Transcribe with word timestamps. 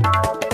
ಇಂದು 0.00 0.49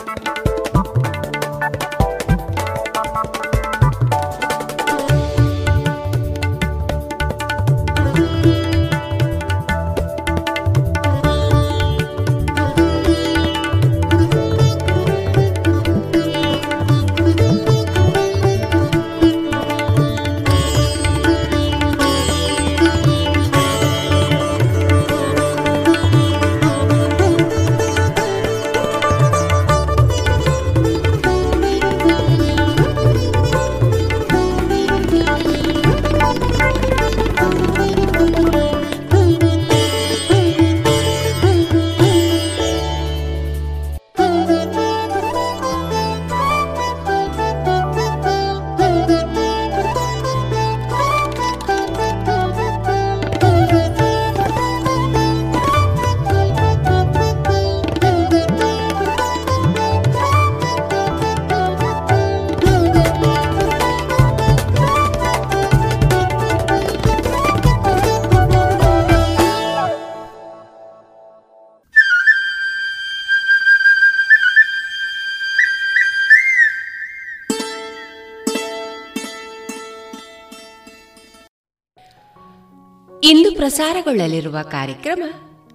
ಪ್ರಸಾರಗೊಳ್ಳಲಿರುವ 83.67 84.57
ಕಾರ್ಯಕ್ರಮ 84.71 85.23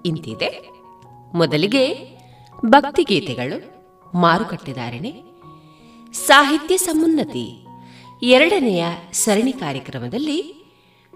ಇಂತಿದೆ. 0.06 0.70
ಮೊದಲಿಗೆ 1.34 1.84
ಭಕ್ತಿಗೀತೆಗಳು 2.66 3.58
ಮಾರುಕಟ್ಟೆದಾರಣೆ 4.18 5.12
ಸಾಹಿತ್ಯ 6.14 6.78
ಸಮುನ್ನತಿ, 6.78 7.66
ಎರಡನೆಯ 8.24 8.86
ಸರಣಿ 9.12 9.54
ಕಾರ್ಯಕ್ರಮದಲ್ಲಿ 9.54 10.38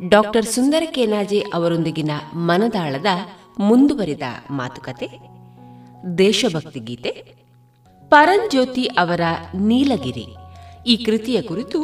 ಡಾಕ್ಟರ್ 0.10 0.46
ಸುಂದರ 0.46 0.84
ಕೇನಾಜಿ 0.92 1.40
ಅವರೊಂದಿಗಿನ 1.40 2.12
ಮನದಾಳದ 2.34 3.06
ಮುಂದುವರಿದ 3.60 4.22
ಮಾತುಕತೆ, 4.52 5.10
ದೇಶಭಕ್ತಿ 6.18 6.80
ಗೀತೆ, 6.80 7.12
ಪರಂಜ್ಯೋತಿ 8.10 8.84
ಅವರ 8.84 9.22
ನೀಲಗಿರಿ 9.56 10.28
ಈ 10.88 10.98
ಕೃತಿಯ 10.98 11.42
ಕುರಿತು 11.42 11.82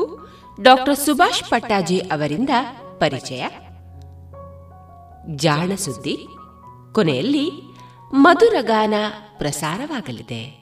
ಡಾಕ್ಟರ್ 0.61 0.95
ಸುಭಾಷ್ 0.95 1.49
ಪಟ್ಟಾಜಿ 1.49 1.99
ಅವರಿಂದ 1.99 2.49
ಪರಿಚಯ. 2.99 3.45
ಜಾಣ 5.35 5.75
ಸುದ್ದಿ. 5.75 6.27
ಕೊನೆಯಲ್ಲಿ 6.93 7.51
ಮಧುರಗಾನ 8.13 8.93
ಪ್ರಸಾರವಾಗಲಿದೆ. 9.37 10.61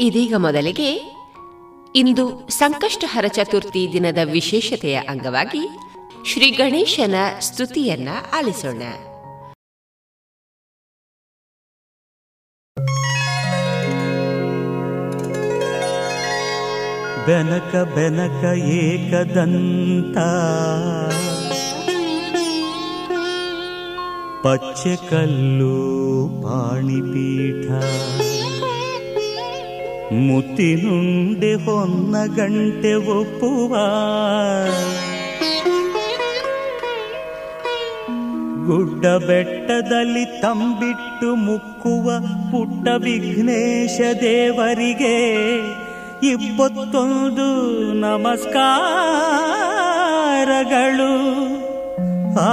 ಇದೀಗ 0.00 0.34
ಮೊದಲಿಗೆ 0.36 1.20
ಇಂದು 1.96 2.48
ಸಂಕಷ್ಟಹರ 2.48 3.26
ಚತುರ್ಥಿ 3.26 3.88
ದಿನದ 3.92 4.18
ವಿಶೇಷತೆಯ 4.24 4.96
ಅಂಗವಾಗಿ 4.96 5.68
ಶ್ರೀ 6.26 6.50
ಗಣೇಶನ 6.50 7.14
ಸ್ತುತಿಯನ್ನ 7.40 8.08
ಆಲಿಸೋಣ. 8.34 8.82
ಬೆನಕ 17.26 17.76
ಬೆನಕ 17.76 18.44
ಏಕದಂತ. 18.58 20.18
ಪಚ್ಚೆ 24.44 24.96
ಕಲ್ಲು 24.96 25.74
ಪಾಣಿಪೀಠ 26.42 27.70
ಮುತ್ತಿನುಂಡೆ 30.12 31.54
ಹೊನ್ನ 31.54 32.26
ಗಂಟೆ 32.26 32.94
ಒಪ್ಪುವ. 32.94 33.76
ಗುಡ್ಡ 38.66 39.06
ಬೆಟ್ಟದಲ್ಲಿ 39.06 40.24
ತಂಬಿಟ್ಟು 40.42 41.34
ಮುಕ್ಕುವ 41.34 42.10
ಪುಟ್ಟ 42.50 42.88
ವಿಘ್ನೇಶ 43.02 44.00
ದೇವರಿಗೆ. 44.20 45.20
ಇಪ್ಪತ್ತೊಂದು 46.22 47.48
ನಮಸ್ಕಾರಗಳು. 47.92 48.60
ಆ 52.40 52.50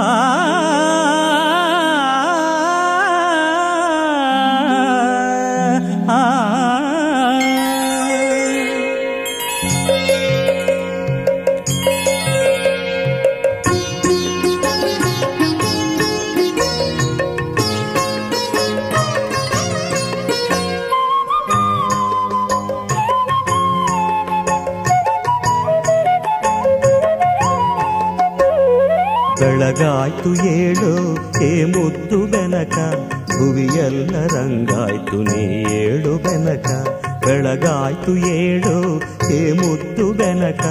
ಬೆಳಗಾಯ್ತು 29.78 30.46
ಏಳು, 30.46 31.14
ಏ 31.42 31.64
ಮುದ್ದು 31.64 32.26
ಬೆನಕ. 32.26 32.78
ಭುವಿಯೆಲ್ಲ 33.38 34.16
ರಂಗಾಯ್ತು 34.26 35.22
ನೀ 35.22 35.44
ಏಳು 35.72 36.18
ಬೆನಕ. 36.18 36.66
ಬೆಳಗಾಯ್ತು 37.26 38.16
ಏಳು, 38.16 39.00
ಏ 39.32 39.52
ಮುದ್ದು 39.52 40.12
ಬೆನಕ. 40.12 40.64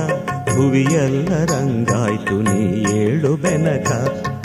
ಭುವಿಯೆಲ್ಲ 0.55 1.43
ರಂಗಾಯ್ತು 1.43 2.41
ನೀ 2.41 2.85
ಏಳು 2.99 3.35
ಬೆನಕ. 3.35 3.91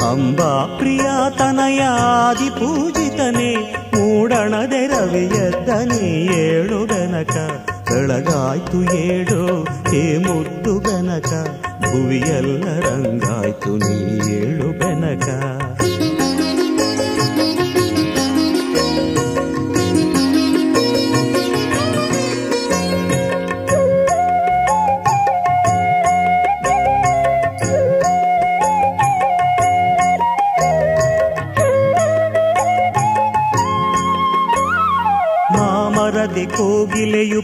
ಅಂಬಾ 0.03 0.77
ಪ್ರಿಯಾತನಯಾದಿ 0.79 2.51
ಪೂಜಿತನೆ, 2.51 3.55
ಮೂಡಣದೆ 3.95 4.87
ರವಿಯದ್ದ 4.87 5.69
ನೀ 5.69 6.35
ಏಳು 6.37 6.87
ಬೆನಕ. 6.87 7.37
ಬೆಳಗಾಯ್ತು 7.91 8.97
ಏಳು, 8.97 9.67
ಏ 9.95 10.19
ಮುದ್ದು 10.19 10.81
ಬೆನಕ. 10.81 11.33
ಭುವಿಯೆಲ್ಲ 11.93 12.65
ರಂಗಾಯ್ತು 12.79 13.77
ನೀ 13.77 13.99
ಏಳು 14.35 14.69
ಬೆನಕ. 14.73 15.27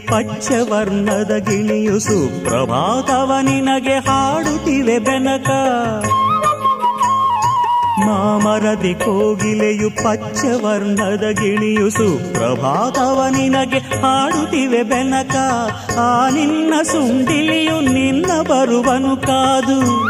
ಪಚ್ಚವರ್ಣದ 0.09 1.31
ಗಿಳಿಯು 1.37 1.99
ಸುಪ್ರಭಾತವ 1.99 3.31
ನಿನಗೆ 3.41 3.93
ಹಾಡುತ್ತಿವೆ 3.93 4.99
ಬೆನಕ. 4.99 5.49
ಮಾಮರದಿ 8.07 8.93
ಕೋಗಿಲೆಯು 8.93 9.89
ಪಚ್ಚವರ್ಣದ 9.89 11.29
ಗಿಳಿಯು 11.29 11.89
ಸುಪ್ರಭಾತವ 11.89 13.25
ನಿನಗೆ 13.31 13.77
ಹಾಡುತ್ತಿವೆ 13.77 14.83
ಬೆನಕ. 14.83 15.35
ಆ 15.97 16.29
ನಿನ್ನ 16.29 16.73
ಸುಂಡಿಲಿಯು 16.83 17.81
ನಿನ್ನ 17.81 18.41
ಬರುವನು 18.41 19.17
ಕಾದು. 19.17 20.09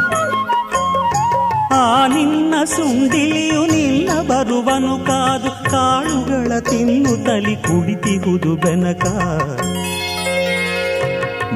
ಆ 1.75 2.07
ನಿನ್ನ 2.07 2.53
ಸುಂಡಿಲಿಯು 2.65 3.65
ನಿನ್ನ 3.65 4.21
ಬರುವನು 4.21 5.05
ಕಾದು. 5.05 5.71
ಕಾಳುಗಳ 5.71 6.59
ತಲಿ 6.59 7.55
ಕುಡಿತಿಹುದು 7.55 8.55
ಬೆನಕ. 8.55 9.05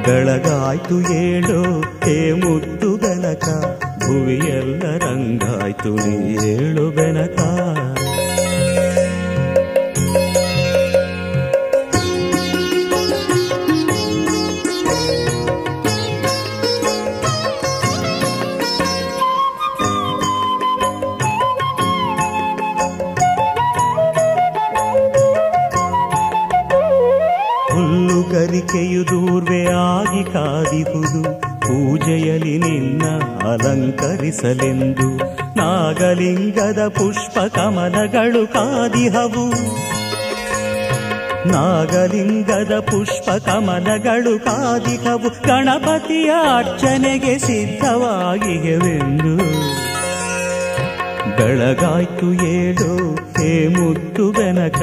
ಬೆಳಗಾಯ್ತು 0.06 1.14
ಏಳು 1.14 1.82
ಹೇ 1.82 2.34
ಮುತ್ತು 2.34 2.98
ಬೆನಕ. 2.98 3.46
ಭುವಿಯೆಲ್ಲ 4.06 4.84
ರಂಗಾಯ್ತು 4.98 5.96
ನೀ 5.96 6.46
ಏಳು 6.46 6.92
ಬೆನಕ. 6.92 7.40
ಅಲಂಕರಿಸಲೆಂದು 34.34 35.08
ನಾಗಲಿಂಗದ 35.58 36.82
ಪುಷ್ಪ 36.88 37.36
ಕಮಲಗಳು 37.56 38.42
ಕಾದಿಹವು 38.48 39.46
ನಾಗಲಿಂಗದ 41.46 42.74
ಪುಷ್ಪ 42.90 43.30
ಕಮಲಗಳು 43.46 44.34
ಕಾದಿಹವು 44.40 45.30
ಗಣಪತಿಯ 45.48 46.32
ಅರ್ಚನೆಗೆ 46.56 47.36
ಸಿದ್ಧವಾಗಿವೆಂದು 47.40 49.36
ಬೆಳಗಾಯ್ತು 51.38 52.28
ಏಳು, 52.54 52.92
ಹೇ 53.38 53.52
ಮುತ್ತು 53.68 54.26
ಬೆನಕ, 54.32 54.80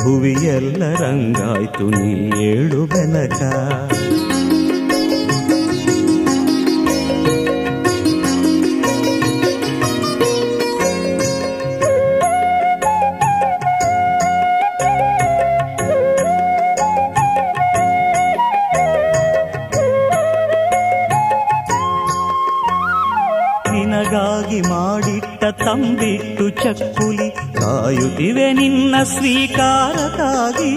ಭುವಿಯೆಲ್ಲ 0.00 0.82
ರಂಗಾಯ್ತು 1.02 1.86
ನೀ 1.90 2.10
ಏಳು 2.46 2.80
ಬೆನಕ. 2.86 3.40
ಸ್ವೀಕಾರಕ್ಕಾಗಿ 29.16 30.74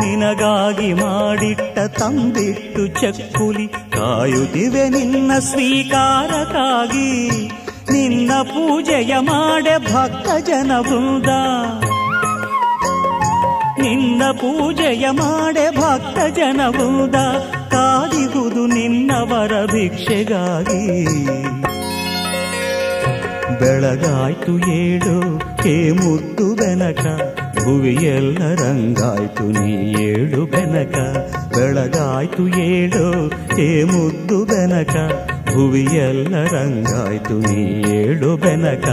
ನಿನಗಾಗಿ 0.00 0.92
ಮಾಡಿಟ್ಟ 0.92 1.78
ತಂದಿಟ್ಟು 1.78 2.86
ಚಕ್ಕುಲಿ 2.86 3.66
ಕಾಯುತ್ತಿವೆ 3.66 4.88
ನಿನ್ನ 4.88 5.38
ಸ್ವೀಕಾರಕ್ಕಾಗಿ. 5.38 7.28
ನಿನ್ನ 7.92 8.32
ಪೂಜೆಯ 8.42 9.14
ಮಾಡೆ 9.18 9.78
ಭಕ್ತ 9.78 10.48
ಜನ 10.48 10.72
ಬೃಂದ. 10.80 11.28
ನಿನ್ನ 13.78 14.22
ಪೂಜೆಯ 14.32 15.10
ಮಾಡೆ 15.10 15.70
ಭಕ್ತ 15.70 16.18
ಜನ 16.38 16.60
ಬೃಂದ. 16.70 17.14
ಕಾದಿಗುದು 17.70 18.66
ನಿನ್ನವರ 18.66 19.64
ಭಿಕ್ಷೆಗಾಗಿ. 19.64 21.14
ಬೆಳಗಾಯ್ತು 23.60 24.70
ಏಳು 24.70 25.53
ಹೇ 25.64 25.90
ಮುದ್ದು 25.90 26.54
ಬೆನಕ 26.54 27.04
ಭುವಿಯೆಲ್ಲ 27.64 28.38
ರಂಗಾಯ್ತು 28.54 29.44
ನೀ 29.48 29.70
ಏಳು 30.02 30.46
ಬೆನಕ, 30.46 30.96
ಬೆಳಗಾಯ್ತು 31.56 32.48
ಏಳು 32.64 33.04
ಏ 33.58 33.84
ಮುದ್ದು 33.84 34.44
ಬೆನಕ 34.44 34.94
ಭುವಿಯೆಲ್ಲ 35.54 36.34
ರಂಗಾಯ್ತು 36.54 37.34
ನೀ 37.38 37.62
ಏಳು 37.96 38.36
ಬೆನಕ. 38.36 38.86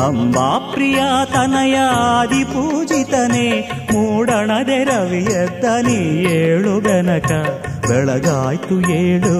ಅಂಬಾ 0.00 0.72
ಪ್ರಿಯ 0.72 1.00
ತನಯ 1.34 1.76
ಆದಿ 2.06 2.44
ಪೂಜಿತನೆ 2.44 3.46
ಮೂಡಣದೆ 3.92 4.84
ರವಿಯತ್ತ 4.84 5.64
ನೀ 5.64 5.98
ಏಳು 6.32 6.80
ಬೆನಕ, 6.80 7.30
ಬೆಳಗಾಯ್ತು 7.88 8.76
ಏಳು 9.00 9.36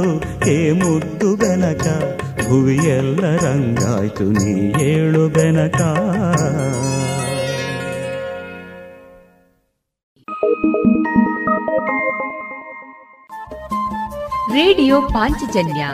ಏ 0.48 0.72
ಮುದ್ದು 0.72 1.36
ಬೆನಕ. 1.36 1.86
ಭುವಿಯೆಲ್ಲ 2.48 3.36
ರಂಗಾಯ್ತು, 3.36 4.24
ನೀ 4.24 4.54
ಏಳು 4.82 5.28
ಬೆನಕ. 5.28 5.80
ರೇಡಿಯೋ 14.52 15.00
ಪಾಂಚಜನ್ಯ 15.00 15.88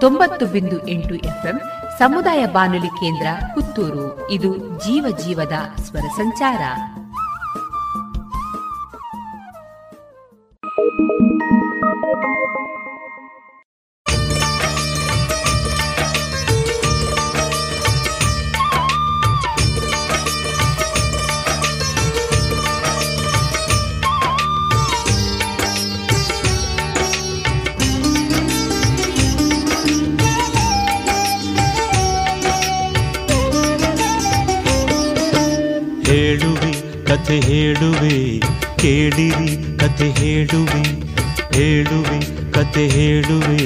ತೊಂಬತ್ತು 0.00 0.46
ಬಿಂದು 0.46 0.88
ಎಂಟು 0.88 1.14
ಎಫ್ಎಂ 1.14 1.60
ಸಮುದಾಯ 1.98 2.46
ಬಾನುಲಿ 2.46 2.86
ಕೇಂದ್ರ 2.86 3.26
ಪುತ್ತೂರು. 3.54 4.30
ಇದು 4.30 4.56
ಜೀವ 4.56 5.16
ಜೀವದ 5.26 5.52
ಸ್ವರ 5.80 6.06
ಸಂಚಾರ. 6.16 6.62
ಕತೆ 37.14 37.34
ಹೇಳುವೆ, 37.40 38.40
ಕೇಳಿರಿ 38.76 39.76
ಕತೆ 39.76 40.06
ಹೇಳುವೆ 40.20 40.80
ಹೇಳುವೆ 41.52 42.18
ಕತೆ 42.52 42.88
ಹೇಳುವೆ, 42.88 43.58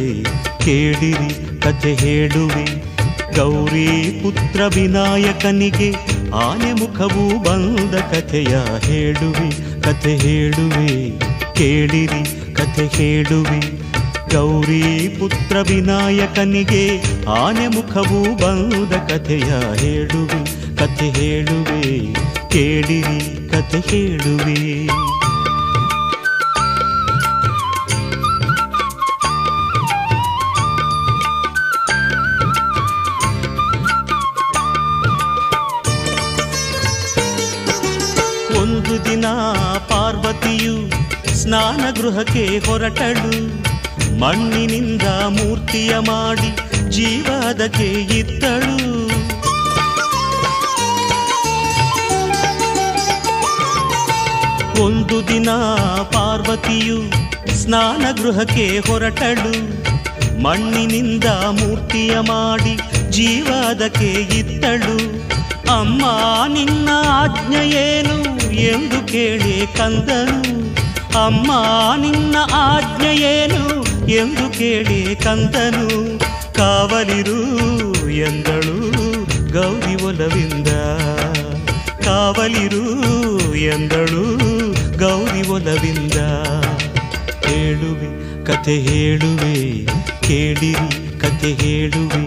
ಕೇಳಿರಿ 0.64 1.28
ಕತೆ 1.61 1.95
ಹೇಳುವೆ. 1.95 2.64
ಗೌರಿ 3.37 3.87
ಪುತ್ರ 4.23 4.61
ವಿನಾಯಕನಿಗೆ 4.67 5.88
ಆನೆ 6.35 6.73
ಮುಖವು 6.73 7.25
ಬಂದ 7.43 7.95
ಕಥೆಯ 7.95 8.55
ಹೇಳುವೆ 8.87 9.49
ಕತೆ 9.81 10.17
ಹೇಳುವೆ, 10.17 10.88
ಕೇಳಿರಿ 11.55 12.23
ಕತೆ 12.55 12.87
ಹೇಳುವೆ. 12.97 13.61
ಗೌರಿ 14.35 14.83
ಪುತ್ರ 15.19 15.57
ವಿನಾಯಕನಿಗೆ 15.61 16.85
ಆನೆ 17.28 17.69
ಮುಖವು 17.69 18.37
ಬಂದ 18.37 18.93
ಕಥೆಯ 18.93 19.50
ಹೇಳುವೆ 19.85 20.58
ಕಥೆ 20.78 21.11
ಹೇಳುವೆ, 21.11 22.14
ಕೇಳಿರಿ 22.49 23.49
ಕಥೆ 23.50 23.80
ಹೇಳುವೆ. 23.80 24.58
ಒಂದು 38.56 39.04
ದಿನ 39.04 39.26
ಪಾರ್ವತಿಯು 39.88 40.76
ಸ್ನಾನ 41.35 41.85
ಗೃಹಕ್ಕೆ 42.00 42.58
ಹೊರಟಳು. 42.66 43.68
ಮಣ್ಣಿನಿಂದ 44.20 45.02
ಮೂರ್ತಿಯ 45.28 45.99
ಮಾಡಿ 45.99 46.50
ಜೀವದಕ್ಕೆ 46.90 47.90
ಇದ್ದಳು 48.18 49.08
ಒಂದು 54.80 55.28
ದಿನ 55.28 55.50
ಪಾರ್ವತಿಯು 56.02 56.99
ಸ್ನಾನ 57.54 58.04
ಗೃಹಕ್ಕೆ 58.23 58.78
ಹೊರಟಳು. 58.78 59.78
ಮಣ್ಣಿನಿಂದ 60.42 61.25
ಮೂರ್ತಿಯ 61.25 62.20
ಮಾಡಿ 62.20 62.76
ಜೀವದಕ್ಕೆ 63.11 64.11
ಇತ್ತಳು. 64.38 64.97
ಅಮ್ಮ, 65.78 66.02
ನಿನ್ನ 66.49 66.88
ಆಜ್ಞೆಯೇನು 67.08 68.50
ಎಂದು 68.54 69.06
ಕೇಳಿ 69.06 69.76
ಕಂದನು. 69.76 70.58
ಅಮ್ಮ, 71.25 71.52
ನಿನ್ನ 71.97 72.37
ಆಜ್ಞೆಯೇನು 72.52 73.85
ಎಂದು 74.08 74.58
ಕೇಳಿ 74.58 75.16
ಕಂದನು. 75.16 76.18
ಕಾವಲಿರು 76.54 77.40
ಎಂದಳು 78.11 78.80
ಗೌರಿ 79.52 80.04
ಒಲವಿಂದ. 80.04 80.68
ಕಾವಲಿರು 82.04 82.85
ಎಂದಳು 83.54 84.58
ಗೌರಿ 84.99 85.43
ಒಲವಿಂದ 85.49 86.19
ಹೇಳುವೆ 87.47 88.09
ಕತೆ 88.45 88.75
ಹೇಳುವೆ, 88.78 89.55
ಕೇಳಿರಿ 90.26 91.19
ಕತೆ 91.21 91.50
ಹೇಳುವೆ. 91.52 92.23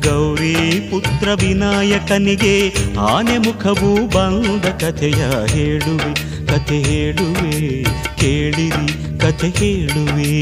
ಗೌರಿ 0.00 0.54
ಪುತ್ರ 0.90 1.28
ವಿನಾಯಕನಿಗೆ 1.34 2.54
ಆನೆ 2.98 3.38
ಮುಖವು 3.38 3.90
ಬಂದ 4.06 4.64
ಕಥೆಯ 4.64 5.22
ಹೇಳುವೆ, 5.46 6.12
ಕಥೆ 6.46 6.78
ಹೇಳುವೆ, 6.82 7.84
ಕೇಳಿರಿ, 8.16 8.86
ಕಥೆ 9.18 9.48
ಹೇಳುವೆ. 9.48 10.32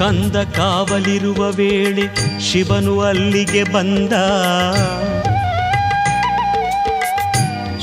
ಕಂದ 0.00 0.36
ಕಾವಲಿರುವ 0.36 1.50
ವೇಳೆ 1.50 2.04
ಶಿವನು 2.40 3.00
ಅಲ್ಲಿಗೆ 3.00 3.62
ಬಂದ. 3.62 4.12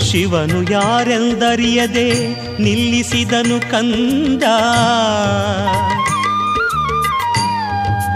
ಶಿವನು 0.01 0.71
ಯಾರೆಂದರಿಯದೆ 0.71 2.27
ನಿಲ್ಲಿಸಿದನು 2.61 3.71
ಕಂದ. 3.71 4.43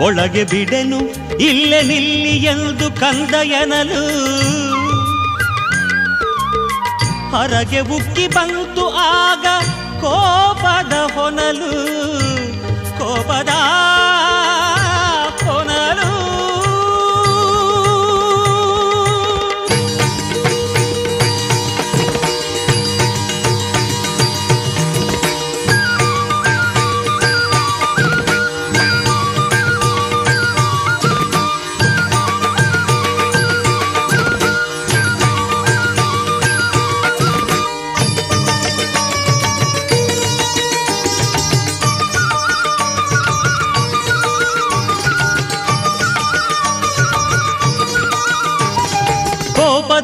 ಒಳಗೆ 0.03 0.43
ಬಿಡೆನು, 0.43 1.00
ಇಲ್ಲೇ 1.38 1.81
ನಿಲ್ಲಿ 1.81 2.38
ಎಂದು 2.46 3.00
ಕಂದ 3.00 3.34
ಎನಲು. 3.43 4.05
ಹೊರಗೆ 7.31 7.79
ಉಕ್ಕಿ 7.79 8.27
ಬಂತು 8.27 8.89
ಆಗ 8.98 9.46
ಕೋಪದ 10.01 10.93
ಹೊನಲು. 10.93 12.20
ಕೋಪದ 13.11 13.51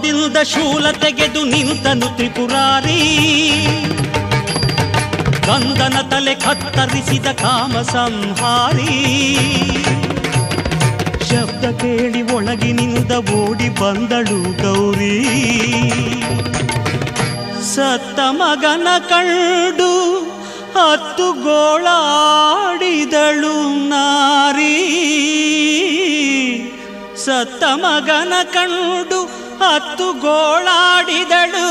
ಕೋಪದಿಂದ 0.08 0.38
ಶೂಲ 0.38 0.92
ತೆಗೆದು 0.92 1.44
ನಿಂತನು 1.44 2.16
ತ್ರಿಪುರಾರಿ. 2.16 3.00
ಕಂದನ 5.46 6.10
ತಲೆ 6.10 6.36
ಕತ್ತರಿಸಿದ 6.36 7.26
ಕಾಮ 7.26 7.82
ಸಂಹಾರಿ. 7.82 8.96
ಶಬ್ದ 11.30 11.80
ಕೇಳಿ 11.80 12.22
ಒಳಗಿನಿಂದ 12.22 13.12
ಓಡಿ 13.12 13.70
ಬಂದಳು 13.70 14.64
ಗೌರಿ. 14.64 15.18
ಸತ್ತ 17.76 18.20
ಮಗನ 18.30 18.88
ಕಂಡು 19.10 19.92
ಹತ್ತು 20.76 21.44
ಗೋಳಾಡಿದಳು 21.44 23.90
ನಾರಿ. 23.90 24.78
ಸತ್ತ 27.26 27.64
ಮಗನ 27.76 28.34
ಕಂಡು 28.54 29.17
ಹತ್ತು 29.62 30.14
ಗೋಳಾಡಿದಳು 30.14 31.70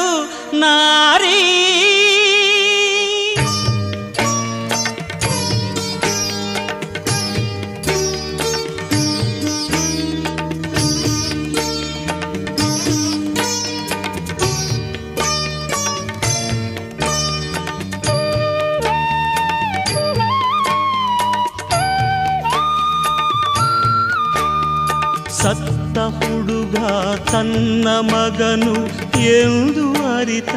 ನಾರಿ. 0.54 1.38
ಸತ್ತ 25.96 26.24
ಹುಡುಗ 26.24 26.76
ತನ್ನ 27.30 27.88
ಮಗನು 27.88 28.74
ಎಂದು 29.20 30.16
ಅರಿತ 30.16 30.54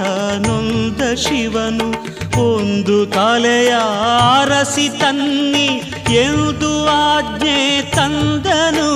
ನೊಂದ 0.48 1.16
ಶಿವನು. 1.16 1.88
ಒಂದು 2.48 3.06
ತಲೆಯ 3.06 3.74
ಆರಸಿ 4.22 4.90
ತನ್ನಿ 4.90 5.82
ಎಂದು 6.14 6.88
ಆಜ್ಞೆ 6.88 7.82
ತಂದನು. 7.96 8.90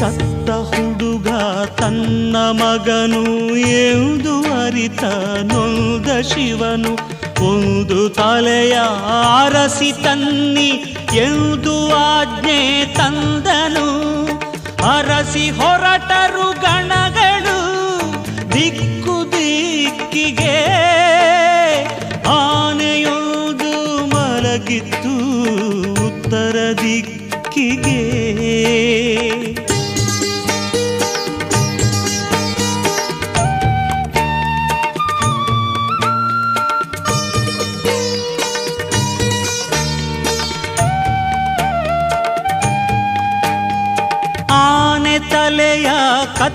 ಸತ್ತ 0.00 0.50
ಹುಡುಗ 0.50 1.28
ತನ್ನ 1.78 2.36
ಮಗನು 2.36 3.56
ಎಂದು 3.56 4.62
ಅರಿತ 4.62 5.04
ನೊಂದ 5.42 6.20
ಶಿವನು. 6.20 7.14
ಒಂದು 7.44 8.08
ತಲೆಯ 8.08 8.74
ಆರಸಿ 9.32 9.92
ತನ್ನಿ 9.92 10.93
ಎಂದು 11.16 11.94
ಆಜ್ಞೆ 11.94 12.84
ತಂದನು. 12.94 14.24
ಅರಸಿ 14.96 15.50
ಹೊರಟರು 15.50 16.60
ಗಣಗಳು 16.60 17.58
ದಿಕ್ಕು 18.52 19.32
ದಿಕ್ಕಿಗೆ. 19.32 20.64
ಆನೆಯೊಂದು 22.28 23.72
ಮಲಗಿತ್ತು 24.06 25.14
ಉತ್ತರ 26.06 26.56
ದಿಕ್ಕಿಗೆ. 26.82 28.04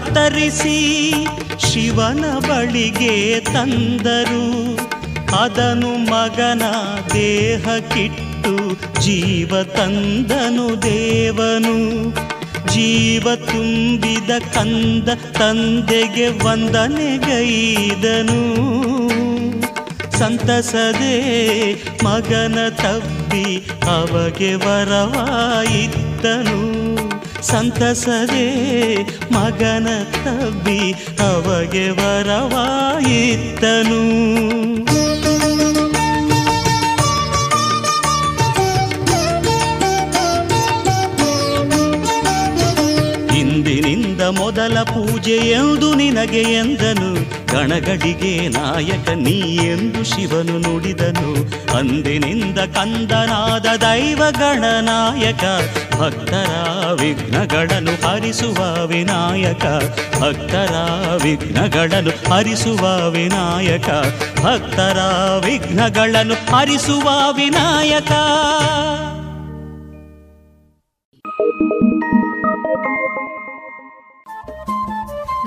ಕತ್ತರಿಸಿ 0.09 0.79
ಶಿವನ 1.59 2.39
ಬಳಿಗೆ 2.39 3.39
ತಂದರು. 3.39 4.77
ಅದನು 5.37 5.87
ಮಗನ 5.87 6.63
ದೇಹ 7.13 7.77
ಕಿಟ್ಟು 7.77 8.77
ಜೀವ 9.01 9.63
ತಂದನು 9.63 10.81
ದೇವನು. 10.81 12.11
ಜೀವ 12.67 13.35
ತುಂಬಿದ 13.35 14.53
ಕಂದ 14.53 15.09
ತಂದೆಗೆ 15.09 16.27
ವಂದನೆಗೈದನು 16.27 18.39
ಸಂತಸದೆ 20.19 21.17
ಮಗನ 22.03 22.69
ತಬ್ಬಿ 22.69 23.67
ಅವಗೆ 23.87 24.55
ವರವಾಯಿದ್ದನು 24.55 26.78
ಸಂತಸದೆ 27.41 28.47
ಮಗನ 29.33 29.87
ತಬ್ಬಿ 30.03 30.91
ಅವಗೆ 31.19 31.89
ವರವಾಯಿದ್ದನು 31.89 32.39
ಇಂದಿನಿಂದ 43.37 44.21
ಮೊದಲ 44.21 44.81
ಪೂಜೆ 44.83 45.35
ಎಂದು 45.35 45.93
ನಿನಗೆ 45.93 46.41
ಎಂದನು. 46.41 47.18
ಗಣಗಡಿಗೆ 47.51 48.47
ನಾಯಕ 48.47 49.09
ನೀ 49.09 49.39
ಎಂದು 49.55 50.03
ಶಿವನು 50.03 50.57
ನುಡಿದನು. 50.59 51.29
ಅಂದಿನಿಂದ 51.77 52.59
ಕಂದನಾದ 52.59 53.65
ದೈವ 53.77 54.23
ಗಣನಾಯಕ, 54.29 55.43
ಭಕ್ತರ 55.95 56.51
ವಿಘ್ನಗಳನ್ನು 57.01 58.07
ಹರಿಸುವ 58.07 58.85
ವಿನಾಯಕ, 58.85 59.65
ಭಕ್ತರ 60.21 60.73
ವಿಘ್ನಗಳನ್ನು 61.23 62.33
ಹರಿಸುವ 62.33 63.09
ವಿನಾಯಕ, 63.09 63.89
ಭಕ್ತರ 64.45 64.99
ವಿಘ್ನಗಳನ್ನು 65.45 66.55
ಹರಿಸುವ 66.55 67.09
ವಿನಾಯಕ. 67.33 68.11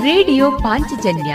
ರೇಡಿಯೋ 0.03 0.51
ಪಾಂಚಜನ್ಯ 0.51 1.35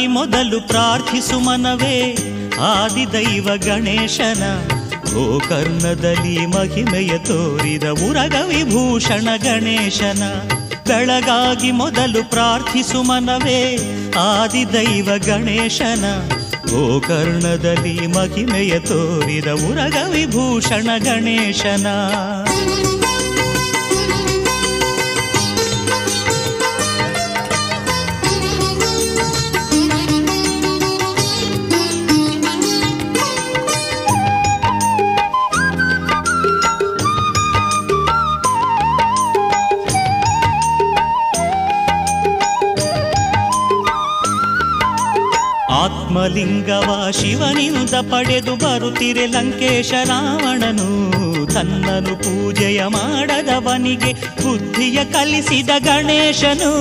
ಬೆಳಗಾಗಿ 0.00 0.06
ಮೊದಲು 0.06 0.68
ಪ್ರಾರ್ಥಿಸು 0.68 1.38
ಮನವೇ. 1.38 2.16
ಆದಿದೈವ 2.60 3.48
ಗಣೇಶನ 3.56 4.42
ಗೋಕರ್ಣದಲ್ಲಿ 5.14 6.46
ಮಹಿಮೆಯ 6.46 7.18
ತೋರಿದ 7.18 7.82
ಉರಗ 7.82 8.34
ವಿಭೂಷಣ 8.46 9.28
ಗಣೇಶನ. 9.36 10.22
ಬೆಳಗಾಗಿ 10.86 11.70
ಮೊದಲು 11.70 12.30
ಪ್ರಾರ್ಥಿಸು 12.30 13.02
ಮನವೇ, 13.02 13.78
ಆದಿದೈವ 14.18 15.08
ಗಣೇಶನ 15.26 16.04
ಗೋಕರ್ಣದಲ್ಲಿ 16.70 18.06
ಮಹಿಮೆಯ 18.06 18.78
ತೋರಿದ 18.78 19.46
ಉರಗ 19.46 19.96
ವಿಭೂಷಣ 20.10 20.90
ಗಣೇಶನ. 20.98 21.86
ಆತ್ಮಲಿಂಗವ 46.30 47.10
ಶಿವನಿಂದ 47.10 47.90
ಪಡೆದು 47.90 48.56
ಬರುತ್ತಿರೆ 48.56 49.26
ಲಂಕೇಶ 49.26 49.92
ರಾವಣನು. 50.04 51.12
ತನ್ನನು 51.54 52.16
ಪೂಜೆಯ 52.16 52.86
ಮಾಡದವನಿಗೆ 52.86 54.12
ಬುದ್ಧಿಯ 54.12 55.04
ಕಲಿಸಿದ 55.04 55.70
ಗಣೇಶನು. 55.78 56.72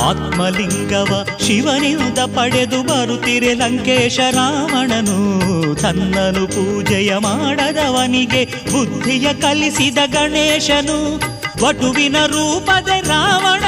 ಆತ್ಮಲಿಂಗವ 0.00 1.26
ಶಿವನಿಂದ 1.46 2.18
ಪಡೆದು 2.18 2.82
ಬರುತ್ತಿರೆ 2.82 3.54
ಲಂಕೇಶ 3.54 4.18
ರಾವಣನು. 4.30 5.74
ತನ್ನನು 5.74 6.46
ಪೂಜೆಯ 6.46 7.16
ಮಾಡದವನಿಗೆ 7.16 8.44
ಬುದ್ಧಿಯ 8.44 9.34
ಕಲಿಸಿದ 9.34 9.98
ಗಣೇಶನು. 10.06 11.20
ವಟುವಿನ 11.64 12.16
ರೂಪದ 12.26 12.88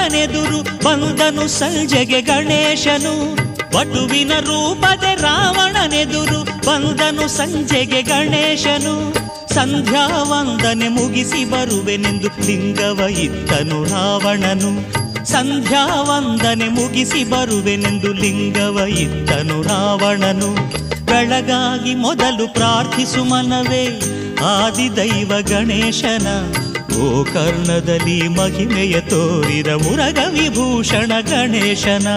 ರಾವಣನೆದುರು 0.09 0.63
ಬಂದನು 0.63 1.49
ಸಂಜೆಗೆ 1.49 2.21
ಗಣೇಶನು. 2.21 3.35
ವಟುವಿನ 3.79 4.33
ರೂಪದ 4.41 5.05
ರಾವಣನೆದುರು 5.21 6.45
ಬಂದನು 6.45 7.29
ಸಂಜೆಗೆ 7.29 8.03
ಗಣೇಶನು. 8.03 9.13
ಸಂಧ್ಯಾ 9.55 10.07
ವಂದನೆ 10.07 10.89
ಮುಗಿಸಿ 10.89 11.45
ಬರುವೆನೆಂದು 11.45 12.47
ಲಿಂಗವ 12.47 13.01
ಇತ್ತನು 13.09 13.85
ರಾವಣನು. 13.85 14.71
ಸಂಧ್ಯಾ 15.25 15.87
ವಂದನೆ 15.87 16.69
ಮುಗಿಸಿ 16.69 17.25
ಬರುವೆನೆಂದು 17.25 18.13
ಲಿಂಗವ 18.13 18.81
ಇತ್ತನು 18.89 19.63
ರಾವಣನು. 19.63 20.55
ಬೆಳಗಾಗಿ 21.05 21.95
ಮೊದಲು 21.95 22.55
ಪ್ರಾರ್ಥಿಸು 22.55 23.25
ಮನವೇ, 23.25 24.01
ಆದಿದೈವ 24.45 25.33
ಗಣೇಶನ. 25.41 26.27
ಗೋಕರ್ಣದಲ್ಲಿ 26.99 28.29
ಮಹಿಮೆಯ 28.29 29.01
ತೋರಿದ 29.01 29.67
ಮುರಗ 29.67 30.19
ವಿಭೂಷಣ 30.29 31.13
ಗಣೇಶನ. 31.21 32.09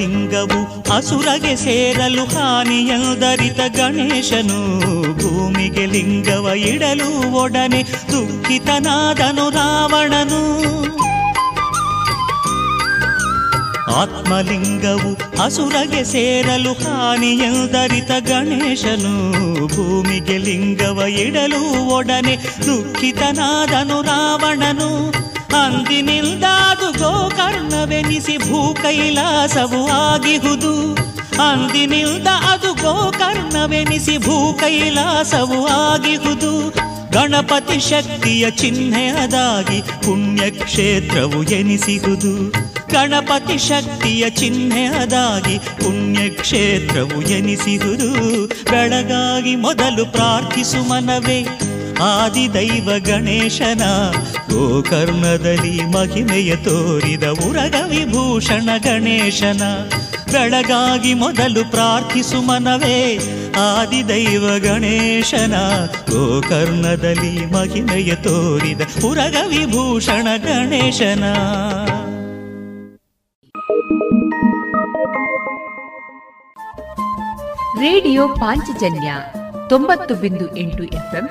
ಆತ್ಮಲಿಂಗವು 0.00 0.90
ಅಸುರಗೆ 0.96 1.56
ಸೇರಲು 1.56 2.24
ಹಾನಿಯಲ್ದರಿತ 2.24 3.60
ಗಣೇಶನು. 3.76 4.58
ಭೂಮಿಗೆ 5.18 5.86
ಲಿಂಗವ 5.86 6.52
ಇಡಲು 6.56 7.32
ಒಡನೆ 7.32 7.82
ದುಃಖಿತನಾದನು 7.82 9.50
ರಾವಣನು. 9.50 10.60
ಆತ್ಮಲಿಂಗವು 14.00 15.42
ಅಸುರಗೆ 15.42 16.04
ಸೇರಲು 16.04 16.72
ಹಾನಿಯಲ್ದರಿತ 16.72 18.10
ಗಣೇಶನು. 18.20 19.32
ಭೂಮಿಗೆ 19.66 20.38
ಲಿಂಗವ 20.38 21.02
ಇಡಲು 21.02 21.88
ಒಡನೆ 21.88 22.36
ದುಃಖಿತನಾದನು 22.66 24.02
ರಾವಣನು. 24.02 25.29
ಅಂದಿನಿಂದಾದು 25.56 26.98
ಗೋಕರ್ಣವೆನಿಸಿ 26.98 28.36
ಭೂ 28.38 28.74
ಕೈಲಾಸವು 28.74 29.90
ಆಗಿಹುದು. 29.90 30.94
ಅಂದಿನಿಂದ 31.42 32.26
ಅದು 32.26 32.74
ಗೋಕರ್ಣವೆನಿಸಿ 32.74 34.18
ಭೂ 34.18 34.54
ಕೈಲಾಸವು 34.54 35.66
ಆಗಿಹುದು. 35.66 36.70
ಗಣಪತಿ 37.12 37.80
ಶಕ್ತಿಯ 37.80 38.50
ಚಿಹ್ನೆಯದಾಗಿ 38.50 39.80
ಪುಣ್ಯಕ್ಷೇತ್ರವು 39.80 41.42
ಎನಿಸಿಹುದು. 41.42 42.52
ಗಣಪತಿ 42.92 43.58
ಶಕ್ತಿಯ 43.58 44.30
ಚಿಹ್ನೆಯದಾಗಿ 44.30 45.58
ಪುಣ್ಯಕ್ಷೇತ್ರವು 45.58 47.22
ಎನಿಸಿಹುದು. 47.22 48.46
ಬೆಳಗಾಗಿ 48.46 49.56
ಮೊದಲು 49.56 50.12
ಪ್ರಾರ್ಥಿಸು 50.12 50.88
ಮನವೇ. 50.88 51.46
ಆದಿದೈವ 52.00 52.90
ಗಣೇಶನ, 53.04 53.82
ಗೋಕರ್ಣದಲ್ಲಿ 54.50 55.84
ಮಹಿಮೆಯ 55.84 56.56
ತೋರಿದ 56.56 57.22
ಉರಗ 57.22 57.74
ವಿಭೂಷಣ 57.84 58.70
ಗಣೇಶನ. 58.78 59.62
ಬೆಳಗಾಗಿ 60.32 61.14
ಮೊದಲು 61.14 61.70
ಪ್ರಾರ್ಥಿಸು 61.70 62.46
ಮನವೇ 62.46 63.18
ಆದಿದೈವ 63.58 64.48
ಗಣೇಶನ, 64.58 65.54
ಗೋಕರ್ಣದಲ್ಲಿ 66.10 67.46
ಮಹಿಮೆಯ 67.46 68.14
ತೋರಿದ 68.14 68.80
ಉರಗ 69.04 69.36
ವಿಭೂಷಣ 69.48 70.26
ಗಣೇಶನ. 70.36 71.24
ರೇಡಿಯೋ 77.80 78.28
ಪಾಂಚಜನ್ಯ 78.28 79.14
ತೊಂಬತ್ತು 79.68 80.14
ಬಿಂದು 80.14 80.56
ಎಂಟು 80.56 80.82
ಎಫ್ಎಂ 80.84 81.30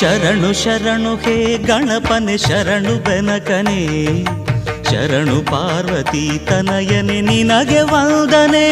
ಶರಣು 0.00 0.52
ಶರಣು 0.52 1.16
ಹೇ 1.16 1.58
ಗಣಪನೆ 1.58 2.38
ಶರಣು 2.38 3.04
ಬೆನಕನೆ. 3.04 3.80
ಶರಣು 4.90 5.46
ಪಾರ್ವತಿ 5.46 6.40
ತನಯನೆ 6.46 7.20
ನಿನಗೆ 7.20 7.80
ವಂದನೆ. 7.80 8.66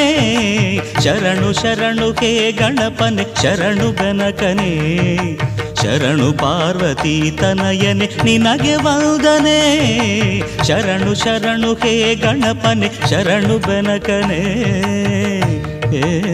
ಶರಣು 1.04 1.52
ಶರಣು 1.52 2.10
ಹೇ 2.10 2.52
ಗಣಪನೆ 2.52 3.42
ಶರಣು 3.42 3.92
ಬೆನಕನೆ. 3.92 4.72
ಶರಣು 5.82 6.32
ಪಾರ್ವತಿ 6.32 7.30
ತನಯನೆ 7.30 8.08
ನಿನಗೆ 8.24 8.76
ವಂದನೆ. 8.76 9.60
ಶರಣು 10.68 11.14
ಶರಣು 11.14 11.74
ಹೇ 11.74 12.14
ಗಣಪನೆ 12.14 12.90
ಶರಣು 13.10 13.58
ಬೆನಕನೆ. 13.58 14.42
ಏ 15.96 16.26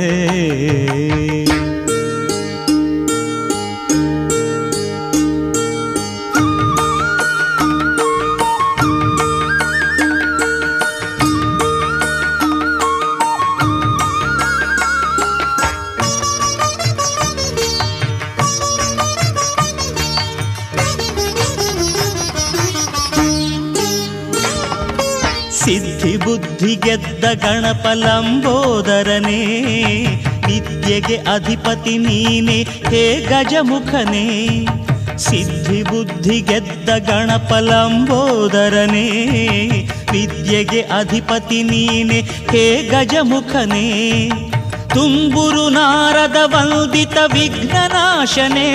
ಗೆದ್ದ 26.92 27.24
ಗಣಪ 27.44 27.86
ಲಂಬೋದರನೇ 27.94 29.40
ವಿದ್ಯೆಗೆ 30.46 31.16
ಅಧಿಪತಿ 31.16 31.98
ನೀನೆ, 31.98 32.62
ಹೇ 32.62 33.26
ಗಜಮುಖನೇ. 33.30 34.26
ಸಿದ್ಧಿ 35.16 35.82
ಬುದ್ಧಿ 35.82 36.40
ಗೆದ್ದ 36.40 36.88
ಗಣಪ 36.88 37.52
ಲಂಬೋದರನೇ 37.52 39.08
ವಿದ್ಯೆಗೆ 40.10 40.80
ಅಧಿಪತಿ 40.80 41.62
ನೀನೆ, 41.62 42.20
ಹೇ 42.50 42.82
ಗಜಮುಖನೇ. 42.82 44.30
ತುಂಬುರು 44.88 45.68
ನಾರದ 45.68 46.36
ವಂದಿತ 46.44 47.18
ವಿಘ್ನನಾಶನೇ, 47.32 48.70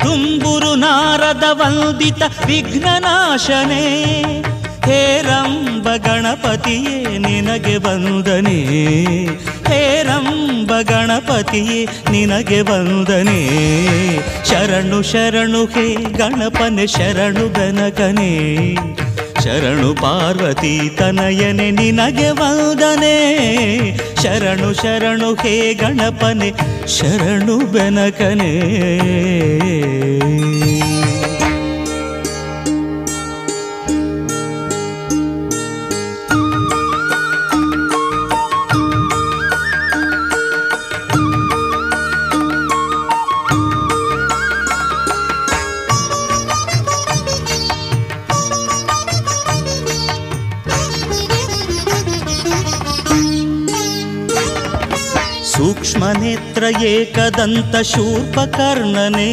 ತುಂಬುರು 0.00 0.74
ನಾರದ 0.74 1.44
ವಂದಿತ 1.52 2.22
ವಿಘ್ನನಾಶನೇ. 2.46 3.84
ಹೇರಂಬ 4.84 5.88
ಗಣಪತಿಯೇ, 5.96 7.18
ನಿನಗೆ 7.18 7.76
ವಂದನೆ. 7.76 8.58
ಹೇರಂಬ 9.72 10.72
ಗಣಪತಿಯೇ, 10.80 11.86
ನಿನಗೆ 12.10 12.62
ಬಂದನೆ 12.62 13.40
ಶರಣು 14.50 15.02
ಶರಣು 15.02 15.64
ಹೇ 15.64 15.94
ಗಣಪನೆ, 15.94 16.86
ಶರಣು 16.86 17.48
ಗನಕನೆ 17.48 18.32
ಶರಣು 19.44 19.94
ಪಾರ್ವತಿ 19.94 20.90
ತನಯನೆ, 20.98 21.70
ನಿನಗೆ 21.70 22.30
ವಂದನೆ. 22.30 23.16
ಶರಣು 24.22 24.72
ಶರಣು 24.74 25.34
ಹೇ 25.34 25.74
ಗಣಪನೆ, 25.74 26.52
ಶರಣು 26.86 27.56
ಬೆನಕನೆ 27.72 28.52
कुत्र 56.62 56.86
एकदन्तशूर्पकर्णने 56.86 59.30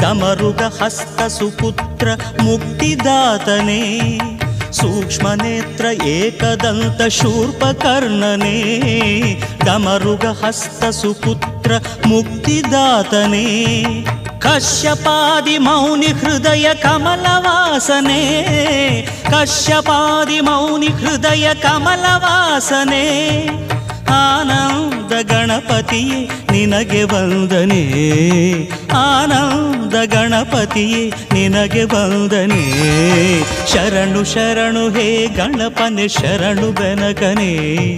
डमरुगहस्तसुपुत्र 0.00 2.16
मुक्तिदातने 2.42 3.82
सूक्ष्मनेत्र 4.78 5.84
एकदन्तशूर्पकर्णने 6.14 8.56
डमरुगहस्तसुपुत्र 9.66 11.70
मुक्तिदातने 12.08 12.08
मुक्तिदातनि 12.08 13.44
कश्यपादि 14.46 15.56
मौनि 15.68 16.10
कमलवासने 16.82 18.20
कश्यपादि 19.32 20.38
ಆನಂದ 24.08 25.12
ಗಣಪತಿಯೇ 25.32 26.30
ನಿನಗೆ 26.52 27.02
ವಂದನೆ. 27.02 27.82
ಆನಂದ 28.92 29.94
ಗಣಪತಿಯೇ 30.06 31.12
ನಿನಗೆ 31.32 31.84
ವಂದನೆ. 31.84 32.62
ಶರಣು 33.72 34.24
ಶರಣು 34.24 34.90
ಹೇ 34.90 35.26
ಗಣಪನೆ 35.26 36.08
ಶರಣು 36.08 36.72
ಬೆನಕನೆ. 36.72 37.96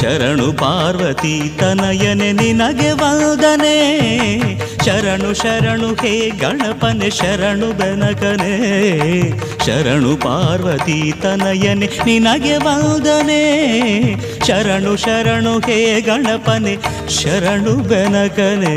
ಶರಣು 0.00 0.52
ಪಾರ್ವತಿ 0.52 1.52
ತನಯನೆ 1.58 2.32
ನಿನಗೆ 2.32 2.90
ವಂದನೆ. 2.92 3.76
ಶರಣು 4.84 5.34
ಶರಣು 5.34 5.88
ಹೇ 5.94 6.30
ಗಣಪನೆ, 6.30 7.10
ಶರಣು 7.10 7.68
ಬೆನಕನೆ. 7.72 8.52
ಶರಣು 9.66 10.16
ಪಾರ್ವತಿ 10.16 11.14
ತನಯನೆ 11.22 11.86
ನಿನಗೆ 12.06 12.56
ವಂದನೆ. 12.56 13.42
ಶರಣು 14.46 14.96
ಶರಣು 14.96 15.58
ಹೇ 15.58 16.00
ಗಣಪನೆ, 16.00 16.76
ಶರಣು 17.08 17.76
ಬೆನಕನೆ. 17.76 18.76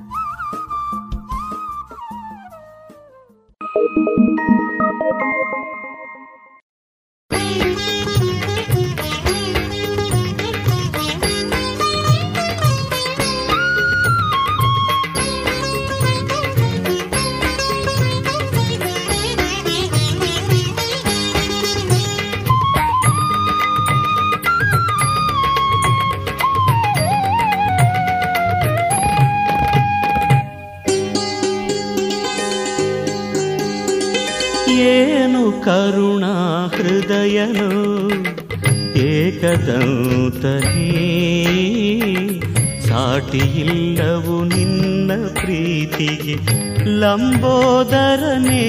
ಲಂಬೋದರನೇ 47.01 48.65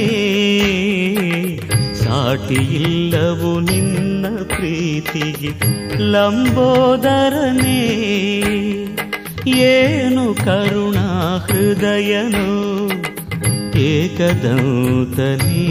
ಸಾಟಿಯಿಲ್ಲವು 1.95 3.61
ನಿನ್ನ 3.61 4.27
ಪ್ರೀತಿಗೆ 4.45 5.53
ಲಂಬೋದರನೇ. 6.11 7.81
ಏನು 9.47 10.35
ಕರುಣಾ 10.35 11.09
ಹೃದಯನು 11.37 12.49
ಏಕದಂತನೇ 13.79 15.64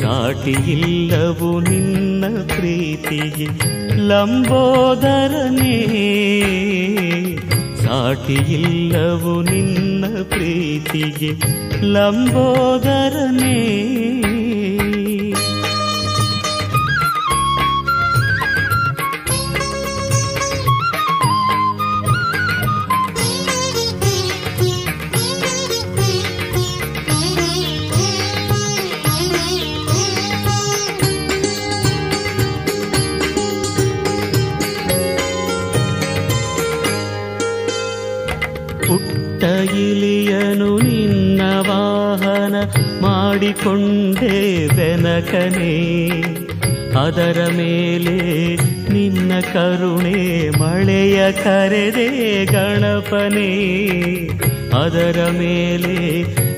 ಸಾಟಿಯಿಲ್ಲವು 0.00 1.60
ನಿನ್ನ 1.60 2.24
ಪ್ರೀತಿಗೆ 2.46 3.48
ಲಂಬೋದರನೇ. 4.08 5.78
ಸಾಟಿಯಿಲ್ಲವು 7.88 9.42
ನಿನ್ನ 9.42 10.04
ಪ್ರೀತಿಗೆ 10.28 11.30
ಲಂಬೋದರನೇ. 11.82 13.58
ಮಾಡಿಕೊಂಡೆ 43.58 44.66
ಬೆನಕನೆ, 44.68 45.74
ಅದರ 46.98 47.38
ಮೇಲೆ 47.56 48.16
ನಿನ್ನ 48.92 49.32
ಕರುಣೆ, 49.52 50.20
ಮಳೆಯ 50.58 51.32
ಕರೆದೆ 51.32 52.08
ಗಣಪನೆ, 52.44 53.50
ಅದರ 54.82 55.18
ಮೇಲೆ 55.32 55.96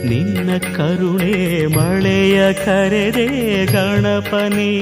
ನಿನ್ನ 0.09 0.51
ಕರುಣೆ, 0.77 1.67
ಮಳೆಯ 1.67 2.53
ಕರೆದೆ 2.65 3.29
ಗಣಪನೆ. 3.67 4.73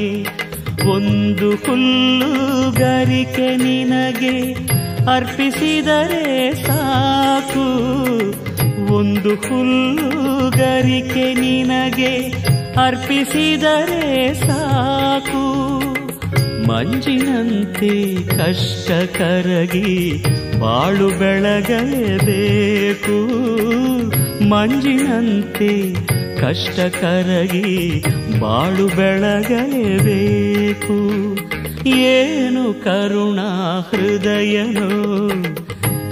ಒಂದು 0.91 1.49
ಹುಲ್ಲು 1.51 2.35
ಗರಿಕೆ 2.73 3.49
ನಿನಗೆ 3.57 4.37
ಅರ್ಪಿಸಿದರೆ 5.15 6.25
ಸಾಕು 6.67 7.67
ಒಂದು 8.99 9.35
ಹುಲ್ಲು 9.35 10.51
ಗರಿಕೆ 10.51 11.35
ನಿನಗೆ 11.35 12.33
ಅರ್ಪಿಸಿದರೆ 12.77 14.35
ಸಾಕು. 14.41 15.45
ಮಂಜಿನಂತೆ 16.67 17.93
ಕಷ್ಟ 18.37 18.91
ಕರಗಿ 19.17 20.19
ಬಾಳು 20.59 21.19
ಬೆಳಗಲೇಬೇಕು 21.19 23.17
ಮಂಜಿನಂತೆ 24.49 25.73
ಕಷ್ಟ 26.41 26.79
ಕರಗಿ 27.01 28.01
ಬಾಳು 28.41 28.97
ಬೆಳಗಲೇಬೇಕು 28.97 30.97
ಏನು 32.11 32.85
ಕರುಣಾ 32.85 33.49
ಹೃದಯನು 33.91 34.91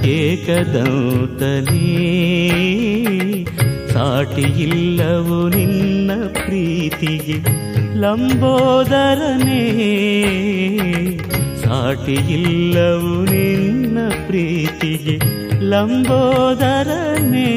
ಏಕದೌತನೇ 0.08 1.84
ಸಾಟಿಯಿಲ್ಲವು 3.90 5.38
ನಿನ್ನ 5.48 6.10
ಪ್ರೀತಿಗೆ 6.38 7.36
ಲಂಬೋದರನೇ 7.96 9.62
ಸಾಟಿಯಿಲ್ಲವು 11.64 13.14
ನಿನ್ನ 13.30 13.98
ಪ್ರೀತಿಗೆ 14.26 15.16
ಲಂಬೋದರನೇ 15.64 17.50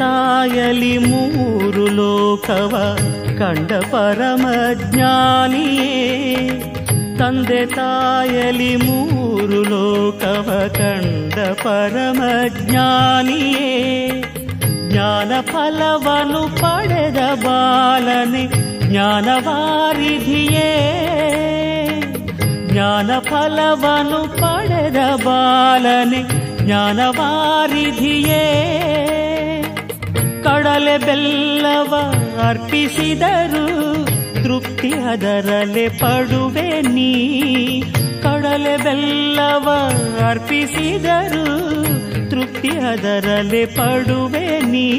ತಾಯಲಿ 0.00 0.92
ಮೂರು 0.98 1.84
ಲೋಕವ 1.96 2.74
ಕಂಡ 3.38 3.72
ಪರಮ 3.90 4.44
ಜ್ಞಾನಿಯೇ 4.82 5.94
ತಂದೆ 7.18 7.60
ತಾಯಲಿ 7.74 8.70
ಮೂರು 8.76 9.60
ಲೋಕವ 9.64 10.48
ಕಂಡ 10.78 11.36
ಪರಮ 11.62 12.20
ಜ್ಞಾನಿಯೇ 12.60 13.72
ಜ್ಞಾನ 14.90 15.32
ಫಲವನ್ನು 15.52 16.42
ಪಡೆದ 16.60 17.20
ಬಾಲನೆ 17.44 18.44
ಜ್ಞಾನವಾರಿಧಿಯೇ 18.84 20.70
ಜ್ಞಾನ 22.70 23.10
ಫಲವನ್ನು 23.28 24.20
ಪಡೆದ 24.40 25.00
ಬಾಲನೆ 25.24 26.22
ಜ್ಞಾನವಾರಿಧಿಯೇ 26.60 28.44
ಕಡಲೆ 30.50 30.98
ಬೆಲ್ಲವ 30.98 31.94
ಅರ್ಪಿಸಿದರು, 32.48 34.04
ತೃಪ್ತಿ 34.42 34.90
ಅದರಲೆ 34.90 35.88
ಪಡುವೆ 35.88 36.80
ನೀ. 36.80 37.82
ಕಡಲೆ 38.22 38.76
ಬೆಲ್ಲವ 38.76 39.68
ಅರ್ಪಿಸಿದರು, 40.28 41.82
ತೃಪ್ತಿ 42.30 42.68
ಅದರಲೆ 42.68 43.66
ಪಡುವೆ 43.66 44.60
ನೀ. 44.60 44.90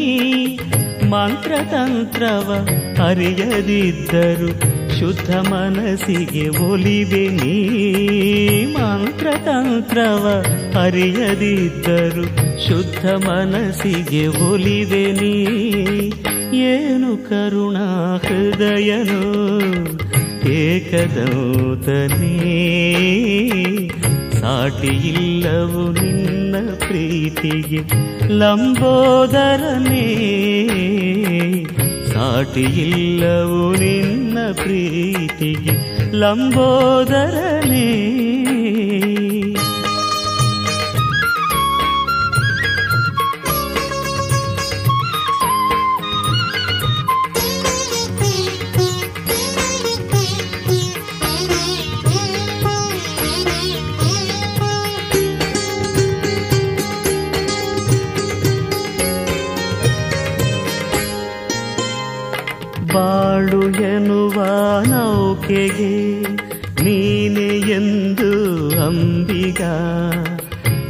ಮಂತ್ರತಂತ್ರವ 1.09 2.67
ಅರಿಯದಿದ್ದರು 3.07 4.70
ಶುದ್ಧ 5.01 5.35
ಮನಸ್ಸಿಗೆ 5.35 6.49
ಒಲಿವೆ 6.49 7.27
ನೀ. 7.27 7.67
ಮಂತ್ರತಂತ್ರವ 8.65 10.45
ಅರಿಯದಿದ್ದರು 10.81 12.23
ಶುದ್ಧ 12.67 13.05
ಮನಸ್ಸಿಗೆ 13.05 14.27
ಒಲಿವೆ 14.27 15.11
ನೀ. 15.11 15.45
ಏನು 16.57 17.29
ಕರುಣಾ 17.29 18.17
ಹೃದಯನು 18.27 19.41
ಏಕದೌತನೇ. 20.49 21.17
ಸಾಟಿಯಿಲ್ಲವು 24.31 25.91
ನಿನ್ನ 25.91 26.55
ಪ್ರೀತಿಗೆ 26.87 27.79
ಲಂಬೋದರನೇ. 28.27 30.07
ಸಾಟಿಯಿಲ್ಲವು 32.21 33.71
ನಿನ್ನ 33.79 34.37
ಪ್ರೀತಿಗೆ 34.53 35.73
ಲಂಬೋದರನೇ. 36.11 37.87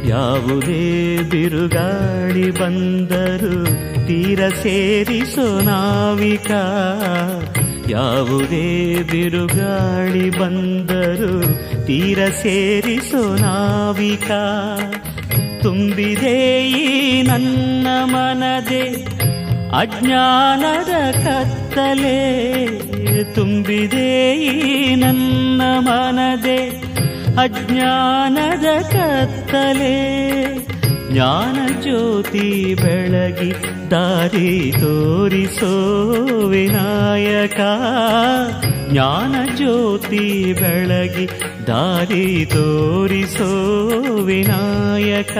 ಯಾವುದೇ 0.08 1.18
ಬಿರುಗಾಳಿ 1.30 2.50
ಬಂದರು 2.50 3.64
ತೀರ 4.06 4.48
ಸೇರಿಸೋ 4.48 5.60
ನಾವಿಕ. 5.60 6.50
ಯಾವುದೇ 7.90 9.02
ಬಿರುಗಾಳಿ 9.02 10.30
ಬಂದರು 10.30 11.42
ತೀರ 11.86 12.26
ಸೇರಿಸೋ 12.28 13.36
ನಾವಿಕ. 13.36 14.30
ತುಂಬಿದೆ 15.62 16.68
ಈ 16.68 17.22
ನನ್ನ 17.22 17.86
ಮನದೆ 18.04 19.12
ಅಜ್ಞಾನದ 19.76 21.10
ಕತ್ತಲೆ. 21.10 22.12
ತುಂಬಿದೆ 23.34 24.34
ಈ 24.34 24.94
ನನ್ನ 24.94 25.62
ಮನದೆ 25.78 26.91
ಅಜ್ಞಾನದ 27.38 28.64
ಕತ್ತಲೆ, 28.64 29.96
ಜ್ಞಾನ 31.12 31.82
ಜ್ಯೋತಿ 31.82 32.74
ಬೆಳಗಿ 32.74 33.50
ದಾರಿ 33.90 34.72
ತೋರಿಸೋ 34.80 35.72
ವಿನಾಯಕ 36.48 37.60
ಜ್ಞಾನ 38.92 39.34
ಜ್ಯೋತಿ 39.56 40.52
ಬೆಳಗಿ 40.60 41.26
ದಾರಿ 41.66 42.46
ತೋರಿಸೋ 42.46 43.50
ವಿನಾಯಕ 44.22 45.38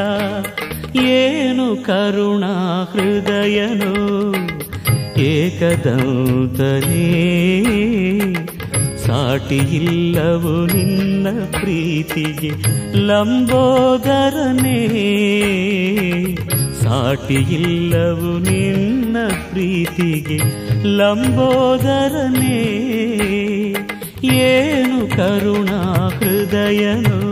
ಏನು 0.97 1.77
ಕರುಣಾ 1.77 2.83
ಹೃದಯನು 2.93 3.95
ಏಕದೌತನೇ. 5.21 7.03
ಸಾಟಿಯಿಲ್ಲವು 9.13 10.67
ನಿನ್ನ 10.77 11.27
ಪ್ರೀತಿಗೆ? 11.51 12.51
ಲಂಬೋದರನೇ 12.95 14.79
ಸಾಟಿಯಿಲ್ಲವು 16.83 18.39
ನಿನ್ನ 18.39 19.17
ಪ್ರೀತಿಗೆ? 19.51 20.39
ಲಂಬೋದರನೇ 20.85 22.61
ಏನು 24.25 25.17
ಕರುಣಾ 25.17 26.09
ಹೃದಯನು? 26.09 27.23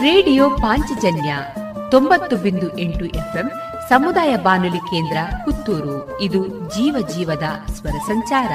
ರೇಡಿಯೋ 0.00 0.50
ಪಾಂಚಜನ್ಯ 0.50 1.36
ತೊಂಬತ್ತು 1.90 2.36
ಬಿಂದು 2.36 2.78
ಎಂಟು 2.78 3.04
ಎಫ್ಎಂ 3.04 3.50
ಸಮುದಾಯ 3.88 4.36
ಬಾನುಲಿ 4.36 4.78
ಕೇಂದ್ರ 4.78 5.16
ಪುತ್ತೂರು. 5.44 6.18
ಇದು 6.20 6.46
ಜೀವ 6.48 7.06
ಜೀವದ 7.16 7.44
ಸ್ವರ 7.72 7.98
ಸಂಚಾರ. 8.06 8.52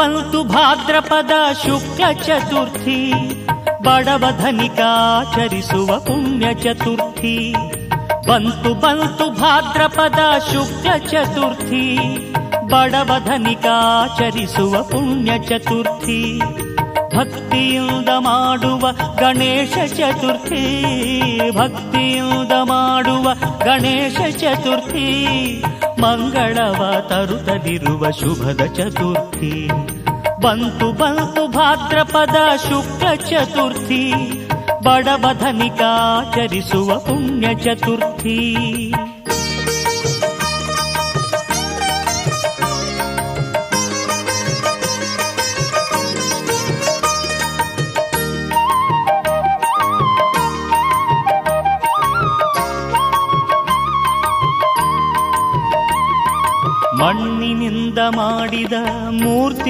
ಬಂತು 0.00 0.42
ಭಾದ್ರಪದ 0.42 1.30
ಶುಕ್ಲ 1.66 2.12
ಚತುರ್ಥಿ, 2.12 3.12
ಬಡವ 3.82 4.24
ಧನಿಕಾಚರಿಸುವ 4.42 5.98
ಪುಣ್ಯ 5.98 6.54
ಚತುರ್ಥಿ. 6.54 7.54
ಬಂತು 8.28 8.74
ಬಂತು 8.74 9.30
ಭಾದ್ರಪದ 9.30 10.18
ಶುಕ್ಲ 10.52 10.96
ಚತುರ್ಥಿ, 11.08 11.98
ಬಡವ 12.68 13.12
ಧನಿಕಾಚರಿಸುವ 13.24 14.82
ಪುಣ್ಯ 14.82 15.38
ಚತುರ್ಥಿ. 15.38 16.38
ಭಕ್ತಿಯಿಂದ 17.16 18.08
ಮಾಡುವ 18.18 18.92
ಗಣೇಶ 19.18 19.92
ಚತುರ್ಥಿ, 19.94 20.84
ಭಕ್ತಿಯಿಂದ 21.50 22.52
ಮಾಡುವ 22.62 23.34
ಗಣೇಶ 23.58 24.36
ಚತುರ್ಥಿ. 24.36 25.26
ಮಂಗಳವ 26.00 26.94
ತರುತ್ತಲಿರುವ 27.08 28.10
ಶುಭದ 28.10 28.64
ಚತುರ್ಥಿ. 28.64 29.70
ಬಂತು 30.42 30.92
ಬಂತು 30.92 31.48
ಭಾದ್ರಪದ 31.48 32.56
ಶುಕ್ಲ 32.56 33.14
ಚತುರ್ಥಿ. 33.14 34.12
ಬಡವಧನಿಕಾ 34.84 36.22
ಧನಿಕಾಚರಿಸುವ 36.22 36.98
ಪುಣ್ಯ 36.98 37.54
ಚತುರ್ಥಿ. 37.54 38.56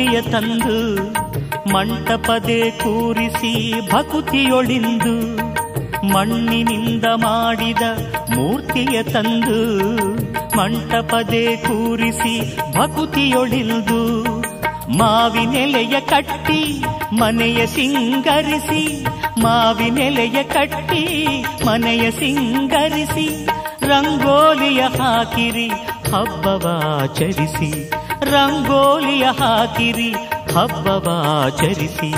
ಮೂರ್ತಿಯ 0.01 0.20
ತಂದು 0.22 0.76
ಮಂಟಪದೆ 1.72 2.70
ಕೂರಿಸಿ 2.70 3.80
ಭಕುತಿಯೊಳಿಂದು 3.90 5.14
ಮಣ್ಣಿನಿಂದ 6.09 7.05
ಮಾಡಿದ 7.05 7.82
ಮೂರ್ತಿಯ 8.34 9.03
ತಂದು 9.03 9.59
ಮಂಟಪದೆ 10.57 11.57
ಕೂರಿಸಿ 11.57 12.34
ಭಕುತಿಯೊಳಿಂದು 12.78 14.01
ಮಾವಿನೆಲೆಯ 14.98 16.01
ಕಟ್ಟಿ 16.01 16.82
ಮನೆಯ 17.12 17.66
ಸಿಂಗರಿಸಿ, 17.66 19.05
ಮಾವಿನೆಲೆಯ 19.40 20.42
ಕಟ್ಟಿ 20.42 21.05
ಮನೆಯ 21.66 22.11
ಸಿಂಗರಿಸಿ, 22.11 23.44
ರಂಗೋಲಿಯ 23.86 24.80
ಹಾಕಿರಿ 24.80 25.68
ಹಬ್ಬವಾಚರಿಸಿ 26.12 27.89
ರಂಗೋಲಿಯ 28.31 29.24
ಹಾಕಿರಿ 29.24 30.12
ಹಬ್ಬವಾಚರಿಸಿ 30.55 32.11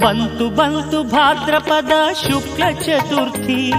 ಬಂತು 0.00 0.50
ಬಂತು 0.56 1.02
ಭಾದ್ರಪದ 1.02 1.92
ಶುಕ್ಲ 2.12 2.70
ಚತುರ್ಥಿ 2.70 3.72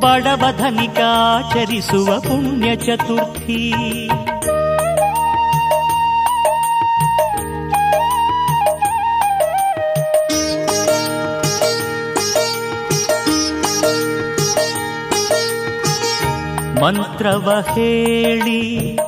ಬಡವ 0.00 0.44
ಧನಿಕಾಚರಿಸುವ 0.58 2.20
ಪುಣ್ಯ 2.20 2.76
ಚತುರ್ಥಿ. 2.76 3.72
ಮಂತ್ರವ 16.84 17.64
ಹೇಳಿ 17.74 18.98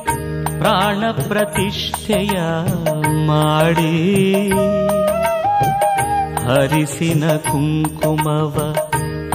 ಪ್ರಾಣ 0.63 1.11
ಪ್ರತಿಷ್ಠೆಯ 1.11 2.39
ಮಾಡಿ 3.25 4.49
ಹರಿಸಿನ 6.45 7.29
ಕುಂಕುಮವ 7.29 8.75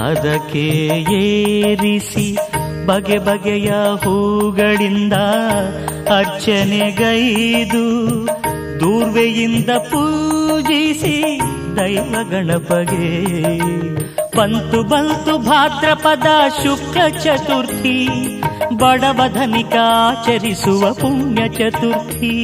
ಅದಕ್ಕೆ 0.04 0.66
ಏರಿಸಿ 1.14 2.38
ಬಗೆ 2.86 3.18
ಬಗೆಯ 3.18 3.70
ಹೂಗಳಿಂದ 3.70 5.12
ಅರ್ಚನೆಗೈದು 6.16 7.84
ದೂರ್ವೆಯಿಂದ 8.80 9.70
ಪೂಜಿಸಿ 9.70 11.40
ದೈವ 11.76 12.14
ಗಣಪಗೆ. 12.30 13.08
ಬಂತು 14.36 14.82
ಬಂತು 14.82 15.38
ಭಾದ್ರಪದ 15.38 16.26
ಶುಕ್ರ 16.62 17.00
ಚತುರ್ಥಿ 17.18 18.08
ಬಡವ 18.80 19.20
ಧನಿಕಾಚರಿಸುವ 19.28 20.82
ಪುಣ್ಯ 20.94 21.42
ಚತುರ್ಥಿ 21.48 22.34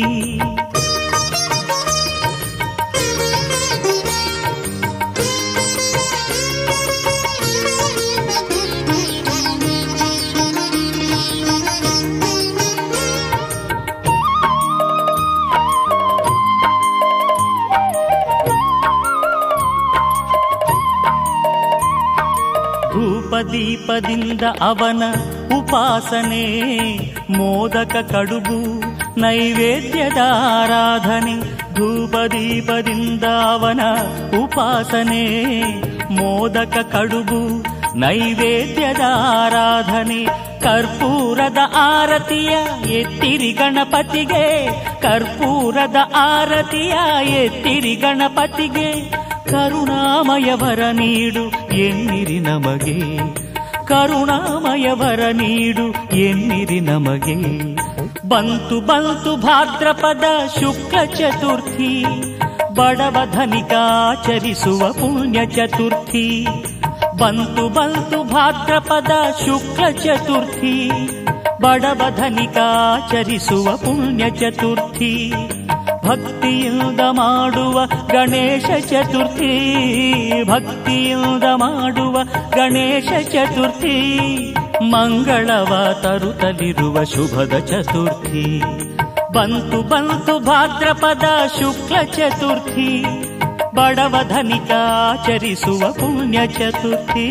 ಧೂಪದೀಪದಿಂದ 23.06 24.42
ಅವನ 24.62 25.02
ಉಪಾಸನೆ, 25.58 26.46
ಮೋದಕ 27.30 28.12
ಕಡುಬು, 28.12 28.82
ನೈವೇದ್ಯದ 29.20 30.18
ಆರಾಧನೆ 30.34 31.64
ಧೂಪದೀಪದಿಂದಾವನ 31.74 33.80
ಉಪಾಸನೆ, 34.44 35.54
ಮೋದಕ 36.10 36.92
ಕಡುಬು, 36.92 37.64
ನೈವೇದ್ಯದ 37.98 39.00
ಆರಾಧನೆ, 39.16 40.26
ಕರ್ಪೂರದ 40.60 41.58
ಆರತಿಯ 41.74 42.50
ಎತ್ತಿರಿ 42.92 43.52
ಗಣಪತಿಗೆ, 43.52 44.68
ಕರ್ಪೂರದ 45.02 45.96
ಆರತಿಯ 46.14 46.94
ಎತ್ತಿರಿ 47.30 47.94
ಗಣಪತಿಗೆ, 47.94 49.10
ಕರುಣಾಮಯವರ 49.50 50.80
ನೀಡು 50.92 51.74
ಎನ್ನಿರಿ 51.74 52.38
ನಮಗೆ. 52.38 53.18
ಕರುಣಾಮಯವರ 53.86 55.20
ನೀಡು 55.32 56.16
ಎನ್ನಿರಿ 56.16 56.80
ನಮಗೆ. 56.80 57.74
ಬಂತು 58.28 58.80
ಬಂತು 58.80 59.36
ಭಾದ್ರಪದ 59.36 60.24
ಶುಕ್ಲ 60.60 61.04
ಚತುರ್ಥಿ, 61.04 62.04
ಬಡವ 62.74 63.16
ಧನಿಕಾಚರಿಸುವ 63.32 64.92
ಪುಣ್ಯ 64.92 65.46
ಚತುರ್ಥಿ. 65.46 66.46
ಬಂತು 67.18 67.68
ಬಂತು 67.68 68.24
ಭಾದ್ರಪದ 68.24 69.10
ಶುಕ್ಲ 69.44 69.88
ಚತುರ್ಥಿ, 69.90 70.90
ಬಡವ 71.62 72.02
ಧನಿಕಾಚರಿಸುವ 72.16 73.76
ಪುಣ್ಯ 73.76 74.30
ಚತುರ್ಥಿ. 74.30 75.32
ಭಕ್ತಿಯಿಂದ 76.04 77.00
ಮಾಡುವ 77.10 77.86
ಗಣೇಶ 77.86 78.64
ಚತುರ್ಥಿ, 78.90 79.52
ಭಕ್ತಿಯಿಂದ 80.46 81.44
ಮಾಡುವ 81.54 82.18
ಗಣೇಶ 82.50 83.28
ಚತುರ್ಥಿ 83.32 83.96
ಮಂಗಳವ 84.82 85.98
ತರುತ್ತಲಿರುವ 86.02 87.04
ಶುಭದ 87.04 87.58
ಚತುರ್ಥಿ, 87.58 88.62
ಬಂತು 89.32 89.82
ಬಂತು 89.82 90.38
ಭಾದ್ರಪದ 90.38 91.24
ಶುಕ್ಲ 91.60 91.96
ಚತುರ್ಥಿ, 92.02 93.04
ಬಡವ 93.74 94.16
ಧನಿಕ 94.28 94.70
ಆಚರಿಸುವ 95.10 95.92
ಪುಣ್ಯ 95.92 96.38
ಚತುರ್ಥಿ. 96.46 97.30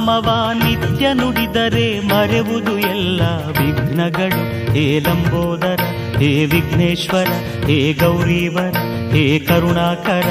ನಾಮವ 0.00 0.50
ನಿತ್ಯ 0.54 1.06
ನುಡಿದರೆ 1.12 2.00
ಮರೆವುದು 2.00 2.78
ಎಲ್ಲ 2.78 3.22
ವಿಘ್ನಗಳು. 3.46 4.72
ಹೇ 4.74 4.98
ಲಂಬೋದರ, 4.98 5.80
ಹೇ 6.18 6.46
ವಿಘ್ನೇಶ್ವರ, 6.46 7.28
ಹೇ 7.66 7.92
ಗೌರೀವರ, 7.92 8.76
ಹೇ 9.12 9.38
ಕರುಣಾಕರ. 9.38 10.24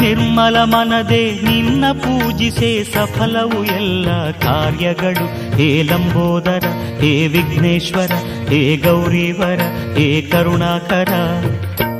ನಿರ್ಮಲ 0.00 0.56
ಮನದೆ 0.62 1.30
ನಿನ್ನ 1.30 1.84
ಪೂಜಿಸೆ 1.92 2.84
ಸಫಲವು 2.84 3.64
ಎಲ್ಲ 3.64 4.30
ಕಾರ್ಯಗಳು. 4.30 5.56
ಹೇ 5.56 5.82
ಲಂಬೋದರ, 5.82 6.64
ಹೇ 7.00 7.26
ವಿಘ್ನೇಶ್ವರ, 7.26 8.12
ಹೇ 8.48 8.76
ಗೌರೀವರ, 8.76 9.60
ಹೇ 9.96 10.22
ಕರುಣಾಕರ. 10.22 11.08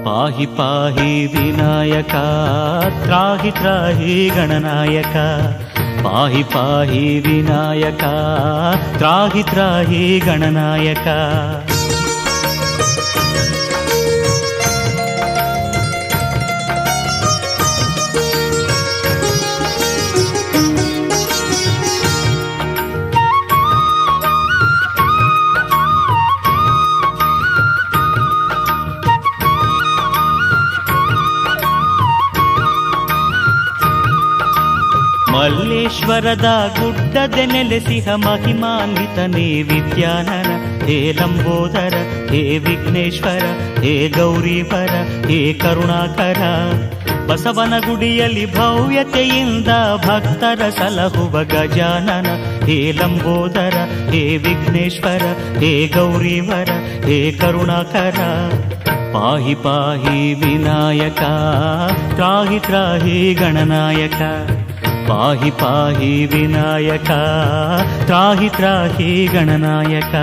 ಪಾಹಿ 0.04 0.46
ಪಾಹಿ 0.46 1.26
ವಿನಾಯಕ, 1.26 2.14
ತ್ರಾಹಿ 3.02 3.50
ತ್ರಾಹಿ 3.50 4.28
ಗಣನಾಯಕ. 4.28 5.16
ಪಾಹಿ 6.04 6.42
ಪಾಹಿ 6.52 7.04
ವಿನಾಯಕ 7.18 8.04
ತ್ರಾಹಿ 8.96 9.42
ತ್ರಾಹಿ 9.42 10.02
ಗಣನಾಯಕ 10.18 11.06
ಮಲ್ಲೇಶ್ವರದ 35.82 36.74
ಗುಡ್ಡದೆ 36.80 37.46
ನೆಲೆಸಿಹ 37.46 38.08
ಮಹಿಮಾನ್ವಿತನೇ 38.14 39.62
ವಿದ್ಯಾನನ 39.62 40.50
ಹೇ 40.86 41.12
ಲಂಬೋದರ, 41.12 41.94
ಹೇ 42.30 42.58
ವಿಘ್ನೇಶ್ವರ, 42.58 43.44
ಹೇ 43.80 44.08
ಗೌರೀವರ, 44.08 44.90
ಹೇ 45.28 45.52
ಕರುಣಾಕರ. 45.52 46.40
ಬಸವನ 47.26 47.78
ಗುಡಿಯಲ್ಲಿ 47.78 48.54
ಭವ್ಯತೆಯಿಂದ 48.54 49.68
ಭಕ್ತರ 49.96 50.68
ಸಲಹುವ 50.68 51.44
ಗಜಾನನ, 51.44 52.26
ಹೇ 52.66 52.92
ಲಂಬೋದರ, 52.92 53.74
ಹೇ 54.10 54.36
ವಿಘ್ನೇಶ್ವರ, 54.36 55.22
ಹೇ 55.58 55.86
ಗೌರೀವರ, 55.86 56.70
ಹೇ 57.06 57.32
ಕರುಣಾಕರ. 57.32 58.18
ಪಾಹಿ 59.12 59.54
ಪಾಹಿ 59.54 60.34
ವಿನಾಯಕ, 60.34 61.22
ತ್ರಾಹಿ 62.14 62.58
ತ್ರಾಹಿ 62.58 63.34
ಗಣನಾಯಕ. 63.34 64.22
पाहि 65.12 65.50
पाहि 65.60 66.10
विनायका 66.32 67.22
त्राहि 68.08 68.48
त्राहि 68.56 69.08
गणनायका 69.32 70.22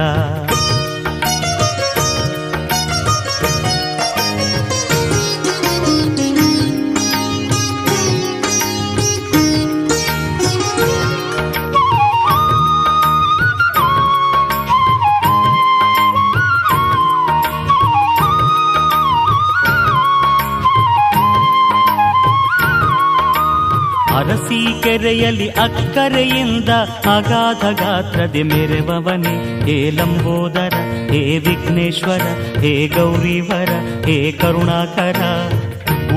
ಅರಸಿ 24.89 25.03
ಕೆರೆಯಲ್ಲಿ 25.03 25.49
ಅಕ್ಕರೆಯಿಂದ 25.49 26.69
ಅಗಾಧ 27.15 27.79
ಗಾತ್ರದೆ 27.79 28.43
ಮೆರೆವವನೇ. 28.43 29.61
ಹೇ 29.65 29.91
ಲಂಬೋದರ, 29.91 30.73
ಹೇ 31.11 31.37
ವಿಘ್ನೇಶ್ವರ, 31.37 32.21
ಹೇ 32.59 32.87
ಗೌರಿವರ, 32.87 33.69
ಹೇ 34.05 34.31
ಕರುಣಾಕರ. 34.31 35.21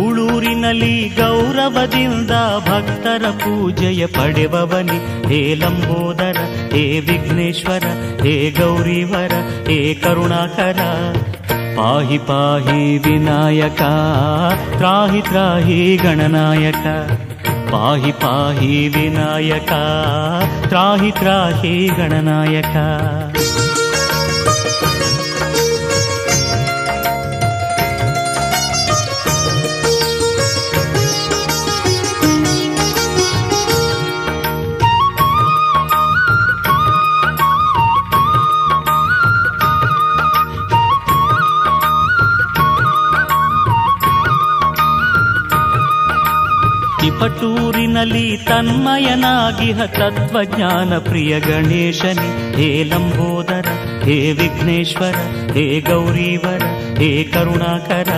ಉಳೂರಿನಲ್ಲಿ 0.07 1.09
ಗೌರವದಿಂದ 1.09 2.31
ಭಕ್ತರ 2.59 3.31
ಪೂಜೆಯ 3.31 4.07
ಪಡೆವವನಿ. 4.07 5.29
ಹೇ 5.29 5.55
ಲಂಬೋದರ, 5.55 6.37
ಹೇ 6.75 7.01
ವಿಘ್ನೇಶ್ವರ, 7.01 7.85
ಹೇ 8.23 8.55
ಗೌರಿವರ, 8.59 9.33
ಹೇ 9.69 9.95
ಕರುಣಾಕರ. 9.95 10.81
ಪಾಹಿ 11.77 12.19
ಪಾಹಿ 12.19 12.99
ವಿನಾಯಕ, 12.99 13.83
ತ್ರಾಹಿ 14.77 15.21
ತ್ರಾಹಿ 15.23 15.97
ಗಣನಾಯಕ. 15.97 16.87
ಪಾಹಿ 17.73 18.13
ಪಾಹಿ 18.13 18.89
ವಿನಾಯಕ 18.89 19.73
ತ್ರಾಹಿ 20.69 21.11
ತ್ರಾಹಿ 21.13 21.91
ಗಣನಾಯಕ 21.97 22.75
ತಿಪಟೂರಿನಲ್ಲಿ 47.93 48.37
ತನ್ಮಯನಾಗಿಹ 48.37 49.85
ತತ್ವಜ್ಞಾನ 49.85 50.99
ಪ್ರಿಯ 50.99 51.41
ಗಣೇಶನಿ, 51.41 52.57
ಹೇ 52.57 52.85
ಲಂಬೋದರ, 52.85 53.67
ಹೇ 54.05 54.33
ವಿಘ್ನೇಶ್ವರ, 54.33 55.15
ಹೇ 55.53 55.81
ಗೌರೀವರ, 55.81 56.63
ಹೇ 56.99 57.25
ಕರುಣಾಕರ, 57.25 58.11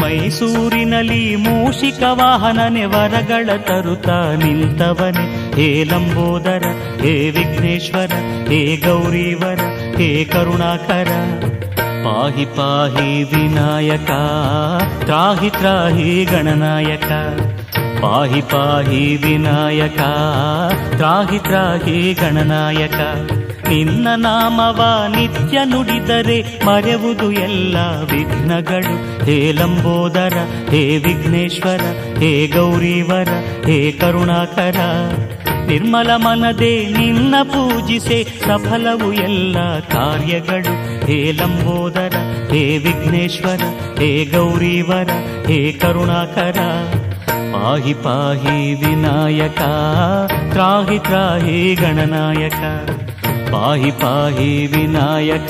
ಮೈಸೂರಿನಲ್ಲಿ 0.00 1.36
ಮೂಷಿಕ 1.36 2.02
ವಾಹನನೆ 2.12 2.84
ವರಗಳ 2.84 3.56
ತರುತ್ತಾ 3.56 4.34
ನಿಂತವನೆ, 4.34 5.56
ಹೇ 5.56 5.84
ಲಂಬೋದರ, 5.84 6.64
ಹೇ 7.02 7.30
ವಿಘ್ನೇಶ್ವರ, 7.30 8.12
ಹೇ 8.48 8.76
ಗೌರೀವರ, 8.76 9.60
ಹೇ 9.96 10.24
ಕರುಣಾಕರ. 10.24 11.08
ಪಾಹಿ 12.04 12.44
ಪಾಹಿ 12.44 13.22
ವಿನಾಯಕ, 13.22 14.10
ತ್ರಾಹಿ 15.04 15.50
ತ್ರಾಹಿ 15.50 16.24
ಗಣನಾಯಕ. 16.24 17.12
ಪಾಹಿ 18.02 18.40
ಪಾಹಿ 18.40 19.16
ವಿನಾಯಕ, 19.16 20.00
ತ್ರಾಹಿ 20.94 21.38
ತ್ರಾಹಿ 21.38 22.12
ಗಣನಾಯಕ. 22.12 22.94
ನಿನ್ನ 23.68 24.08
ನಾಮವ 24.16 25.04
ನಿತ್ಯ 25.08 25.58
ನುಡಿದರೆ 25.64 26.66
ಮರೆವುದು 26.66 27.32
ಎಲ್ಲ 27.32 27.76
ವಿಘ್ನಗಳು. 28.10 29.24
ಹೇ 29.24 29.52
ಲಂಬೋದರ, 29.52 30.36
ಹೇ 30.70 30.98
ವಿಘ್ನೇಶ್ವರ, 30.98 31.80
ಹೇ 32.18 32.46
ಗೌರಿವರ, 32.46 33.28
ಹೇ 33.66 33.92
ಕರುಣಾಕರ. 33.92 34.76
ನಿರ್ಮಲ 35.66 36.10
ಮನದೆ 36.16 36.86
ನಿನ್ನ 36.86 37.34
ಪೂಜಿಸೆ 37.42 38.24
ಸಫಲವು 38.24 39.12
ಎಲ್ಲ 39.12 39.56
ಕಾರ್ಯಗಳು. 39.78 41.06
ಹೇ 41.06 41.32
ಲಂಬೋದರ, 41.32 42.16
ಹೇ 42.50 42.78
ವಿಘ್ನೇಶ್ವರ, 42.78 43.60
ಹೇ 43.98 44.24
ಗೌರಿವರ, 44.24 45.10
ಹೇ 45.46 45.72
ಕರುಣಾಕರ. 45.72 46.58
ಪಾಹಿ 47.52 47.94
ಪಾಹಿ 47.94 48.74
ವಿನಾಯಕ, 48.74 49.58
ತ್ರಾಹಿ 50.50 50.98
ತ್ರಾಹಿ 50.98 51.74
ಗಣನಾಯಕ. 51.74 52.60
ಪಾಹಿ 53.52 53.90
ಪಾಹಿ 53.90 54.66
ವಿನಾಯಕ, 54.66 55.46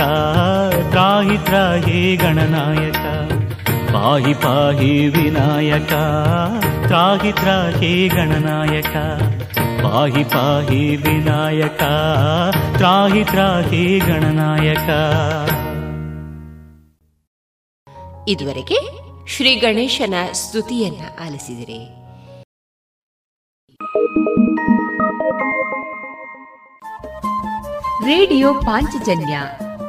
ತ್ರಾಹಿ 0.91 1.45
ತ್ರಾಹಿ 1.45 2.17
ಗಣನಾಯಕ. 2.17 3.07
ಪಾಹಿ 3.93 4.35
ಪಾಹಿ 4.35 5.09
ವಿನಾಯಕ, 5.09 5.93
ತ್ರಾಹಿ 6.87 7.33
ತ್ರಾಹಿ 7.33 8.09
ಗಣನಾಯಕ. 8.09 8.97
ಪಾಹಿ 9.83 10.25
ಪಾಹಿ 10.25 10.97
ವಿನಾಯಕ, 10.97 11.83
ತ್ರಾಹಿ 12.77 13.25
ತ್ರಾಹಿ 13.25 13.99
ಗಣನಾಯಕ. 13.99 14.91
ಇದುವರೆಗೆ 18.29 18.98
ಶ್ರೀ 19.29 19.55
ಗಣೇಶನ 19.55 20.15
ಸ್ತುತಿಯನ್ನ 20.33 21.01
ಆಲಿಸಿದರೆ. 21.25 21.79
ರೇಡಿಯೋ 28.05 28.55
ಪಾಂಚಜನ್ಯ 28.55 29.41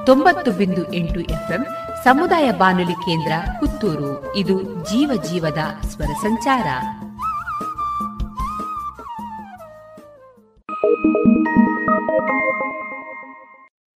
ತೊಂಬತ್ತು 0.06 0.52
ಬಿಂದು 0.52 0.94
ಎಂಟು 0.94 1.20
ಎಫ್ಎಂ 1.20 1.66
ಸಮುದಾಯ 2.04 2.52
ಬಾನುಲಿ 2.52 2.94
ಕೇಂದ್ರ 2.94 3.32
ಪುತ್ತೂರು. 3.60 4.36
ಇದು 4.36 4.64
ಜೀವ 4.64 5.24
ಜೀವದ 5.24 5.86
ಸ್ವರ 5.88 6.06
ಸಂಚಾರ. 6.06 6.68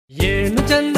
ಏನು 0.09 0.67
ಚಂದ? 0.67 0.97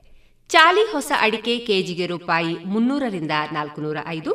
ಚಾಲಿ 0.51 0.83
ಹೊಸ 0.91 1.11
ಅಡಿಕೆ 1.25 1.53
ಕೆಜಿಗೆ 1.57 2.05
ರೂಪಾಯಿ 2.05 2.53
ಮುನ್ನೂರರಿಂದ 2.65 3.33
ನಾಲ್ಕುನೂರ 3.51 3.97
ಐದು, 4.07 4.31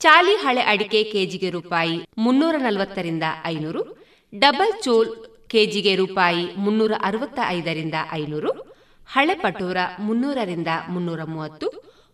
ಚಾಲಿ 0.00 0.34
ಹಳೆ 0.34 0.62
ಅಡಿಕೆ 0.62 1.00
ಕೆಜಿಗೆ 1.12 1.50
ರೂಪಾಯಿ 1.50 1.96
ಮುನ್ನೂರ 2.18 2.56
ನಲವತ್ತರಿಂದ 2.58 3.22
ಐನೂರು, 3.44 3.82
ಡಬಲ್ 4.32 4.74
ಚೋಲ್ 4.82 5.10
ಕೆಜಿಗೆ 5.48 5.96
ರೂಪಾಯಿ 5.96 6.44
ಮುನ್ನೂರ 6.56 6.92
ಅರವತ್ತ 7.02 7.38
ಐದರಿಂದ 7.48 7.94
ಐನೂರು, 8.12 8.52
ಹಳೆ 9.08 9.34
ಪಟೋರ 9.34 9.76
ಮುನ್ನೂರರಿಂದ 9.98 10.68
ಮುನ್ನೂರ 10.88 11.20
ಮೂವತ್ತು, 11.24 11.68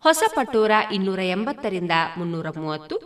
ಹೊಸ 0.05 0.23
ಪಟೋರ 0.37 0.73
ಇನ್ನೂರ 0.93 1.21
ಎಂಬತ್ತರಿಂದ 1.37 1.95
ಮುನ್ನೂರ 2.17 2.49
ಮೂವತ್ತು, 2.57 2.97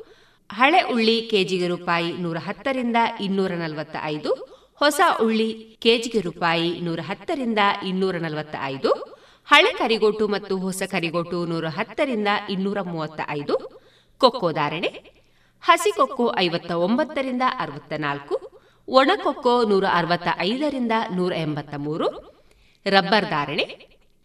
ಹಳೆ 0.51 0.81
ಉಳ್ಳಿ 0.93 1.16
ಕೆಜಿಗೆ 1.31 1.68
ರೂಪಾಯಿ 1.68 2.11
ನೂರ 2.24 2.39
ಹತ್ತರಿಂದ 2.39 2.97
ಇನ್ನೂರ 3.20 3.53
ನಲವತ್ತ 3.53 3.97
ಐದು, 4.14 4.33
ಹೊಸ 4.74 5.01
ಉಳ್ಳಿ 5.22 5.79
ಕೆಜಿಗೆ 5.83 6.20
ರೂಪಾಯಿ 6.20 6.81
ನೂರ 6.81 7.01
ಹತ್ತರಿಂದ 7.07 7.59
ಇನ್ನೂರ 7.87 8.16
ನಲವತ್ತ 8.16 8.57
ಐದು 8.74 8.93
ಹಳೆ 9.49 9.72
ಕರಿಗೋಟು 9.72 10.28
ಮತ್ತು 10.28 10.59
ಹೊಸ 10.59 10.82
ಕರಿಗೋಟು 10.90 11.46
ನೂರ 11.46 11.66
ಹತ್ತರಿಂದ 11.68 12.28
ಇನ್ನೂರ 12.51 12.80
ಮೂವತ್ತ 12.80 13.20
ಐದು 13.28 13.55
ಕೊಕ್ಕೋ 14.20 14.53
ಧಾರಣೆ, 14.53 14.90
ಹಸಿ 15.62 15.90
ಕೊಕ್ಕೋ 15.90 16.34
ಐವತ್ತ 16.38 16.70
ಒಂಬತ್ತರಿಂದ 16.70 17.42
ಅರವತ್ತ 17.59 17.92
ನಾಲ್ಕು 17.99 18.36
ಒಣಕೊಕ್ಕೋ 18.88 19.64
ನೂರ 19.64 19.84
ಅರವತ್ತ 19.92 20.28
ಐದರಿಂದ 20.38 20.92
ನೂರ 21.11 21.32
ಎಂಬತ್ತ 21.32 21.74
ಮೂರು, 21.76 22.09
ರಬ್ಬರ್ 22.86 23.28
ಧಾರಣೆ, 23.30 23.66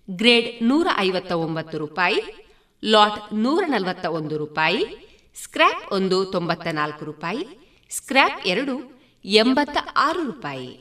ಗ್ರೇಡ್ 0.10 0.50
ನೂರ 0.64 0.88
ಐವತ್ತ 0.98 1.32
ಒಂಬತ್ತು 1.32 1.78
ರೂಪಾಯಿ, 1.78 2.22
ಲಾಟ್ 2.84 3.20
ನೂರ 3.34 3.64
ನಲವತ್ತ 3.68 4.06
ಒಂದು 4.06 4.38
ರೂಪಾಯಿ, 4.38 4.84
ಸ್ಕ್ರ್ಯಾಪ್ 5.44 5.94
ಒಂದು 5.94 6.26
ತೊಂಬತ್ತ 6.26 6.68
ನಾಲ್ಕು 6.72 7.06
ರೂಪಾಯಿ, 7.06 7.46
ಸ್ಕ್ರ್ಯಾಪ್ 7.92 8.48
ಎರಡು 8.48 8.76
ಎಂಬತ್ತ 9.26 9.78
ಆರು 9.96 10.24
ರೂಪಾಯಿ. 10.32 10.72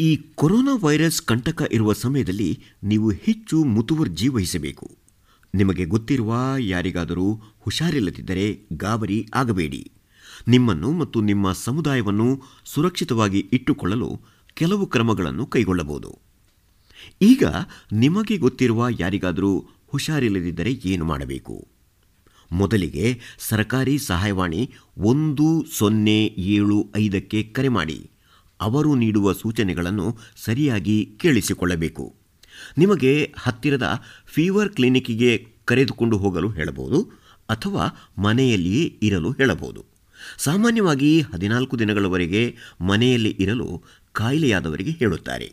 ಈ 0.00 0.16
ಕೊರೋನಾ 0.34 0.74
ವೈರಸ್ 0.82 1.22
ಕಂಟಕ 1.22 1.62
ಇರುವ 1.72 1.92
ಸಮಯದಲ್ಲಿ 1.92 2.62
ನೀವು 2.84 3.10
ಹೆಚ್ಚು 3.10 3.64
ಮುತುವರ್ಜಿ 3.64 4.28
ವಹಿಸಬೇಕು 4.28 4.86
ನಿಮಗೆ 5.54 5.84
ಗೊತ್ತಿರುವ 5.84 6.36
ಯಾರಿಗಾದರೂ 6.58 7.42
ಹುಷಾರಿಲ್ಲದಿದ್ದರೆ 7.58 8.66
ಗಾಬರಿ 8.72 9.28
ಆಗಬೇಡಿ. 9.34 9.90
ನಿಮ್ಮನ್ನು 10.48 10.92
ಮತ್ತು 10.92 11.20
ನಿಮ್ಮ 11.20 11.52
ಸಮುದಾಯವನ್ನು 11.52 12.42
ಸುರಕ್ಷಿತವಾಗಿ 12.64 13.38
ಇಟ್ಟುಕೊಳ್ಳಲು 13.52 14.20
ಕೆಲವು 14.54 14.86
ಕ್ರಮಗಳನ್ನು 14.86 15.46
ಕೈಗೊಳ್ಳಬಹುದು. 15.46 16.18
ಈಗ 17.22 17.44
ನಿಮಗೆ 17.92 18.36
ಗೊತ್ತಿರುವ 18.36 18.86
ಯಾರಿಗಾದರೂ 19.00 19.52
ಹುಷಾರಿಲ್ಲದಿದ್ದರೆ 19.86 20.72
ಏನು 20.84 21.04
ಮಾಡಬೇಕು? 21.04 21.66
ಮೊದಲಿಗೆ 22.52 23.20
ಸರ್ಕಾರಿ 23.38 23.98
ಸಹಾಯವಾಣಿ 23.98 24.62
ಒಂದು 24.98 25.64
ಸೊನ್ನೆ 25.78 26.24
ಏಳು 26.38 26.90
ಐದಕ್ಕೆ 26.96 27.42
ಕರೆ 27.42 27.68
ಮಾಡಿ. 27.68 28.10
ಅವರು 28.60 28.94
ನೀಡುವ 28.94 29.32
ಸೂಚನೆಗಳನ್ನು 29.32 30.18
ಸರಿಯಾಗಿ 30.36 31.14
ಕೇಳಿಸಿಕೊಳ್ಳಬೇಕು. 31.20 32.14
ನಿಮಗೆ 32.78 33.34
ಹತ್ತಿರದ 33.38 34.02
ಫೀವರ್ 34.26 34.68
ಕ್ಲಿನಿಕ್ಕಿಗೆ 34.68 35.46
ಕರೆದುಕೊಂಡು 35.64 36.16
ಹೋಗಲು 36.16 36.48
ಹೇಳಬಹುದು 36.48 37.02
ಅಥವಾ 37.50 38.12
ಮನೆಯಲ್ಲಿಯೇ 38.18 38.98
ಇರಲು 39.02 39.30
ಹೇಳಬಹುದು. 39.30 39.84
ಸಾಮಾನ್ಯವಾಗಿ 40.38 41.20
ಹದಿನಾಲ್ಕು 41.20 41.78
ದಿನಗಳವರೆಗೆ 41.78 42.56
ಮನೆಯಲ್ಲಿ 42.80 43.36
ಇರಲು 43.40 43.82
ಕಾಯಿಲೆಯಾದವರಿಗೆ 44.12 44.90
ಹೇಳುತ್ತಾರೆ. 44.90 45.52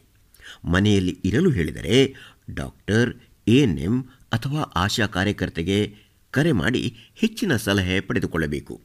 ಮನೆಯಲ್ಲಿ 0.65 1.19
ಇರಲು 1.25 1.49
ಹೇಳಿದರೆ 1.49 2.13
ಡಾಕ್ಟರ್ 2.53 3.15
ಎಎನ್ಎಂ 3.47 4.01
ಅಥವಾ 4.33 4.61
ಆಶಾ 4.61 5.05
ಕಾರ್ಯಕರ್ತೆಗೆ 5.05 5.95
ಕರೆ 6.31 6.51
ಮಾಡಿ 6.51 6.97
ಹೆಚ್ಚಿನ 7.15 7.55
ಸಲಹೆ 7.55 7.99
ಪಡೆದುಕೊಳ್ಳಬೇಕು. 7.99 8.81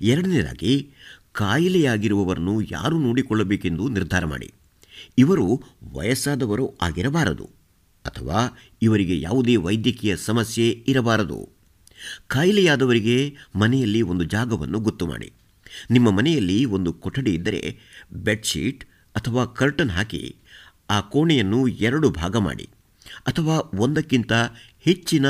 ಎರಡನೇದಾಗಿ 0.00 0.90
ಕಾಯಿಲೆಯಾಗಿರುವವರನ್ನು 1.38 2.60
ಯಾರು 2.70 2.98
ನೋಡಿಕೊಳ್ಳಬೇಕೆಂದು 2.98 3.88
ನಿರ್ಧಾರ 3.88 4.24
ಮಾಡಿ. 4.24 4.52
ಇವರು 5.18 5.62
ವಯಸ್ಸಾದವರು 5.92 6.74
ಆಗಿರಬಾರದು 6.82 7.44
ಅಥವಾ 8.04 8.58
ಇವರಿಗೆ 8.82 9.20
ಯಾವುದೇ 9.20 9.56
ವೈದ್ಯಕೀಯ 9.56 10.16
ಸಮಸ್ಯೆ 10.16 10.84
ಇರಬಾರದು. 10.88 11.48
ಕಾಯಿಲೆಯಾದವರಿಗೆ 12.26 13.16
ಮನೆಯಲ್ಲಿ 13.54 14.02
ಒಂದು 14.02 14.24
ಜಾಗವನ್ನು 14.24 14.80
ಗೊತ್ತು 14.80 15.06
ಮಾಡಿ. 15.06 15.32
ನಿಮ್ಮ 15.90 16.10
ಮನೆಯಲ್ಲಿ 16.10 16.64
ಒಂದು 16.64 16.92
ಕೊಠಡಿ 16.92 17.34
ಇದ್ದರೆ 17.34 17.62
ಬೆಡ್ಶೀಟ್ 18.12 18.84
ಅಥವಾ 19.16 19.44
ಕರ್ಟನ್ 19.44 19.90
ಹಾಕಿ 19.90 20.36
ಆ 20.90 21.00
ಕೋಣೆಯನ್ನು 21.00 21.68
ಎರಡು 21.68 22.10
ಭಾಗ 22.10 22.36
ಮಾಡಿ 22.36 22.68
ಅಥವಾ 23.26 23.70
ಒಂದಕ್ಕಿಂತ 23.74 24.32
ಹೆಚ್ಚಿನ 24.80 25.26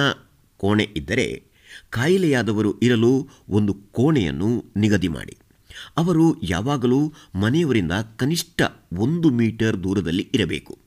ಕೋಣೆ 0.57 0.89
ಇದ್ದರೆ 0.97 1.43
ಕಾಯಿಲೆಯಾದವರು 1.91 2.79
ಇರಲು 2.79 3.29
ಒಂದು 3.49 3.75
ಕೋಣೆಯನ್ನು 3.75 4.65
ನಿಗದಿ 4.77 5.09
ಮಾಡಿ. 5.09 5.37
ಅವರು 5.97 6.43
ಯಾವಾಗಲೂ 6.43 7.13
ಮನೆಯವರಿಂದ 7.35 7.93
ಕನಿಷ್ಠ 8.17 8.63
ಒಂದು 8.93 9.31
ಮೀಟರ್ 9.31 9.85
ದೂರದಲ್ಲಿ 9.85 10.31
ಇರಬೇಕು. 10.35 10.79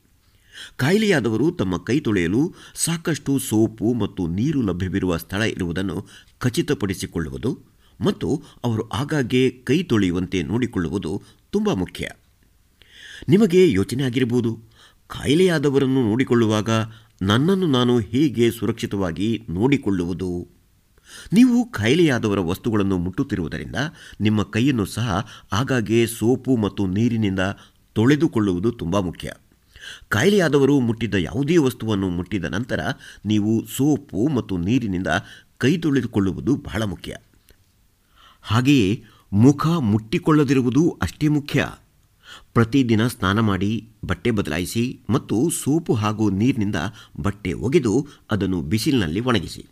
ಕಾಯಿಲೆಯಾದವರು 0.76 1.50
ತಮ್ಮ 1.50 1.76
ಕೈ 1.76 2.00
ತೊಳೆಯಲು 2.00 2.54
ಸಾಕಷ್ಟು 2.74 3.38
ಸೋಪು 3.38 3.94
ಮತ್ತು 3.94 4.26
ನೀರು 4.26 4.62
ಲಭ್ಯವಿರುವ 4.62 5.16
ಸ್ಥಳ 5.16 5.42
ಇರುವುದನ್ನು 5.42 6.06
ಖಚಿತಪಡಿಸಿಕೊಳ್ಳುವುದು 6.38 7.58
ಮತ್ತು 8.00 8.42
ಅವರು 8.64 8.88
ಆಗಾಗ್ಗೆ 8.88 9.50
ಕೈ 9.50 9.82
ತೊಳೆಯುವಂತೆ 9.82 10.42
ನೋಡಿಕೊಳ್ಳುವುದು 10.42 11.22
ತುಂಬ 11.50 11.72
ಮುಖ್ಯ. 11.72 12.10
ನಿಮಗೆ 13.28 13.72
ಯೋಚನೆ 13.72 14.02
ಆಗಿರಬಹುದು, 14.02 14.60
ಕಾಯಿಲೆಯಾದವರನ್ನು 15.08 16.02
ನೋಡಿಕೊಳ್ಳುವಾಗ 16.02 16.70
ನನ್ನನ್ನು 17.22 17.66
ನಾನು 17.66 17.98
ಹೇಗೆ 17.98 18.50
ಸುರಕ್ಷಿತವಾಗಿ 18.50 19.42
ನೋಡಿಕೊಳ್ಳುವುದು? 19.50 20.61
ನೀವು 21.32 21.64
ಖಾಯಿಲೆಯಾದವರ 21.64 22.40
ವಸ್ತುಗಳನ್ನು 22.40 22.98
ಮುಟ್ಟುತ್ತಿರುವುದರಿಂದ 22.98 23.76
ನಿಮ್ಮ 24.20 24.42
ಕೈಯನ್ನು 24.42 24.86
ಸಹ 24.86 25.28
ಆಗಾಗ್ಗೆ 25.52 26.06
ಸೋಪು 26.06 26.56
ಮತ್ತು 26.56 26.86
ನೀರಿನಿಂದ 26.86 27.40
ತೊಳೆದುಕೊಳ್ಳುವುದು 27.92 28.70
ತುಂಬ 28.70 28.98
ಮುಖ್ಯ. 28.98 29.32
ಕಾಯಿಲೆಯಾದವರು 30.08 30.80
ಮುಟ್ಟಿದ್ದ 30.80 31.14
ಯಾವುದೇ 31.14 31.56
ವಸ್ತುವನ್ನು 31.56 32.08
ಮುಟ್ಟಿದ 32.08 32.44
ನಂತರ 32.44 32.80
ನೀವು 33.26 33.64
ಸೋಪು 33.76 34.28
ಮತ್ತು 34.28 34.56
ನೀರಿನಿಂದ 34.56 35.06
ಕೈ 35.58 35.76
ತೊಳೆದುಕೊಳ್ಳುವುದು 35.76 36.56
ಬಹಳ 36.56 36.82
ಮುಖ್ಯ. 36.82 37.16
ಹಾಗೆಯೇ 38.42 39.04
ಮುಖ 39.32 39.66
ಮುಟ್ಟಿಕೊಳ್ಳದಿರುವುದು 39.66 40.98
ಅಷ್ಟೇ 41.02 41.28
ಮುಖ್ಯ. 41.28 41.68
ಪ್ರತಿದಿನ 42.54 43.06
ಸ್ನಾನ 43.06 43.40
ಮಾಡಿ 43.40 43.88
ಬಟ್ಟೆ 44.04 44.30
ಬದಲಾಯಿಸಿ 44.30 45.00
ಮತ್ತು 45.10 45.50
ಸೋಪು 45.50 45.94
ಹಾಗೂ 45.94 46.30
ನೀರಿನಿಂದ 46.30 46.76
ಬಟ್ಟೆ 47.20 47.52
ಒಗೆದು 47.52 48.06
ಅದನ್ನು 48.30 48.60
ಬಿಸಿಲಿನಲ್ಲಿ 48.60 49.20
ಒಣಗಿಸಿ. 49.20 49.66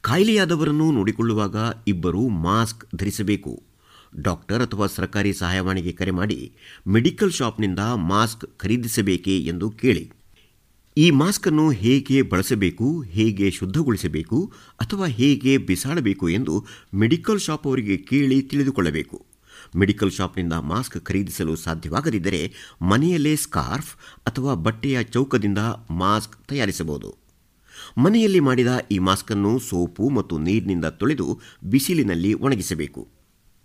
ಕಾಯಿಲೆಯಾದವರನ್ನು 0.00 0.92
ನೋಡಿಕೊಳ್ಳುವಾಗ 0.92 1.56
ಇಬ್ಬರು 1.86 2.28
ಮಾಸ್ಕ್ 2.28 2.96
ಧರಿಸಬೇಕು. 2.96 3.62
ಡಾಕ್ಟರ್ 4.16 4.62
ಅಥವಾ 4.62 4.86
ಸರ್ಕಾರಿ 4.86 5.32
ಸಹಾಯವಾಣಿಗೆ 5.32 5.92
ಕರೆ 5.92 6.10
ಮಾಡಿ 6.10 6.52
ಮೆಡಿಕಲ್ 6.86 7.32
ಶಾಪ್ನಿಂದ 7.32 7.78
ಮಾಸ್ಕ್ 7.94 8.58
ಖರೀದಿಸಬೇಕೇ 8.58 9.38
ಎಂದು 9.38 9.70
ಕೇಳಿ. 9.70 10.12
ಈ 10.96 11.10
ಮಾಸ್ಕನ್ನು 11.10 11.70
ಹೇಗೆ 11.70 12.22
ಬಳಸಬೇಕು, 12.22 13.02
ಹೇಗೆ 13.02 13.50
ಶುದ್ಧಗೊಳಿಸಬೇಕು 13.50 14.52
ಅಥವಾ 14.80 15.06
ಹೇಗೆ 15.06 15.58
ಬಿಸಾಡಬೇಕು 15.58 16.28
ಎಂದು 16.28 16.66
ಮೆಡಿಕಲ್ 16.94 17.40
ಶಾಪ್ 17.40 17.66
ಅವರಿಗೆ 17.66 17.96
ಕೇಳಿ 17.96 18.42
ತಿಳಿದುಕೊಳ್ಳಬೇಕು. 18.42 19.26
ಮೆಡಿಕಲ್ 19.76 20.10
ಶಾಪ್ನಿಂದ 20.10 20.52
ಮಾಸ್ಕ್ 20.52 21.00
ಖರೀದಿಸಲು 21.00 21.56
ಸಾಧ್ಯವಾಗದಿದ್ದರೆ 21.56 22.52
ಮನೆಯಲ್ಲೇ 22.82 23.36
ಸ್ಕಾರ್ಫ್ 23.36 23.96
ಅಥವಾ 24.26 24.54
ಬಟ್ಟೆಯ 24.54 25.02
ಚೌಕದಿಂದ 25.02 25.58
ಮಾಸ್ಕ್ 25.90 26.48
ತಯಾರಿಸಬಹುದು. 26.48 27.17
ಮನೆಯಲ್ಲಿ 27.98 28.40
ಮಾಡಿದ 28.40 28.66
ಈ 28.90 28.98
ಮಾಸ್ಕನ್ನು 28.98 29.58
ಸೋಪು 29.58 30.08
ಮತ್ತು 30.08 30.38
ನೀರಿನಿಂದ 30.38 30.84
ತೊಳೆದು 30.84 31.40
ಬಿಸಿಲಿನಲ್ಲಿ 31.64 32.34
ಒಣಗಿಸಬೇಕು. 32.34 33.08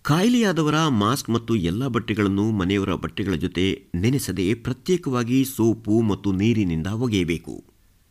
ಕಾಯಿಲೆಯಾದವರ 0.02 0.88
ಮಾಸ್ಕ್ 0.88 1.30
ಮತ್ತು 1.30 1.56
ಎಲ್ಲ 1.56 1.88
ಬಟ್ಟೆಗಳನ್ನು 1.88 2.52
ಮನೆಯವರ 2.52 2.94
ಬಟ್ಟೆಗಳ 2.94 3.34
ಜೊತೆ 3.34 3.84
ನೆನೆಸದೆ 3.96 4.54
ಪ್ರತ್ಯೇಕವಾಗಿ 4.54 5.46
ಸೋಪು 5.46 6.02
ಮತ್ತು 6.02 6.32
ನೀರಿನಿಂದ 6.32 6.88
ಒಗೆಯಬೇಕು. 6.88 7.64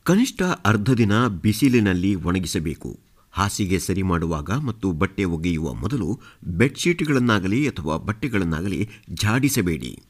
ಕನಿಷ್ಠ 0.05 0.43
ಅರ್ಧ 0.43 0.91
ದಿನ 0.91 1.27
ಬಿಸಿಲಿನಲ್ಲಿ 1.27 2.15
ಒಣಗಿಸಬೇಕು. 2.15 3.01
ಹಾಸಿಗೆ 3.31 3.79
ಸರಿ 3.79 4.03
ಮಾಡುವಾಗ 4.03 4.51
ಮತ್ತು 4.51 4.93
ಬಟ್ಟೆ 4.93 5.25
ಒಗೆಯುವ 5.25 5.75
ಮೊದಲು 5.75 6.21
ಬೆಡ್ಶೀಟ್ಗಳನ್ನಾಗಲಿ 6.45 7.69
ಅಥವಾ 7.69 7.97
ಬಟ್ಟೆಗಳನ್ನಾಗಲಿ 7.97 8.89
ಝಾಡಿಸಬೇಡಿ. 9.15 10.03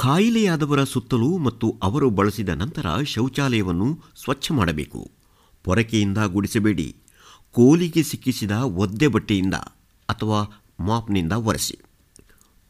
ಕಾಯಿಲೆಯಾದವರ 0.00 0.84
ಸುತ್ತಲೂ 0.84 1.38
ಮತ್ತು 1.38 1.76
ಅವರು 1.82 2.10
ಬಳಸಿದ 2.10 2.48
ನಂತರ 2.48 2.86
ಶೌಚಾಲಯವನ್ನು 3.04 3.98
ಸ್ವಚ್ಛ 4.24 4.52
ಮಾಡಬೇಕು. 4.52 5.10
ಪೊರಕೆಯಿಂದ 5.64 6.18
ಗುಡಿಸಬೇಡಿ. 6.18 6.96
ಕೋಲಿಗೆ 7.52 8.02
ಸಿಕ್ಕಿಸಿದ 8.02 8.50
ಒದ್ದೆ 8.50 9.06
ಬಟ್ಟೆಯಿಂದ 9.06 9.54
ಅಥವಾ 10.08 10.64
ಮಾಪ್ನಿಂದ 10.80 11.32
ಒರೆಸಿ. 11.32 11.78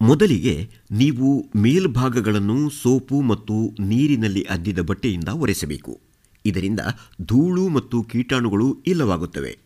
ಮೊದಲಿಗೆ 0.00 0.70
ನೀವು 0.90 1.46
ಮೇಲ್ಭಾಗಗಳನ್ನು 1.56 2.70
ಸೋಪು 2.70 3.20
ಮತ್ತು 3.20 3.76
ನೀರಿನಲ್ಲಿ 3.80 4.42
ಅದ್ದಿದ 4.42 4.78
ಬಟ್ಟೆಯಿಂದ 4.78 5.28
ಒರೆಸಬೇಕು. 5.28 6.00
ಇದರಿಂದ 6.44 6.80
ಧೂಳು 7.22 7.68
ಮತ್ತು 7.68 8.02
ಕೀಟಾಣುಗಳು 8.02 8.78
ಇಲ್ಲವಾಗುತ್ತವೆ. 8.86 9.58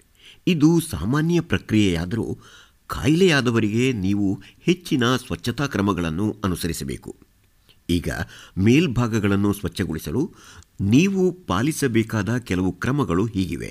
ಇದು 0.46 0.80
ಸಾಮಾನ್ಯ 0.80 1.40
ಪ್ರಕ್ರಿಯೆಯಾದರೂ 1.40 2.38
ಕಾಯಿಲೆಯಾದವರಿಗೆ 2.86 3.92
ನೀವು 3.92 4.40
ಹೆಚ್ಚಿನ 4.60 5.16
ಸ್ವಚ್ಛತಾ 5.16 5.66
ಕ್ರಮಗಳನ್ನು 5.66 6.36
ಅನುಸರಿಸಬೇಕು. 6.44 7.23
ಈಗ 7.88 8.08
ಮೇಲ್ಭಾಗಗಳನ್ನು 8.58 9.52
ಸ್ವಚ್ಛಗೊಳಿಸಲು 9.52 10.34
ನೀವು 10.80 11.32
ಪಾಲಿಸಬೇಕಾದ 11.32 12.36
ಕೆಲವು 12.38 12.72
ಕ್ರಮಗಳು 12.72 13.26
ಹೀಗಿವೆ. 13.26 13.70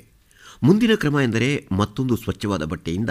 ಮುಂದಿನ 0.62 0.92
ಕ್ರಮ 0.94 1.16
ಎಂದರೆ 1.22 1.48
ಮತ್ತೊಂದು 1.72 2.16
ಸ್ವಚ್ಛವಾದ 2.16 2.64
ಬಟ್ಟೆಯಿಂದ 2.64 3.10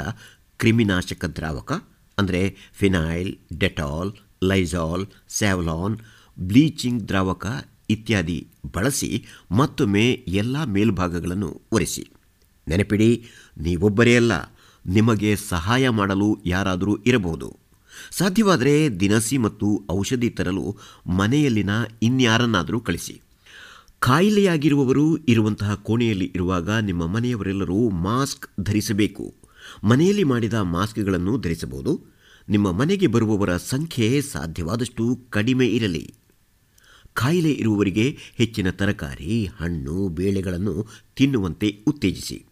ಕ್ರಿಮಿನಾಶಕ 0.59 1.25
ದ್ರಾವಕ, 1.25 1.71
ಅಂದರೆ 2.17 2.41
phenyl 2.79 3.31
Dettol 3.57 4.11
Lysol 4.43 5.05
Savlon, 5.29 5.97
bleaching 6.37 7.07
ದ್ರಾವಕ 7.07 7.45
ಇತ್ಯಾದಿ 7.89 8.47
ಬಳಸಿ 8.73 9.09
ಮತ್ತೊಮ್ಮೆ 9.51 10.05
ಎಲ್ಲ 10.27 10.63
ಮೇಲ್ಭಾಗಗಳನ್ನು 10.63 11.61
ಒರೆಸಿ. 11.71 12.05
ನೆನಪಿಡಿ, 12.67 13.25
ನೀವೊಬ್ಬರೇ 13.57 14.15
ಅಲ್ಲ, 14.15 14.33
ನಿಮಗೆ 14.85 15.35
ಸಹಾಯ 15.35 15.89
ಮಾಡಲು 15.89 16.29
ಯಾರಾದರೂ 16.45 16.95
ಇರಬಹುದು. 17.05 17.62
ಸಾಧ್ಯವಾದರೆ 18.17 18.99
ದಿನಸಿ 18.99 19.37
ಮತ್ತು 19.37 19.83
ಔಷಧಿ 19.91 20.29
ತರಲು 20.29 20.77
ಮನೆಯಲ್ಲಿನ 21.07 21.69
ಇನ್ಯಾರನ್ನಾದರೂ 22.01 22.79
ಕಳಿಸಿ. 22.79 23.21
ಕಾಯಿಲೆಯಾಗಿರುವವರು 23.99 25.17
ಇರುವಂತಹ 25.17 25.73
ಕೋಣೆಯಲ್ಲಿ 25.73 26.31
ಇರುವಾಗ 26.35 26.69
ನಿಮ್ಮ 26.69 27.05
ಮನೆಯವರೆಲ್ಲರೂ 27.05 27.89
ಮಾಸ್ಕ್ 27.89 28.47
ಧರಿಸಬೇಕು. 28.61 29.33
ಮನೆಯಲ್ಲಿ 29.83 30.23
ಮಾಡಿದ 30.23 30.53
ಮಾಸ್ಕ್ಗಳನ್ನು 30.53 31.37
ಧರಿಸಬಹುದು. 31.37 32.01
ನಿಮ್ಮ 32.49 32.71
ಮನೆಗೆ 32.71 33.07
ಬರುವವರ 33.07 33.57
ಸಂಖ್ಯೆ 33.57 34.21
ಸಾಧ್ಯವಾದಷ್ಟು 34.21 35.19
ಕಡಿಮೆ 35.29 35.67
ಇರಲಿ. 35.67 36.13
ಕಾಯಿಲೆ 37.13 37.51
ಇರುವವರಿಗೆ 37.51 38.17
ಹೆಚ್ಚಿನ 38.35 38.69
ತರಕಾರಿ, 38.69 39.45
ಹಣ್ಣು, 39.45 40.09
ಬೇಳೆಗಳನ್ನು 40.09 40.87
ತಿನ್ನುವಂತೆ 41.15 41.83
ಉತ್ತೇಜಿಸಿ. 41.87 42.45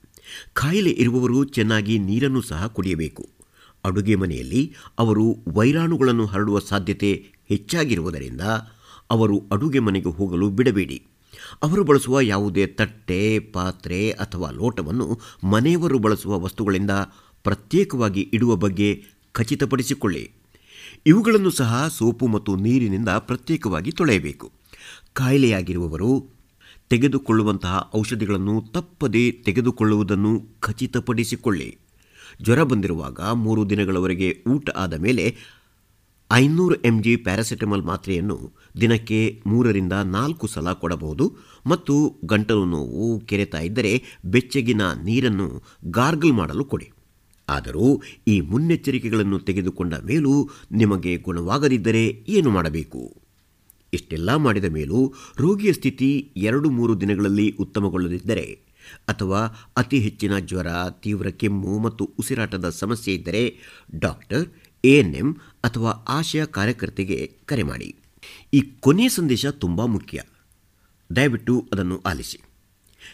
ಕಾಯಿಲೆ 0.54 0.90
ಇರುವವರು 0.90 1.44
ಚೆನ್ನಾಗಿ 1.44 2.00
ನೀರನ್ನು 2.00 2.42
ಸಹ 2.42 2.68
ಕುಡಿಯಬೇಕು. 2.68 3.41
ಅಡುಗೆ 3.86 4.16
ಮನೆಯಲ್ಲಿ 4.16 4.76
ಅವರು 5.00 5.38
ವೈರಾಣುಗಳನ್ನು 5.48 6.26
ಹರಡುವ 6.26 6.60
ಸಾಧ್ಯತೆ 6.60 7.26
ಹೆಚ್ಚಾಗಿರುವುದರಿಂದ 7.50 8.42
ಅವರು 9.12 9.44
ಅಡುಗೆ 9.52 9.80
ಮನೆಗೆ 9.80 10.10
ಹೋಗಲು 10.10 10.50
ಬಿಡಬೇಡಿ. 10.50 11.04
ಅವರು 11.64 11.84
ಬಳಸುವ 11.84 12.20
ಯಾವುದೇ 12.20 12.68
ತಟ್ಟೆ, 12.68 13.40
ಪಾತ್ರೆ 13.40 14.12
ಅಥವಾ 14.12 14.50
ಲೋಟವನ್ನು 14.50 15.20
ಮನೆಯವರು 15.44 16.00
ಬಳಸುವ 16.00 16.40
ವಸ್ತುಗಳಿಂದ 16.40 16.92
ಪ್ರತ್ಯೇಕವಾಗಿ 17.44 18.30
ಇಡುವ 18.34 18.56
ಬಗ್ಗೆ 18.56 19.04
ಖಚಿತಪಡಿಸಿಕೊಳ್ಳಿ. 19.32 20.32
ಇವುಗಳನ್ನು 21.06 21.50
ಸಹ 21.50 21.88
ಸೋಪು 21.88 22.28
ಮತ್ತು 22.28 22.56
ನೀರಿನಿಂದ 22.56 23.10
ಪ್ರತ್ಯೇಕವಾಗಿ 23.10 23.92
ತೊಳೆಯಬೇಕು. 23.92 24.52
ಕಾಯಿಲೆಯಾಗಿರುವವರು 25.14 26.42
ತೆಗೆದುಕೊಳ್ಳುವಂತಹ 26.90 27.92
ಔಷಧಿಗಳನ್ನು 27.96 28.64
ತಪ್ಪದೇ 28.72 29.32
ತೆಗೆದುಕೊಳ್ಳುವುದನ್ನು 29.32 30.42
ಖಚಿತಪಡಿಸಿಕೊಳ್ಳಿ. 30.60 31.78
ಜ್ವರ 32.42 32.64
ಬಂದಿರುವಾಗ 32.64 33.22
ಮೂರು 33.22 33.70
ದಿನಗಳವರೆಗೆ 33.70 34.44
ಊಟ 34.48 34.70
ಆದ 34.76 34.94
ಮೇಲೆ 34.94 35.26
ಐನೂರು 36.32 36.76
ಎಂ 36.76 37.04
ಜಿ 37.04 37.16
ಪ್ಯಾರಾಸಿಟಮಾಲ್ 37.16 37.84
ಮಾತ್ರೆಯನ್ನು 37.84 38.38
ದಿನಕ್ಕೆ 38.82 39.42
ಮೂರರಿಂದ 39.48 39.94
ನಾಲ್ಕು 39.94 40.48
ಸಲ 40.48 40.74
ಕೊಡಬಹುದು 40.74 41.26
ಮತ್ತು 41.68 42.20
ಗಂಟಲು 42.26 42.66
ನೋವು 42.66 43.20
ಕೆರೆತ 43.20 43.56
ಇದ್ದರೆ 43.56 44.04
ಬೆಚ್ಚಗಿನ 44.26 44.82
ನೀರನ್ನು 45.04 45.48
ಗಾರ್ಗಲ್ 45.90 46.34
ಮಾಡಲು 46.34 46.66
ಕೊಡಿ. 46.66 46.88
ಆದರೂ 47.50 48.02
ಈ 48.28 48.42
ಮುನ್ನೆಚ್ಚರಿಕೆಗಳನ್ನು 48.42 49.40
ತೆಗೆದುಕೊಂಡ 49.40 49.94
ಮೇಲೂ 50.06 50.50
ನಿಮಗೆ 50.72 51.18
ಗುಣವಾಗದಿದ್ದರೆ 51.18 52.26
ಏನು 52.28 52.50
ಮಾಡಬೇಕು? 52.50 53.02
ಇಷ್ಟೆಲ್ಲ 53.94 54.36
ಮಾಡಿದ 54.36 54.66
ಮೇಲೂ 54.66 55.14
ರೋಗಿಯ 55.38 55.74
ಸ್ಥಿತಿ 55.74 56.32
ಎರಡು 56.38 56.70
ಮೂರು 56.70 57.02
ದಿನಗಳಲ್ಲಿ 57.02 57.56
ಉತ್ತಮಗೊಳ್ಳದಿದ್ದರೆ 57.60 58.71
ಅಥವಾ 59.08 59.46
ಅತಿ 59.78 60.00
ಹೆಚ್ಚಿನ 60.00 60.40
ಜ್ವರ, 60.40 60.68
ತೀವ್ರ 60.90 61.30
ಕೆಮ್ಮು 61.30 61.80
ಮತ್ತು 61.80 62.12
ಉಸಿರಾಟದ 62.20 62.70
ಸಮಸ್ಯೆ 62.70 63.14
ಇದ್ದರೆ 63.14 63.58
ಡಾಕ್ಟರ್ 63.96 64.50
ಎಎನ್ಎಂ 64.86 65.34
ಅಥವಾ 65.64 65.90
ಆಶಯ 65.92 66.46
ಕಾರ್ಯಕರ್ತೆಗೆ 66.46 67.38
ಕರೆ 67.46 67.64
ಮಾಡಿ. 67.64 67.96
ಈ 68.54 68.62
ಕೊನೆಯ 68.62 69.10
ಸಂದೇಶ 69.10 69.46
ತುಂಬ 69.46 69.86
ಮುಖ್ಯ. 69.86 70.22
ದಯವಿಟ್ಟು 71.16 71.70
ಅದನ್ನು 71.72 72.02
ಆಲಿಸಿ. 72.02 72.40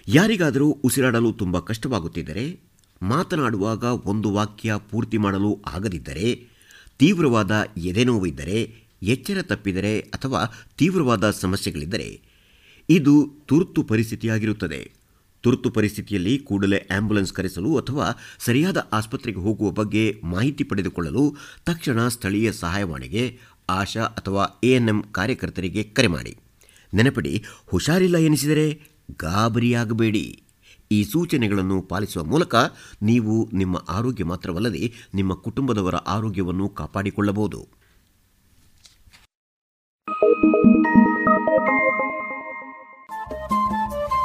ಯಾರಿಗಾದರೂ 0.08 0.68
ಉಸಿರಾಡಲು 0.68 1.34
ತುಂಬ 1.34 1.60
ಕಷ್ಟವಾಗುತ್ತಿದ್ದರೆ, 1.60 2.60
ಮಾತನಾಡುವಾಗ 3.02 3.84
ಒಂದು 3.84 4.34
ವಾಕ್ಯ 4.34 4.74
ಪೂರ್ತಿ 4.92 5.18
ಮಾಡಲು 5.18 5.62
ಆಗದಿದ್ದರೆ, 5.66 6.48
ತೀವ್ರವಾದ 6.98 7.64
ಎದೆನೋವಿದ್ದರೆ 7.78 8.76
ಎಚ್ಚರ 9.04 9.42
ತಪ್ಪಿದರೆ 9.42 10.00
ಅಥವಾ 10.00 10.46
ತೀವ್ರವಾದ 10.78 11.32
ಸಮಸ್ಯೆಗಳಿದ್ದರೆ, 11.32 12.22
ಇದು 12.90 13.34
ತುರ್ತು 13.46 13.84
ಪರಿಸ್ಥಿತಿಯಾಗಿರುತ್ತದೆ. 13.84 14.97
ತುರ್ತು 15.48 15.70
ಪರಿಸ್ಥಿತಿಯಲ್ಲಿ 15.70 16.40
ಕೂಡಲೇ 16.40 16.78
ಆಂಬ್ಯುಲೆನ್ಸ್ 16.98 17.34
ಕರೆಸಲು 17.34 17.78
ಅಥವಾ 17.78 18.06
ಸರಿಯಾದ 18.40 18.90
ಆಸ್ಪತ್ರೆಗೆ 18.94 19.38
ಹೋಗುವ 19.38 19.70
ಬಗ್ಗೆ 19.72 20.22
ಮಾಹಿತಿ 20.24 20.64
ಪಡೆದುಕೊಳ್ಳಲು 20.64 21.36
ತಕ್ಷಣ 21.66 22.08
ಸ್ಥಳೀಯ 22.08 22.52
ಸಹಾಯವಾಣಿಗೆ, 22.52 23.40
ಆಶಾ 23.70 24.04
ಅಥವಾ 24.04 24.60
ಎಎನ್ಎಂ 24.64 25.04
ಕಾರ್ಯಕರ್ತರಿಗೆ 25.12 25.84
ಕರೆ 25.84 26.08
ಮಾಡಿ. 26.08 26.38
ನೆನಪಿಡಿ, 26.94 27.44
ಹುಷಾರಿಲ್ಲ 27.68 28.18
ಎನಿಸಿದರೆ 28.18 28.68
ಗಾಬರಿಯಾಗಬೇಡಿ. 29.20 30.44
ಈ 30.92 31.04
ಸೂಚನೆಗಳನ್ನು 31.04 31.82
ಪಾಲಿಸುವ 31.82 32.24
ಮೂಲಕ 32.24 32.56
ನೀವು 33.02 33.50
ನಿಮ್ಮ 33.54 33.84
ಆರೋಗ್ಯ 33.90 34.24
ಮಾತ್ರವಲ್ಲದೆ 34.24 34.94
ನಿಮ್ಮ 35.14 35.34
ಕುಟುಂಬದವರ 35.34 35.96
ಆರೋಗ್ಯವನ್ನು 35.96 36.70
ಕಾಪಾಡಿಕೊಳ್ಳಬಹುದು. 36.70 37.62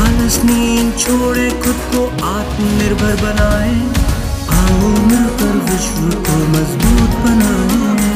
आलस 0.00 0.36
नींद 0.44 0.92
छोड़े 0.98 1.48
खुद 1.64 1.78
को 1.92 2.02
आत्मनिर्भर 2.28 3.14
बनाए 3.22 3.74
आओ 4.58 4.88
मिलकर 5.08 5.54
विश्व 5.68 6.06
को 6.26 6.36
मजबूत 6.54 7.18
बनाए 7.24 8.14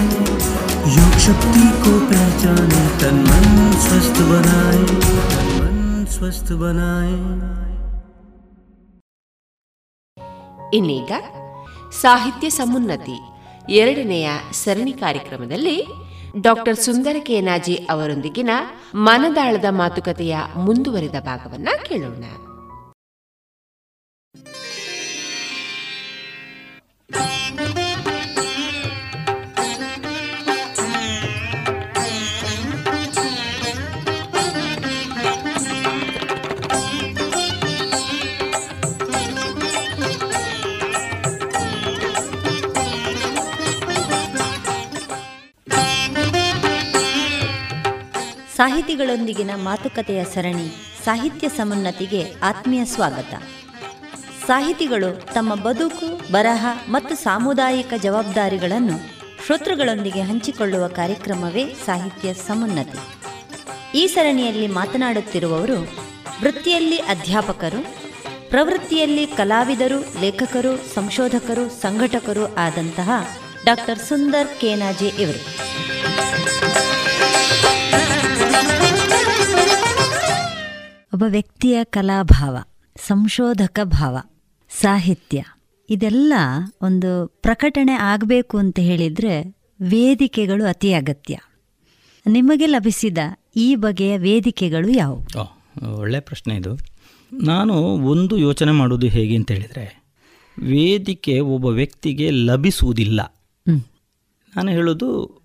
योग 0.97 1.15
शक्ति 1.27 1.67
को 1.85 1.93
पहचाने 2.11 2.83
तन 3.01 3.23
मन 3.29 3.47
स्वस्थ 3.85 4.23
बनाए 4.31 4.83
तन 5.27 5.53
मन 5.59 5.79
स्वस्थ 6.17 6.53
बनाए 6.65 7.17
ಇನ್ನೀಗ 10.77 11.13
ಸಾಹಿತ್ಯ 11.99 12.47
ಸಮುನ್ನತಿ 12.51 13.17
ಎರಡನೆಯ 13.81 14.29
ಸರಣಿ 14.61 14.95
ಕಾರ್ಯಕ್ರಮದಲ್ಲಿ 15.03 15.75
ಡಾಕ್ಟರ್ 16.38 16.76
ಸುಂದರ 16.76 17.16
ಕೇನಾಜಿ 17.20 17.76
ಅವರೊಂದಿಗಿನ 17.76 18.50
ಮನದಾಳದ 18.96 19.66
ಮಾತುಕತೆಯ 19.70 20.38
ಮುಂದುವರಿದ 20.58 21.16
ಭಾಗವನ್ನ 21.20 21.70
ಕೇಳೋಣ. 21.84 22.24
ಸಾಹಿತಿಗಳೊಂದಿಗಿನ 48.60 49.52
ಮಾತುಕತೆಯ 49.56 50.24
ಸರಣಿ 50.24 50.76
ಸಾಹಿತ್ಯ 51.06 51.50
ಸಮುನ್ನತಿಗೆ 51.50 52.34
ಆತ್ಮೀಯ 52.44 52.86
ಸ್ವಾಗತ. 52.86 53.34
ಸಾಹಿತಿಗಳು 54.48 55.34
ತಮ್ಮ 55.34 55.56
ಬದುಕು, 55.56 56.32
ಬರಹ 56.32 56.66
ಮತ್ತು 56.88 57.16
ಸಾಮುದಾಯಿಕ 57.16 57.94
ಜವಾಬ್ದಾರಿಗಳನ್ನು 58.02 58.98
ಶ್ರೋತೃಗಳೊಂದಿಗೆ 59.46 60.22
ಹಂಚಿಕೊಳ್ಳುವ 60.22 60.88
ಕಾರ್ಯಕ್ರಮವೇ 60.88 61.74
ಸಾಹಿತ್ಯ 61.86 62.34
ಸಮುನ್ನತಿ. 62.34 63.00
ಈ 63.98 64.08
ಸರಣಿಯಲ್ಲಿ 64.08 64.68
ಮಾತನಾಡುತ್ತಿರುವವರು 64.68 65.82
ವೃತ್ತಿಯಲ್ಲಿ 66.42 66.98
ಅಧ್ಯಾಪಕರು, 66.98 67.82
ಪ್ರವೃತ್ತಿಯಲ್ಲಿ 68.50 69.26
ಕಲಾವಿದರು, 69.26 70.22
ಲೇಖಕರು, 70.22 70.94
ಸಂಶೋಧಕರು, 70.94 71.70
ಸಂಘಟಕರು 71.82 72.56
ಆದಂತಹ 72.56 73.12
ಡಾಕ್ಟರ್ 73.66 74.00
ಸುಂದರ್ 74.00 74.60
ಕೇನಾಜೆ 74.60 75.08
ಇವರು. 75.08 75.70
ಒಬ್ಬ 81.20 81.32
ವ್ಯಕ್ತಿಯ 81.32 81.84
ಕಲಾಭಾವ 81.84 82.58
ಸಂಶೋಧಕ 82.96 83.80
ಭಾವ 83.84 84.18
ಸಾಹಿತ್ಯ 84.70 85.44
ಇದೆಲ್ಲ 85.90 86.34
ಒಂದು 86.82 87.28
ಪ್ರಕಟಣೆ 87.42 87.92
ಆಗಬೇಕು 87.92 88.58
ಅಂತ 88.58 88.80
ಹೇಳಿದರೆ 88.80 89.34
ವೇದಿಕೆಗಳು 89.82 90.66
ಅತಿ 90.66 90.94
ಅಗತ್ಯ. 90.94 91.38
ನಿಮಗೆ 92.28 92.66
ಲಭಿಸಿದ 92.66 93.18
ಈ 93.56 93.76
ಬಗೆಯ 93.76 94.18
ವೇದಿಕೆಗಳು 94.18 94.90
ಯಾವುವು 94.90 95.44
ಒಳ್ಳೆಯ 95.98 96.20
ಪ್ರಶ್ನೆ 96.20 96.56
ಇದು. 96.56 96.78
ನಾನು 97.34 97.74
ಒಂದು 97.84 98.38
ಯೋಚನೆ 98.38 98.72
ಮಾಡೋದು 98.72 99.08
ಹೇಗೆ 99.08 99.36
ಅಂತ 99.36 99.52
ಹೇಳಿದರೆ 99.52 99.86
ವೇದಿಕೆ 100.62 101.40
ಒಬ್ಬ 101.40 101.66
ವ್ಯಕ್ತಿಗೆ 101.66 102.32
ಲಭಿಸುವುದಿಲ್ಲ. 102.32 103.36
ನಾನು 104.56 104.72
ಹೇಳೋದು 104.72 105.42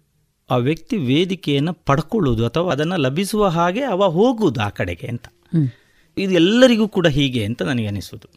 ಆ 0.51 0.57
ವ್ಯಕ್ತಿ 0.57 0.97
ವೇದಿಕೆಯನ್ನು 0.97 1.75
ಪಡ್ಕೊಳ್ಳೋದು 1.75 2.47
ಅಥವಾ 2.47 2.73
ಅದನ್ನು 2.73 2.97
ಲಭಿಸುವ 2.97 3.47
ಹಾಗೆ 3.49 3.83
ಅವ 3.83 4.11
ಹೋಗುವುದು 4.11 4.61
ಆ 4.61 4.69
ಕಡೆಗೆ 4.69 5.07
ಅಂತ. 5.07 5.25
ಇದು 6.19 6.33
ಎಲ್ಲರಿಗೂ 6.33 6.89
ಕೂಡ 6.89 7.07
ಹೀಗೆ 7.07 7.45
ಅಂತ 7.45 7.63
ನನಗೆ 7.63 7.87
ಅನಿಸೋದು. 7.87 8.29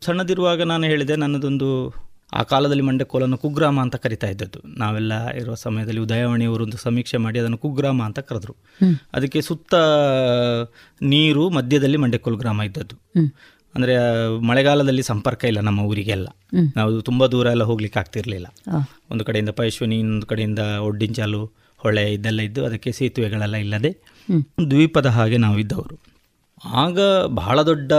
ಸಣ್ಣದಿರುವಾಗ 0.00 0.62
ನಾನು 0.62 0.84
ಹೇಳಿದೆ 0.84 1.16
ನನ್ನದೊಂದು 1.16 1.94
ಆ 2.32 2.42
ಕಾಲದಲ್ಲಿ 2.42 2.82
ಮಂಡ್ಯಕೋಲನ್ನು 2.82 3.38
ಕುಗ್ರಾಮ 3.38 3.80
ಅಂತ 3.80 3.96
ಕರಿತಾ 3.96 4.26
ಇದ್ದದ್ದು. 4.26 4.58
ನಾವೆಲ್ಲ 4.78 5.28
ಇರುವ 5.28 5.54
ಸಮಯದಲ್ಲಿ 5.54 6.00
ಉದಯವಾಣಿಯವರೊಂದು 6.00 6.76
ಸಮೀಕ್ಷೆ 6.76 7.16
ಮಾಡಿ 7.16 7.38
ಅದನ್ನು 7.38 7.58
ಕುಗ್ರಾಮ 7.58 8.02
ಅಂತ 8.02 8.18
ಕರೆದ್ರು. 8.18 8.56
ಅದಕ್ಕೆ 9.12 9.40
ಸುತ್ತ 9.40 9.74
ನೀರು 11.02 11.50
ಮಧ್ಯದಲ್ಲಿ 11.50 11.96
ಮಂಡ್ಯಕೋಲ್ 11.96 12.36
ಗ್ರಾಮ 12.36 12.62
ಇದ್ದದ್ದು. 12.62 12.96
ಅಂದ್ರೆ 13.74 13.94
ಮಳೆಗಾಲದಲ್ಲಿ 14.40 15.02
ಸಂಪರ್ಕ 15.02 15.44
ಇಲ್ಲ 15.44 15.60
ನಮ್ಮ 15.60 15.80
ಊರಿಗೆಲ್ಲ. 15.80 16.28
ನಾವು 16.76 17.02
ತುಂಬ 17.02 17.26
ದೂರ 17.26 17.46
ಎಲ್ಲ 17.46 17.64
ಹೋಗ್ಲಿಕ್ಕೆ 17.64 17.98
ಆಗ್ತಿರ್ಲಿಲ್ಲ. 17.98 18.46
ಒಂದು 19.10 19.24
ಕಡೆಯಿಂದ 19.24 19.48
ಪೈಶ್ವನಿ 19.48 19.98
ಇನ್ನೊಂದು 19.98 20.26
ಕಡೆಯಿಂದ 20.26 20.58
ಒಡ್ಡಿಂಚಾಲು 20.58 21.52
ಹೊಳೆ 21.76 22.14
ಇದೆಲ್ಲ 22.14 22.40
ಇದ್ದು 22.40 22.64
ಅದಕ್ಕೆ 22.64 22.92
ಸೇತುವೆಗಳೆಲ್ಲ 22.92 23.56
ಇಲ್ಲದೆ. 23.56 24.13
ದ್ವೀಪದ 24.70 25.06
ಹಾಗೆ 25.06 25.36
ನಾವು 25.36 25.58
ಇದ್ದವರು 25.58 26.14
ಆಗ 26.64 27.00
ಬಹಳ 27.26 27.62
ದೊಡ್ಡ 27.62 27.92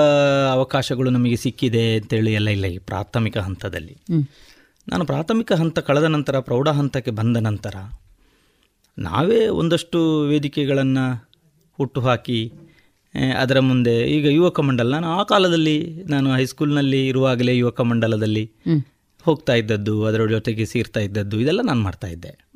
ಅವಕಾಶಗಳು 0.52 1.10
ನಮಗೆ 1.10 1.36
ಸಿಕ್ಕಿದೆ 1.36 1.96
ಅಂತೇಳಿ 1.96 2.34
ಎಲ್ಲ 2.34 2.50
ಇಲ್ಲ 2.50 2.66
ಈ 2.66 2.78
ಪ್ರಾಥಮಿಕ 2.78 3.38
ಹಂತದಲ್ಲಿ. 3.38 3.98
ನಾನು 4.88 5.06
ಪ್ರಾಥಮಿಕ 5.06 5.54
ಹಂತ 5.54 5.80
ಕಳೆದ 5.80 6.04
ನಂತರ 6.04 6.40
ಪ್ರೌಢ 6.40 6.70
ಹಂತಕ್ಕೆ 6.70 7.12
ಬಂದ 7.12 7.38
ನಂತರ 7.38 7.76
ನಾವೇ 8.98 9.48
ಒಂದಷ್ಟು 9.48 10.22
ವೇದಿಕೆಗಳನ್ನು 10.22 11.30
ಹುಟ್ಟುಹಾಕಿ 11.78 12.54
ಅದರ 13.40 13.60
ಮುಂದೆ 13.60 14.02
ಈಗ 14.02 14.26
ಯುವಕ 14.26 14.60
ಮಂಡಲ 14.60 14.90
ನಾನು 14.90 15.08
ಆ 15.08 15.24
ಕಾಲದಲ್ಲಿ 15.24 16.04
ನಾನು 16.04 16.34
ಹೈಸ್ಕೂಲ್ನಲ್ಲಿ 16.34 17.08
ಇರುವಾಗಲೇ 17.08 17.58
ಯುವಕ 17.58 17.82
ಮಂಡಲದಲ್ಲಿ 17.82 18.52
ಹೋಗ್ತಾ 19.24 19.54
ಇದ್ದದ್ದು 19.54 20.06
ಅದರ 20.06 20.26
ಜೊತೆಗೆ 20.26 20.66
ಸೇರ್ತಾ 20.66 21.00
ಇದ್ದದ್ದು 21.00 21.40
ಇದೆಲ್ಲ 21.40 21.62
ನಾನು 21.62 21.82
ಮಾಡ್ತಾ 21.82 22.08
ಇದ್ದೆ. 22.08 22.50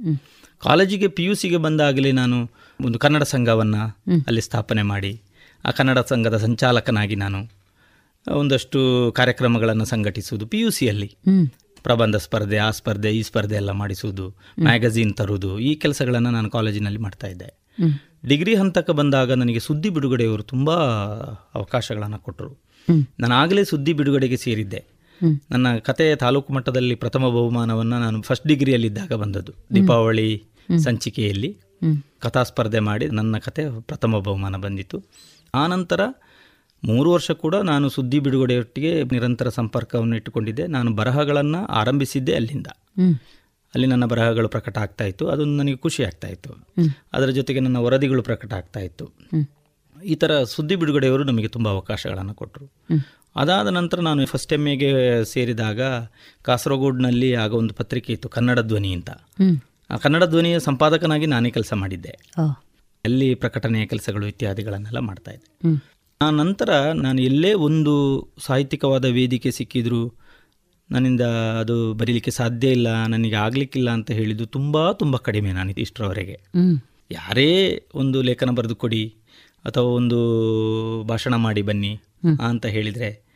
ಕಾಲೇಜಿಗೆ 0.60 1.08
ಪಿ 1.08 1.24
ಯು 1.24 1.36
ಸಿಗೆ 1.36 1.58
ಬಂದಾಗಲೇ 1.58 2.12
ನಾನು 2.12 2.52
ಒಂದು 2.86 3.00
ಕನ್ನಡ 3.00 3.24
ಸಂಘವನ್ನು 3.24 4.00
ಅಲ್ಲಿ 4.28 4.42
ಸ್ಥಾಪನೆ 4.42 4.82
ಮಾಡಿ 4.82 5.22
ಆ 5.66 5.72
ಕನ್ನಡ 5.72 6.00
ಸಂಘದ 6.00 6.38
ಸಂಚಾಲಕನಾಗಿ 6.38 7.16
ನಾನು 7.16 7.40
ಒಂದಷ್ಟು 8.32 9.12
ಕಾರ್ಯಕ್ರಮಗಳನ್ನು 9.16 9.86
ಸಂಘಟಿಸುವುದು 9.86 10.48
ಪಿ 10.48 10.60
ಯು 10.60 10.70
ಸಿಯಲ್ಲಿ 10.70 11.18
ಪ್ರಬಂಧ 11.84 12.16
ಸ್ಪರ್ಧೆ 12.16 12.58
ಆ 12.58 12.70
ಸ್ಪರ್ಧೆ 12.70 13.12
ಈ 13.12 13.22
ಸ್ಪರ್ಧೆ 13.22 13.56
ಎಲ್ಲ 13.56 13.72
ಮಾಡಿಸುವುದು 13.72 14.36
ಮ್ಯಾಗಝೀನ್ 14.60 15.14
ತರುವುದು 15.14 15.60
ಈ 15.60 15.76
ಕೆಲಸಗಳನ್ನು 15.76 16.32
ನಾನು 16.32 16.50
ಕಾಲೇಜಿನಲ್ಲಿ 16.50 17.00
ಮಾಡ್ತಾ 17.00 17.28
ಇದ್ದೆ. 17.28 17.60
ಡಿಗ್ರಿ 18.28 18.56
ಹಂತಕ್ಕೆ 18.56 18.94
ಬಂದಾಗ 18.94 19.32
ನನಗೆ 19.32 19.60
ಸುದ್ದಿ 19.60 19.90
ಬಿಡುಗಡೆಯವರು 19.90 20.44
ತುಂಬ 20.44 20.72
ಅವಕಾಶಗಳನ್ನು 21.56 22.20
ಕೊಟ್ಟರು. 22.20 22.58
ನಾನು 23.20 23.36
ಆಗಲೇ 23.36 23.64
ಸುದ್ದಿ 23.64 23.94
ಬಿಡುಗಡೆಗೆ 23.94 24.38
ಸೇರಿದ್ದೆ. 24.38 24.86
ನನ್ನ 25.52 25.78
ಕತೆ 25.78 26.16
ತಾಲೂಕು 26.16 26.54
ಮಟ್ಟದಲ್ಲಿ 26.54 26.96
ಪ್ರಥಮ 26.96 27.30
ಬಹುಮಾನವನ್ನು 27.30 28.00
ನಾನು 28.00 28.22
ಫಸ್ಟ್ 28.22 28.48
ಡಿಗ್ರಿಯಲ್ಲಿದ್ದಾಗ 28.48 29.14
ಬಂದದ್ದು 29.14 29.54
ದೀಪಾವಳಿ 29.76 30.44
ಸಂಚಿಕೆಯಲ್ಲಿ. 30.84 31.58
ಕಥಾ 32.20 32.44
ಸ್ಪರ್ಧೆ 32.44 32.80
ಮಾಡಿ 32.80 33.08
ನನ್ನ 33.08 33.38
ಕತೆ 33.38 33.82
ಪ್ರಥಮ 33.82 34.20
ಬಹುಮಾನ 34.20 34.56
ಬಂದಿತ್ತು. 34.56 35.04
ಆನಂತರ 35.56 36.02
ಮೂರು 36.84 37.12
ವರ್ಷ 37.12 37.32
ಕೂಡ 37.32 37.56
ನಾನು 37.56 37.90
ಸುದ್ದಿ 37.90 38.20
ಬಿಡುಗಡೆಯೊಟ್ಟಿಗೆ 38.20 39.04
ನಿರಂತರ 39.04 39.50
ಸಂಪರ್ಕವನ್ನು 39.50 40.16
ಇಟ್ಟುಕೊಂಡಿದ್ದೆ. 40.16 40.68
ನಾನು 40.68 40.92
ಬರಹಗಳನ್ನು 40.92 41.66
ಆರಂಭಿಸಿದ್ದೆ 41.66 42.36
ಅಲ್ಲಿಂದ. 42.36 42.68
ಅಲ್ಲಿ 43.74 43.88
ನನ್ನ 43.88 44.06
ಬರಹಗಳು 44.06 44.50
ಪ್ರಕಟ 44.50 44.78
ಆಗ್ತಾ 44.78 45.04
ಇತ್ತು. 45.04 45.28
ಅದೊಂದು 45.28 45.64
ನನಗೆ 45.64 45.78
ಖುಷಿ 45.78 46.04
ಆಗ್ತಾ 46.04 46.28
ಇತ್ತು. 46.28 46.54
ಅದರ 47.14 47.30
ಜೊತೆಗೆ 47.30 47.60
ನನ್ನ 47.60 47.78
ವರದಿಗಳು 47.78 48.24
ಪ್ರಕಟ 48.24 48.54
ಆಗ್ತಾ 48.54 48.80
ಇತ್ತು. 48.80 49.06
ಈ 50.06 50.16
ಥರ 50.16 50.44
ಸುದ್ದಿ 50.44 50.76
ಬಿಡುಗಡೆಯವರು 50.76 51.24
ನಮಗೆ 51.24 51.48
ತುಂಬ 51.48 51.70
ಅವಕಾಶಗಳನ್ನು 51.70 52.34
ಕೊಟ್ಟರು 52.34 52.72
ಅದಾದ 53.36 53.68
ನಂತರ 53.68 54.00
ನಾನು 54.00 54.26
ಫಸ್ಟ್ 54.26 54.54
ಎಂ 54.54 54.68
ಎಗೆ 54.68 55.24
ಸೇರಿದಾಗ 55.26 55.82
ಕಾಸರಗೋಡ್ನಲ್ಲಿ 56.42 57.36
ಆಗ 57.36 57.54
ಒಂದು 57.54 57.74
ಪತ್ರಿಕೆ 57.74 58.14
ಇತ್ತು 58.14 58.30
ಕನ್ನಡ 58.30 58.60
ಧ್ವನಿ 58.60 58.94
ಅಂತ. 58.94 59.10
ಕನ್ನಡ 59.98 60.24
ಧ್ವನಿಯ 60.24 60.60
ಸಂಪಾದಕನಾಗಿ 60.60 61.26
ನಾನೇ 61.26 61.50
ಕೆಲಸ 61.50 61.74
ಮಾಡಿದ್ದೆ. 61.74 62.20
ಅಲ್ಲಿ 63.06 63.36
ಪ್ರಕಟಣೆಯ 63.36 63.86
ಕೆಲಸಗಳು 63.86 64.28
ಇತ್ಯಾದಿಗಳನ್ನೆಲ್ಲ 64.28 65.00
ಮಾಡ್ತಾ 65.00 65.32
ಇದ್ದೆ. 65.32 65.68
ಆ 66.22 66.30
ನಂತರ 66.30 66.92
ನಾನು 66.92 67.22
ಎಲ್ಲೇ 67.22 67.54
ಒಂದು 67.54 68.28
ಸಾಹಿತ್ಯಿಕವಾದ 68.40 69.06
ವೇದಿಕೆ 69.06 69.52
ಸಿಕ್ಕಿದ್ರು 69.52 70.14
ನನ್ನಿಂದ 70.92 71.22
ಅದು 71.60 71.94
ಬರೀಲಿಕ್ಕೆ 71.94 72.32
ಸಾಧ್ಯ 72.32 72.68
ಇಲ್ಲ 72.70 73.06
ನನಗೆ 73.06 73.36
ಆಗ್ಲಿಕ್ಕಿಲ್ಲ 73.36 73.90
ಅಂತ 73.90 74.12
ಹೇಳಿದ್ದು 74.12 74.46
ತುಂಬ 74.46 74.92
ತುಂಬ 74.92 75.18
ಕಡಿಮೆ 75.18 75.52
ನಾನು 75.52 75.72
ಇಷ್ಟರವರೆಗೆ. 75.72 76.40
ಯಾರೇ 77.12 77.84
ಒಂದು 77.96 78.22
ಲೇಖನ 78.22 78.50
ಬರೆದು 78.50 78.76
ಕೊಡಿ 78.76 79.16
ಅಥವಾ 79.66 79.84
ಒಂದು 79.84 80.20
ಭಾಷಣ 81.04 81.36
ಮಾಡಿ 81.36 81.62
ಬನ್ನಿ 81.62 82.00
ಅಂತ 82.44 82.66
ಹೇಳಿದರೆ 82.66 83.29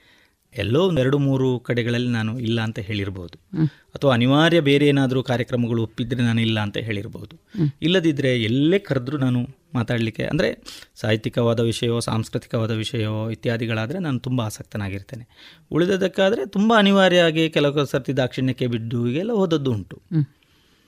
ಎಲ್ಲೋ 0.58 0.94
ಎರಡು 0.94 1.18
ಮೂರು 1.18 1.60
ಕಡೆಗಳಲ್ಲಿ 1.60 2.10
ನಾನು 2.10 2.40
ಇಲ್ಲ 2.40 2.62
ಅಂತ 2.62 2.80
ಹೇಳಿರ್ಬೋದು. 2.80 3.68
ಅಥವಾ 3.96 4.14
ಅನಿವಾರ್ಯ 4.14 4.60
ಬೇರೆ 4.60 4.88
ಏನಾದರೂ 4.88 5.24
ಕಾರ್ಯಕ್ರಮಗಳು 5.24 5.84
ಒಪ್ಪಿದ್ರೆ 5.84 6.22
ನಾನು 6.24 6.42
ಇಲ್ಲ 6.42 6.60
ಅಂತ 6.60 6.78
ಹೇಳಿರ್ಬೋದು. 6.78 7.36
ಇಲ್ಲದಿದ್ದರೆ 7.82 8.44
ಎಲ್ಲೇ 8.44 8.80
ಕರೆದ್ರೂ 8.80 9.18
ನಾನು 9.18 9.48
ಮಾತಾಡಲಿಕ್ಕೆ 9.74 10.24
ಅಂದರೆ 10.24 10.58
ಸಾಹಿತ್ಯಿಕವಾದ 10.96 11.60
ವಿಷಯವೋ 11.60 12.00
ಸಾಂಸ್ಕೃತಿಕವಾದ 12.00 12.72
ವಿಷಯವೋ 12.72 13.30
ಇತ್ಯಾದಿಗಳಾದರೆ 13.30 14.00
ನಾನು 14.00 14.20
ತುಂಬ 14.20 14.42
ಆಸಕ್ತನಾಗಿರ್ತೇನೆ. 14.42 15.28
ಉಳಿದದಕ್ಕಾದರೆ 15.72 16.46
ತುಂಬ 16.46 16.74
ಅನಿವಾರ್ಯವಾಗಿ 16.78 17.50
ಕೆಲವು 17.50 17.86
ಸರ್ತಿ 17.86 18.18
ದಾಕ್ಷಿಣ್ಯಕ್ಕೆ 18.18 18.68
ಬಿದ್ದು 18.68 19.06
ಹೀಗೆಲ್ಲ 19.06 19.32
ಹೋದದ್ದು 19.32 19.72
ಉಂಟು. 19.72 20.02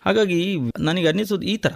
ಹಾಗಾಗಿ 0.05 0.55
ನನಗೆ 0.79 1.07
ಅನ್ನಿಸೋದು 1.07 1.45
ಈ 1.45 1.57
ಥರ. 1.57 1.71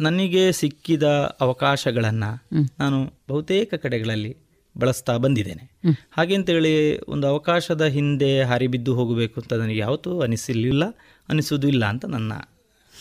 ನನಗೆ 0.00 0.52
ಸಿಕ್ಕಿದ 0.52 1.02
ಅವಕಾಶಗಳನ್ನು 1.40 2.46
ನಾನು 2.78 3.12
ಬಹುತೇಕ 3.28 3.74
ಕಡೆಗಳಲ್ಲಿ 3.74 4.36
ಬಳಸ್ತಾ 4.78 5.16
ಬಂದಿದ್ದೇನೆ. 5.16 5.64
ಹಾಗೆ 6.12 6.34
ಅಂತೇಳಿ 6.34 7.00
ಒಂದು 7.00 7.26
ಅವಕಾಶದ 7.26 7.84
ಹಿಂದೆ 7.84 8.42
ಹರಿಬಿದ್ದು 8.42 8.94
ಹೋಗಬೇಕು 8.94 9.40
ಅಂತ 9.40 9.52
ನನಗೆ 9.52 9.78
ಯಾವತ್ತೂ 9.78 10.20
ಅನಿಸಲಿಲ್ಲ 10.20 10.84
ಅನಿಸೋದು 11.28 11.68
ಇಲ್ಲ 11.68 11.84
ಅಂತ 11.84 12.04
ನನ್ನ 12.04 12.32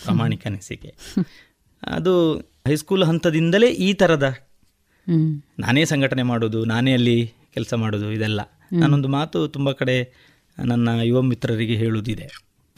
ಪ್ರಾಮಾಣಿಕ 0.04 0.48
ಅನಿಸಿಕೆ. 0.48 0.96
ಅದು 1.88 2.38
ಹೈಸ್ಕೂಲ್ 2.68 3.04
ಹಂತದಿಂದಲೇ 3.04 3.68
ಈ 3.68 3.94
ಥರದ 3.94 4.34
ನಾನೇ 5.60 5.86
ಸಂಘಟನೆ 5.86 6.24
ಮಾಡೋದು 6.24 6.66
ನಾನೇ 6.66 6.94
ಅಲ್ಲಿ 6.94 7.28
ಕೆಲಸ 7.28 7.74
ಮಾಡೋದು 7.74 8.12
ಇದೆಲ್ಲ. 8.12 8.42
ನಾನೊಂದು 8.74 9.08
ಮಾತು 9.08 9.48
ತುಂಬ 9.48 9.72
ಕಡೆ 9.72 9.96
ನನ್ನ 10.66 10.90
ಯುವ 11.04 11.22
ಮಿತ್ರರಿಗೆ 11.22 11.76
ಹೇಳುವುದಿದೆ. 11.76 12.28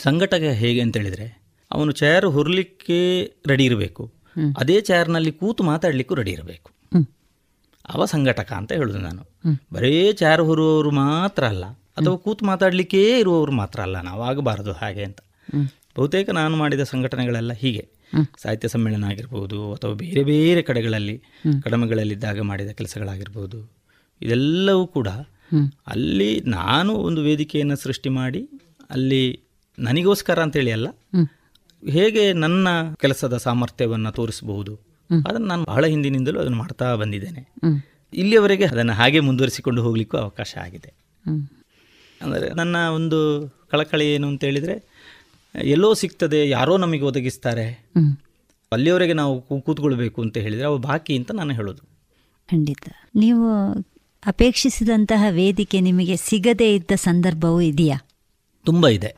ಸಂಘಟಕ 0.03 0.39
ಹೇಗೆ 0.39 0.81
ಅಂತ 0.81 0.97
ಹೇಳಿದರೆ 0.97 1.41
ಅವನು 1.71 1.91
ಚೇರ್ 1.91 2.25
ಹುರ್ಲಿಕ್ಕೆ 2.25 3.23
ರೆಡಿ 3.47 3.65
ಇರಬೇಕು. 3.65 4.13
ಅದೇ 4.57 4.81
ಚೇರ್ನಲ್ಲಿ 4.81 5.31
ಕೂತು 5.31 5.63
ಮಾತಾಡಲಿಕ್ಕೂ 5.63 6.15
ರೆಡಿ 6.15 6.31
ಇರಬೇಕು. 6.31 6.71
ಅವ 7.85 8.05
ಸಂಘಟಕ 8.05 8.53
ಅಂತ 8.53 8.71
ಹೇಳುದು 8.71 8.97
ನಾನು. 8.97 9.23
ಬರೇ 9.73 10.13
ಚಾರು 10.13 10.45
ಹೊರುವವರು 10.45 10.91
ಮಾತ್ರ 10.91 11.43
ಅಲ್ಲ 11.45 11.65
ಅಥವಾ 11.97 12.17
ಕೂತು 12.17 12.45
ಮಾತಾಡಲಿಕ್ಕೇ 12.45 13.19
ಇರುವವರು 13.19 13.51
ಮಾತ್ರ 13.51 13.81
ಅಲ್ಲ 13.81 14.01
ನಾವು 14.01 14.23
ಆಗಬಾರದು 14.23 14.71
ಹಾಗೆ 14.71 15.03
ಅಂತ. 15.03 15.19
ಬಹುತೇಕ 15.97 16.29
ನಾನು 16.29 16.55
ಮಾಡಿದ 16.57 16.83
ಸಂಘಟನೆಗಳೆಲ್ಲ 16.83 17.53
ಹೀಗೆ. 17.53 17.83
ಸಾಹಿತ್ಯ 18.41 18.67
ಸಮ್ಮೇಳನ 18.67 19.03
ಆಗಿರ್ಬೋದು 19.03 19.73
ಅಥವಾ 19.73 19.93
ಬೇರೆ 19.93 20.23
ಬೇರೆ 20.23 20.61
ಕಡೆಗಳಲ್ಲಿ 20.61 21.15
ಕಡಮೆಗಳಲ್ಲಿದ್ದಾಗ 21.61 22.39
ಮಾಡಿದ 22.41 22.71
ಕೆಲಸಗಳಾಗಿರ್ಬೋದು 22.71 23.59
ಇದೆಲ್ಲವೂ 24.21 24.87
ಕೂಡ 24.87 25.07
ಅಲ್ಲಿ 25.87 26.39
ನಾನು 26.49 26.93
ಒಂದು 26.93 27.21
ವೇದಿಕೆಯನ್ನು 27.21 27.75
ಸೃಷ್ಟಿ 27.75 28.09
ಮಾಡಿ 28.09 28.41
ಅಲ್ಲಿ 28.89 29.23
ನನಗೋಸ್ಕರ 29.79 30.39
ಅಂತೇಳಿ 30.41 30.71
ಅಲ್ಲ 30.71 30.87
ಹೇಗೆ 31.83 32.33
ನನ್ನ 32.33 32.67
ಕೆಲಸದ 32.99 33.37
ಸಾಮರ್ಥ್ಯವನ್ನು 33.37 34.11
ತೋರಿಸಬಹುದು 34.11 34.73
ಅದನ್ನು 35.27 35.47
ನಾನು 35.47 35.63
ಬಹಳ 35.63 35.85
ಹಿಂದಿನಿಂದಲೂ 35.85 36.39
ಅದನ್ನು 36.39 36.57
ಮಾಡ್ತಾ 36.57 36.95
ಬಂದಿದ್ದೇನೆ. 36.95 37.41
ಇಲ್ಲಿಯವರೆಗೆ 38.13 38.65
ಅದನ್ನು 38.65 38.93
ಹಾಗೆ 38.93 39.19
ಮುಂದುವರಿಸಿಕೊಂಡು 39.19 39.83
ಹೋಗಲಿಕ್ಕೂ 39.83 40.17
ಅವಕಾಶ 40.17 40.57
ಆಗಿದೆ. 40.61 40.93
ಅಂದರೆ 42.21 42.53
ನನ್ನ 42.53 42.75
ಒಂದು 42.95 43.49
ಕಳಕಳಿ 43.71 44.13
ಏನು 44.13 44.27
ಅಂತ 44.27 44.43
ಹೇಳಿದರೆ 44.43 44.93
ಎಲ್ಲೋ 45.55 45.93
ಸಿಗ್ತದೆ 45.93 46.49
ಯಾರೋ 46.49 46.77
ನಮಗೆ 46.77 47.01
ಒದಗಿಸ್ತಾರೆ. 47.01 47.89
ಅಲ್ಲಿಯವರೆಗೆ 48.71 49.13
ನಾವು 49.13 49.41
ಕೂತ್ಕೊಳ್ಬೇಕು 49.41 50.21
ಅಂತ 50.21 50.37
ಹೇಳಿದರೆ 50.37 50.65
ಅವು 50.65 50.77
ಬಾಕಿ 50.77 51.15
ಅಂತ 51.15 51.31
ನಾನು 51.31 51.53
ಹೇಳೋದು. 51.53 51.81
ಖಂಡಿತ. 52.51 52.87
ನೀವು 53.15 53.73
ಅಪೇಕ್ಷಿಸಿದಂತಹ 54.25 55.23
ವೇದಿಕೆ 55.29 55.81
ನಿಮಗೆ 55.81 56.15
ಸಿಗದೇ 56.15 56.75
ಇದ್ದ 56.75 56.91
ಸಂದರ್ಭವೂ 56.95 57.61
ಇದೆಯಾ? 57.61 57.97
ತುಂಬ 58.65 58.87
ಇದೆ. 58.87 59.15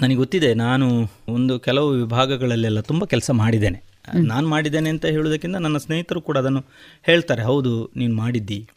ನನಗೆ 0.00 0.14
ಗೊತ್ತಿದೆ 0.14 0.54
ನಾನು 0.54 1.08
ಒಂದು 1.28 1.60
ಕೆಲವು 1.60 1.90
ವಿಭಾಗಗಳಲ್ಲೆಲ್ಲ 1.90 2.80
ತುಂಬ 2.80 3.04
ಕೆಲಸ 3.04 3.30
ಮಾಡಿದ್ದೇನೆ. 3.30 3.85
ನಾನು 4.14 4.48
ಮಾಡಿದ್ದೇನೆ 4.48 4.90
ಅಂತ 4.90 5.06
ಹೇಳೋದಕ್ಕಿಂತ 5.06 5.56
ನನ್ನ 5.56 5.76
ಸ್ನೇಹಿತರು 5.76 6.20
ಕೂಡ 6.20 6.38
ಅದನ್ನು 6.38 6.64
ಹೇಳ್ತಾರೆ 7.02 7.42
ಹೌದು 7.42 7.90
ನೀನು 7.96 8.16
ಮಾಡಿದ್ದಿ. 8.16 8.68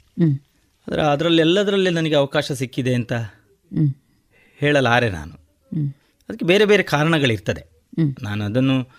ಆದರೆ 0.88 1.02
ಅದರಲ್ಲಿ 1.02 1.12
ಅದರಲ್ಲೆಲ್ಲದರಲ್ಲೇ 1.12 1.90
ನನಗೆ 1.90 2.16
ಅವಕಾಶ 2.16 2.52
ಸಿಕ್ಕಿದೆ 2.52 2.96
ಅಂತ 2.96 3.14
ಹೇಳಲಾರೆ 4.56 5.10
ನಾನು. 5.10 5.34
ಅದಕ್ಕೆ 6.30 6.46
ಬೇರೆ 6.46 6.66
ಬೇರೆ 6.66 6.84
ಕಾರಣಗಳಿರ್ತದೆ. 6.84 7.70
ನಾನು 8.22 8.46
ಅದನ್ನು 8.46 8.92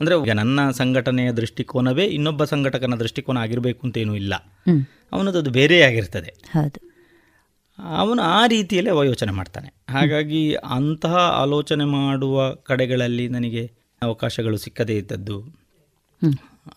ಅಂದರೆ 0.00 0.22
ಈಗ 0.22 0.30
ನನ್ನ 0.30 0.70
ಸಂಘಟನೆಯ 0.70 1.32
ದೃಷ್ಟಿಕೋನವೇ 1.32 2.04
ಇನ್ನೊಬ್ಬ 2.04 2.44
ಸಂಘಟಕನ 2.44 2.94
ದೃಷ್ಟಿಕೋನ 2.94 3.38
ಆಗಿರಬೇಕು 3.38 3.86
ಅಂತೇನೂ 3.86 4.14
ಇಲ್ಲ. 4.14 4.34
ಅವನದ್ದು 4.34 5.12
ಅವನದು 5.12 5.38
ಅದು 5.38 5.50
ಬೇರೆ 5.50 5.82
ಆಗಿರ್ತದೆ. 5.82 6.34
ಅವನು 7.78 8.22
ಆ 8.22 8.46
ರೀತಿಯಲ್ಲೇ 8.46 9.06
ಯೋಚನೆ 9.06 9.32
ಮಾಡ್ತಾನೆ. 9.32 9.74
ಹಾಗಾಗಿ 9.90 10.54
ಅಂತಹ 10.54 11.16
ಆಲೋಚನೆ 11.16 11.84
ಮಾಡುವ 11.84 12.54
ಕಡೆಗಳಲ್ಲಿ 12.54 13.28
ನನಗೆ 13.28 13.72
ಅವಕಾಶಗಳು 14.02 14.56
ಸಿಕ್ಕದೇ 14.56 14.96
ಇದ್ದದ್ದು. 14.96 15.63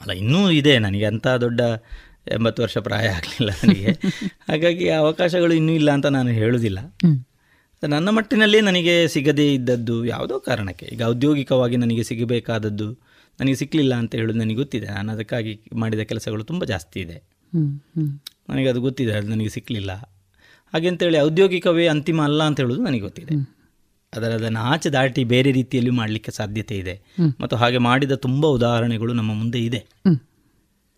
ಅಲ್ಲ 0.02 0.12
ಇನ್ನೂ 0.12 0.50
ಇದೆ. 0.52 0.80
ನನಗೆ 0.80 1.06
ಅಂಥ 1.06 1.28
ದೊಡ್ಡ 1.28 1.62
ಎಂಬತ್ತು 2.28 2.64
ವರ್ಷ 2.64 2.78
ಪ್ರಾಯ 2.78 3.08
ಆಗಲಿಲ್ಲ 3.08 3.52
ನನಗೆ. 3.64 3.92
ಹಾಗಾಗಿ 4.50 4.90
ಆ 4.90 4.98
ಅವಕಾಶಗಳು 4.98 5.54
ಇನ್ನೂ 5.54 5.74
ಇಲ್ಲ 5.74 5.92
ಅಂತ 5.92 6.06
ನಾನು 6.06 6.30
ಹೇಳುವುದಿಲ್ಲ 6.30 6.80
ನನ್ನ 7.84 8.10
ಮಟ್ಟಿನಲ್ಲೇ 8.10 8.62
ನನಗೆ 8.62 9.08
ಸಿಗದೇ 9.08 9.54
ಇದ್ದದ್ದು 9.54 10.06
ಯಾವುದೋ 10.06 10.40
ಕಾರಣಕ್ಕೆ. 10.40 10.86
ಈಗ 10.86 11.02
ಔದ್ಯೋಗಿಕವಾಗಿ 11.06 11.78
ನನಗೆ 11.78 12.04
ಸಿಗಬೇಕಾದದ್ದು 12.04 12.88
ನನಗೆ 13.40 13.56
ಸಿಕ್ಕಲಿಲ್ಲ 13.56 13.96
ಅಂತ 13.96 14.16
ಹೇಳೋದು 14.16 14.40
ನನಗೆ 14.40 14.56
ಗೊತ್ತಿದೆ. 14.56 14.88
ನಾನು 14.88 15.12
ಅದಕ್ಕಾಗಿ 15.12 15.62
ಮಾಡಿದ 15.74 16.00
ಕೆಲಸಗಳು 16.00 16.44
ತುಂಬ 16.44 16.64
ಜಾಸ್ತಿ 16.66 17.00
ಇದೆ. 17.00 17.18
ನನಗೆ 18.50 18.70
ಅದು 18.70 18.82
ಗೊತ್ತಿದೆ 18.82 19.12
ಅದು 19.12 19.28
ನನಗೆ 19.28 19.50
ಸಿಕ್ಕಲಿಲ್ಲ 19.50 19.92
ಹಾಗೆ 20.74 20.88
ಅಂತೇಳಿ 20.88 21.20
ಔದ್ಯೋಗಿಕವೇ 21.20 21.88
ಅಂತಿಮ 21.88 22.22
ಅಲ್ಲ 22.22 22.44
ಅಂತ 22.44 22.60
ಹೇಳೋದು 22.60 22.82
ನನಗೆ 22.84 23.00
ಗೊತ್ತಿದೆ. 23.00 23.57
ಅದರ 24.14 24.32
ಅದನ್ನು 24.34 24.60
ಆಚೆ 24.60 24.90
ದಾಟಿ 24.90 25.24
ಬೇರೆ 25.24 25.52
ರೀತಿಯಲ್ಲಿ 25.52 25.90
ಮಾಡಲಿಕ್ಕೆ 25.90 26.32
ಸಾಧ್ಯತೆ 26.32 26.78
ಇದೆ. 26.78 26.96
ಮತ್ತು 27.40 27.56
ಹಾಗೆ 27.56 27.78
ಮಾಡಿದ 27.78 28.12
ತುಂಬ 28.12 28.46
ಉದಾಹರಣೆಗಳು 28.48 29.14
ನಮ್ಮ 29.14 29.34
ಮುಂದೆ 29.34 29.60
ಇದೆ. 29.60 29.82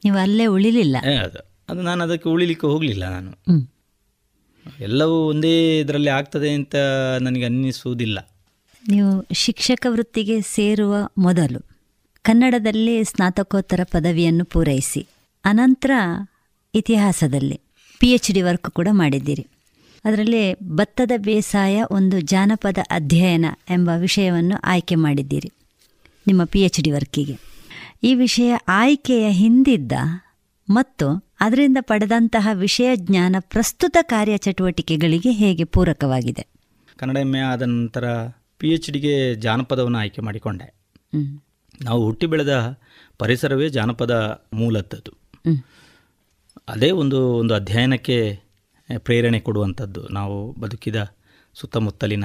ನೀವು 0.04 0.18
ಅಲ್ಲೇ 0.18 0.46
ಉಳಿಲಿಲ್ಲ. 0.46 0.98
ಅದು 1.26 1.40
ಅದು 1.70 1.82
ನಾನು 1.82 2.04
ಅದಕ್ಕೆ 2.04 2.30
ಉಳಿಲಿಕ್ಕೆ 2.30 2.68
ಹೋಗಲಿಲ್ಲ 2.68 3.10
ನಾನು. 3.10 3.32
ಎಲ್ಲವೂ 4.80 5.28
ಒಂದೇ 5.28 5.80
ಇದರಲ್ಲಿ 5.80 6.10
ಆಗ್ತದೆ 6.10 6.50
ಅಂತ 6.50 6.76
ನನಗೆ 7.20 7.46
ಅನ್ನಿಸುವುದಿಲ್ಲ. 7.46 8.20
ನೀವು 8.84 9.12
ಶಿಕ್ಷಕ 9.34 9.86
ವೃತ್ತಿಗೆ 9.90 10.42
ಸೇರುವ 10.42 10.96
ಮೊದಲು 11.18 11.60
ಕನ್ನಡದಲ್ಲಿ 12.26 13.04
ಸ್ನಾತಕೋತ್ತರ 13.04 13.82
ಪದವಿಯನ್ನು 13.84 14.46
ಪೂರೈಸಿ 14.46 15.02
ಅನಂತರ 15.46 15.92
ಇತಿಹಾಸದಲ್ಲಿ 16.74 17.58
ಪಿ 18.02 18.08
ಎಚ್ 18.14 18.32
ಡಿ 18.32 18.42
ವರ್ಕ್ 18.42 18.70
ಕೂಡ 18.72 18.88
ಮಾಡಿದ್ದೀರಿ. 18.92 19.46
ಅದರಲ್ಲಿ 20.06 20.54
ಭತ್ತದ 20.64 21.12
ಬೇಸಾಯ 21.18 21.82
ಒಂದು 21.92 22.22
ಜಾನಪದ 22.22 22.78
ಅಧ್ಯಯನ 22.90 23.46
ಎಂಬ 23.70 23.90
ವಿಷಯವನ್ನು 23.98 24.58
ಆಯ್ಕೆ 24.64 24.96
ಮಾಡಿದ್ದೀರಿ 24.96 25.52
ನಿಮ್ಮ 26.28 26.44
ಪಿ 26.44 26.62
ಎಚ್ 26.62 26.82
ಡಿ 26.82 26.92
ವರ್ಕಿಗೆ. 26.92 27.36
ಈ 28.04 28.14
ವಿಷಯ 28.14 28.56
ಆಯ್ಕೆಯ 28.68 29.30
ಹಿಂದಿದ್ದ 29.30 29.92
ಮತ್ತು 30.70 31.36
ಅದರಿಂದ 31.40 31.78
ಪಡೆದಂತಹ 31.82 32.50
ವಿಷಯ 32.54 32.90
ಜ್ಞಾನ 32.96 33.36
ಪ್ರಸ್ತುತ 33.40 33.98
ಕಾರ್ಯಚಟುವಟಿಕೆಗಳಿಗೆ 34.02 35.32
ಹೇಗೆ 35.32 35.64
ಪೂರಕವಾಗಿದೆ? 35.64 36.48
ಕನ್ನಡ 36.98 37.18
ಎಮ್ಮೆ 37.18 37.40
ಆದ 37.40 37.62
ನಂತರ 37.62 38.28
ಪಿ 38.58 38.70
ಎಚ್ 38.70 38.90
ಡಿಗೆ 38.90 39.36
ಜಾನಪದವನ್ನು 39.36 39.98
ಆಯ್ಕೆ 39.98 40.22
ಮಾಡಿಕೊಂಡೆ. 40.22 40.68
ನಾವು 41.84 42.06
ಹುಟ್ಟಿ 42.06 42.26
ಬೆಳೆದ 42.26 42.80
ಪರಿಸರವೇ 43.18 43.70
ಜಾನಪದ 43.70 44.46
ಮೂಲದ್ದು 44.54 45.14
ಅದೇ 46.68 46.92
ಒಂದು 46.92 47.20
ಒಂದು 47.34 47.54
ಅಧ್ಯಯನಕ್ಕೆ 47.54 48.49
ಪ್ರೇರಣೆ 48.98 49.40
ಕೊಡುವಂಥದ್ದು 49.40 50.08
ನಾವು 50.08 50.54
ಬದುಕಿದ 50.60 50.96
ಸುತ್ತಮುತ್ತಲಿನ 51.54 52.24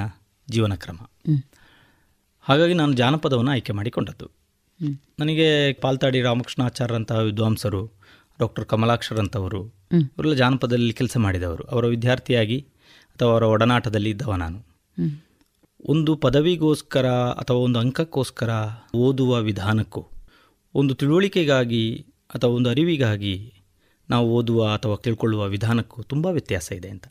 ಜೀವನ 0.51 0.75
ಕ್ರಮ 0.75 0.97
ಹಾಗಾಗಿ 2.41 2.75
ನಾನು 2.75 2.93
ಜಾನಪದವನ್ನು 2.93 3.51
ಆಯ್ಕೆ 3.51 3.73
ಮಾಡಿಕೊಂಡದ್ದು. 3.73 4.31
ನನಗೆ 5.19 5.73
ಪಾಲ್ತಾಡಿ 5.73 6.21
ರಾಮಕೃಷ್ಣಾಚಾರ್ಯರಂತಹ 6.21 7.19
ವಿದ್ವಾಂಸರು 7.19 7.91
ಡಾಕ್ಟರ್ 8.41 8.65
ಕಮಲಾಕ್ಷರಂಥವರು. 8.65 9.65
ಇವರೆಲ್ಲ 9.95 10.35
ಜಾನಪದದಲ್ಲಿ 10.35 10.93
ಕೆಲಸ 10.93 11.17
ಮಾಡಿದವರು. 11.17 11.65
ಅವರ 11.65 11.87
ವಿದ್ಯಾರ್ಥಿಯಾಗಿ 11.87 12.67
ಅಥವಾ 13.13 13.33
ಅವರ 13.33 13.43
ಒಡನಾಟದಲ್ಲಿ 13.43 14.11
ಇದ್ದವ 14.11 14.35
ನಾನು. 14.35 14.75
ಒಂದು 15.87 16.17
ಪದವಿಗೋಸ್ಕರ 16.17 17.07
ಅಥವಾ 17.07 17.57
ಒಂದು 17.57 17.79
ಅಂಕಕ್ಕೋಸ್ಕರ 17.79 18.51
ಓದುವ 18.95 19.41
ವಿಧಾನಕ್ಕೂ 19.41 20.07
ಒಂದು 20.75 20.95
ತಿಳುವಳಿಕೆಗಾಗಿ 20.95 22.07
ಅಥವಾ 22.35 22.51
ಒಂದು 22.51 22.71
ಅರಿವಿಗಾಗಿ 22.71 23.54
ನಾವು 24.11 24.31
ಓದುವ 24.31 24.67
ಅಥವಾ 24.73 24.97
ತಿಳ್ಕೊಳ್ಳುವ 24.97 25.47
ವಿಧಾನಕ್ಕೂ 25.47 26.03
ತುಂಬ 26.03 26.27
ವ್ಯತ್ಯಾಸ 26.27 26.73
ಇದೆ 26.73 26.89
ಅಂತ. 26.89 27.05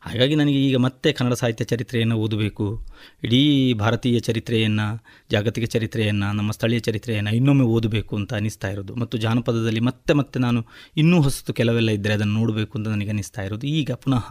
ಹಾಗಾಗಿ 0.00 0.34
ನನಗೆ 0.34 0.66
ಈಗ 0.66 0.76
ಮತ್ತೆ 0.76 1.12
ಕನ್ನಡ 1.12 1.32
ಸಾಹಿತ್ಯ 1.32 1.64
ಚರಿತ್ರೆಯನ್ನು 1.64 2.16
ಓದಬೇಕು. 2.16 2.86
ಇಡೀ 3.24 3.74
ಭಾರತೀಯ 3.74 4.20
ಚರಿತ್ರೆಯನ್ನು 4.20 5.04
ಜಾಗತಿಕ 5.30 5.64
ಚರಿತ್ರೆಯನ್ನು 5.64 6.32
ನಮ್ಮ 6.32 6.50
ಸ್ಥಳೀಯ 6.50 6.78
ಚರಿತ್ರೆಯನ್ನು 6.78 7.34
ಇನ್ನೊಮ್ಮೆ 7.34 7.64
ಓದಬೇಕು 7.64 8.16
ಅಂತ 8.16 8.34
ಅನಿಸ್ತಾ 8.34 8.70
ಇರೋದು. 8.70 8.94
ಮತ್ತು 8.94 9.18
ಜಾನಪದದಲ್ಲಿ 9.18 9.80
ಮತ್ತೆ 9.80 10.12
ಮತ್ತೆ 10.12 10.40
ನಾನು 10.40 10.66
ಇನ್ನೂ 10.96 11.22
ಹೊಸತು 11.22 11.52
ಕೆಲವೆಲ್ಲ 11.52 11.90
ಇದ್ದರೆ 11.90 12.14
ಅದನ್ನು 12.14 12.32
ನೋಡಬೇಕು 12.32 12.78
ಅಂತ 12.78 12.88
ನನಗೆ 12.88 13.10
ಅನಿಸ್ತಾ 13.10 13.42
ಇರೋದು. 13.42 13.66
ಈಗ 13.66 13.92
ಪುನಃ 13.92 14.24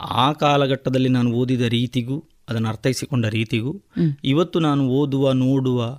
ಆ 0.00 0.32
ಕಾಲಘಟ್ಟದಲ್ಲಿ 0.32 1.08
ನಾನು 1.08 1.32
ಓದಿದ 1.32 1.60
ರೀತಿಗೂ 1.60 2.24
ಅದನ್ನು 2.48 2.68
ಅರ್ಥೈಸಿಕೊಂಡ 2.68 3.26
ರೀತಿಗೂ 3.26 3.82
ಇವತ್ತು 4.24 4.60
ನಾನು 4.60 4.88
ಓದುವ 4.88 5.32
ನೋಡುವ 5.32 5.98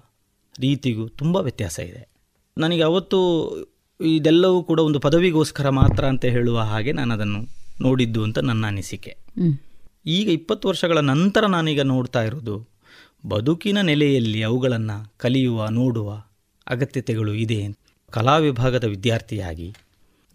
ರೀತಿಗೂ 0.59 1.07
ತುಂಬ 1.07 1.37
ವ್ಯತ್ಯಾಸ 1.37 1.79
ಇದೆ. 1.79 2.15
ನನಗೆ 2.57 2.81
ಅವತ್ತು 2.81 3.19
ಇದೆಲ್ಲವೂ 3.99 4.63
ಕೂಡ 4.63 4.79
ಒಂದು 4.79 4.99
ಪದವಿಗೋಸ್ಕರ 4.99 5.69
ಮಾತ್ರ 5.69 6.05
ಅಂತ 6.05 6.25
ಹೇಳುವ 6.25 6.59
ಹಾಗೆ 6.59 6.91
ನಾನು 6.91 7.13
ಅದನ್ನು 7.13 7.39
ನೋಡಿದ್ದು 7.81 8.23
ಅಂತ 8.23 8.39
ನನ್ನ 8.39 8.67
ಅನಿಸಿಕೆ. 8.67 9.17
ಈಗ 10.05 10.29
ಇಪ್ಪತ್ತು 10.29 10.67
ವರ್ಷಗಳ 10.67 10.97
ನಂತರ 10.97 11.45
ನಾನೀಗ 11.45 11.81
ನೋಡ್ತಾ 11.81 12.23
ಇರೋದು 12.23 12.67
ಬದುಕಿನ 13.27 13.81
ನೆಲೆಯಲ್ಲಿ 13.81 14.43
ಅವುಗಳನ್ನು 14.43 15.13
ಕಲಿಯುವ 15.17 15.67
ನೋಡುವ 15.67 16.23
ಅಗತ್ಯತೆಗಳು 16.67 17.33
ಇದೆ 17.33 17.67
ಕಲಾ 18.11 18.37
ವಿಭಾಗದ 18.37 18.83
ವಿದ್ಯಾರ್ಥಿಯಾಗಿ 18.83 19.75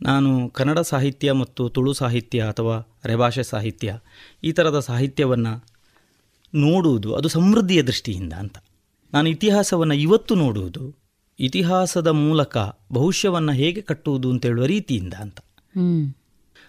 ನಾನು 0.02 0.48
ಕನ್ನಡ 0.48 0.78
ಸಾಹಿತ್ಯ 0.78 1.32
ಮತ್ತು 1.32 1.68
ತುಳು 1.68 1.92
ಸಾಹಿತ್ಯ 1.92 2.40
ಅಥವಾ 2.42 3.00
ರೆಭಾಷೆ 3.04 3.42
ಸಾಹಿತ್ಯ 3.42 3.98
ಈ 4.44 4.52
ಥರದ 4.52 4.80
ಸಾಹಿತ್ಯವನ್ನು 4.80 5.66
ನೋಡುವುದು 6.54 7.14
ಅದು 7.14 7.28
ಸಮೃದ್ಧಿಯ 7.28 7.82
ದೃಷ್ಟಿಯಿಂದ 7.82 8.32
ಅಂತ. 8.32 8.56
ನಾನು 9.12 9.28
ಇತಿಹಾಸವನ್ನು 9.28 9.94
ಇವತ್ತು 9.94 10.34
ನೋಡುವುದು 10.34 10.99
ಇತಿಹಾಸದ 11.40 12.06
ಮೂಲಕ 12.06 12.58
ಭವಿಷ್ಯವನ್ನು 12.92 13.52
ಹೇಗೆ 13.52 13.80
ಕಟ್ಟುವುದು 13.80 14.30
ಅಂತ 14.30 14.46
ಹೇಳುವ 14.46 14.64
ರೀತಿಯಿಂದ 14.64 15.14
ಅಂತ. 15.14 15.38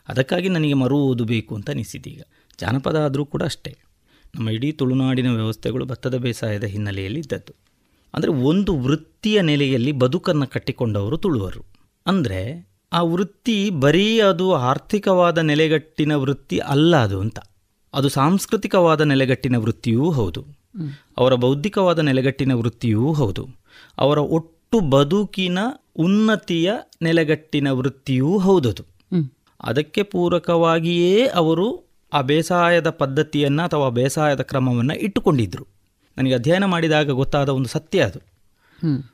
ಅದಕ್ಕಾಗಿ 0.08 0.50
ನನಗೆ 0.50 0.74
ಮರು 0.74 0.98
ಓದಬೇಕು 0.98 1.56
ಅಂತ 1.56 1.70
ಅನಿಸಿದೀಗ. 1.70 2.22
ಜಾನಪದ 2.60 2.96
ಆದರೂ 2.96 3.26
ಕೂಡ 3.26 3.44
ಅಷ್ಟೇ. 3.44 3.78
ನಮ್ಮ 4.36 4.50
ಇಡೀ 4.50 4.72
ತುಳುನಾಡಿನ 4.72 5.36
ವ್ಯವಸ್ಥೆಗಳು 5.36 5.86
ಭತ್ತದ 5.86 6.18
ಬೇಸಾಯದ 6.18 6.64
ಹಿನ್ನೆಲೆಯಲ್ಲಿ 6.64 7.20
ಇದ್ದದ್ದು. 7.20 7.56
ಅಂದರೆ 8.14 8.32
ಒಂದು 8.32 8.80
ವೃತ್ತಿಯ 8.80 9.42
ನೆಲೆಯಲ್ಲಿ 9.42 9.92
ಬದುಕನ್ನು 9.92 10.48
ಕಟ್ಟಿಕೊಂಡವರು 10.48 11.18
ತುಳುವರು. 11.18 11.66
ಅಂದರೆ 12.08 12.72
ಆ 12.94 13.02
ವೃತ್ತಿ 13.02 13.70
ಬರೀ 13.70 14.20
ಅದು 14.20 14.54
ಆರ್ಥಿಕವಾದ 14.54 15.38
ನೆಲೆಗಟ್ಟಿನ 15.38 16.16
ವೃತ್ತಿ 16.16 16.58
ಅಲ್ಲ 16.58 17.04
ಅದು 17.04 17.20
ಅಂತ. 17.20 17.40
ಅದು 17.94 18.10
ಸಾಂಸ್ಕೃತಿಕವಾದ 18.10 19.02
ನೆಲೆಗಟ್ಟಿನ 19.02 19.58
ವೃತ್ತಿಯೂ 19.58 20.12
ಹೌದು. 20.12 20.46
ಅವರ 21.18 21.34
ಬೌದ್ಧಿಕವಾದ 21.34 22.00
ನೆಲೆಗಟ್ಟಿನ 22.00 22.54
ವೃತ್ತಿಯೂ 22.54 23.14
ಹೌದು. 23.14 23.48
ಅವರ 23.98 24.18
ಒಟ್ಟು 24.18 24.61
ಬದುಕಿನ 24.80 25.60
ಉನ್ನತಿಯ 25.96 26.74
ನೆಲೆಗಟ್ಟಿನ 27.02 27.72
ವೃತ್ತಿಯೂ 27.72 28.38
ಹೌದದು. 28.38 28.84
ಅದಕ್ಕೆ 29.64 30.04
ಪೂರಕವಾಗಿಯೇ 30.04 31.26
ಅವರು 31.26 31.90
ಆ 32.14 32.22
ಬೇಸಾಯದ 32.22 32.90
ಪದ್ಧತಿಯನ್ನು 32.90 33.64
ಅಥವಾ 33.64 33.90
ಬೇಸಾಯದ 33.90 34.42
ಕ್ರಮವನ್ನು 34.42 34.94
ಇಟ್ಟುಕೊಂಡಿದ್ದರು 34.94 35.68
ನನಗೆ 36.18 36.34
ಅಧ್ಯಯನ 36.34 36.66
ಮಾಡಿದಾಗ 36.66 37.12
ಗೊತ್ತಾದ 37.12 37.50
ಒಂದು 37.50 37.70
ಸತ್ಯ 37.70 38.02
ಅದು. 38.02 38.20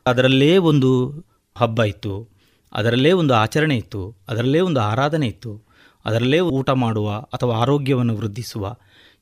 ಅದರಲ್ಲೇ 0.05 0.57
ಒಂದು 0.57 1.13
ಹಬ್ಬ 1.57 1.83
ಇತ್ತು 1.83 2.29
ಅದರಲ್ಲೇ 2.73 3.11
ಒಂದು 3.11 3.33
ಆಚರಣೆ 3.33 3.77
ಇತ್ತು 3.77 4.15
ಅದರಲ್ಲೇ 4.27 4.59
ಒಂದು 4.59 4.81
ಆರಾಧನೆ 4.81 5.27
ಇತ್ತು 5.27 5.61
ಅದರಲ್ಲೇ 6.05 6.39
ಊಟ 6.39 6.69
ಮಾಡುವ 6.69 7.19
ಅಥವಾ 7.19 7.55
ಆರೋಗ್ಯವನ್ನು 7.55 8.15
ವೃದ್ಧಿಸುವ 8.15 8.75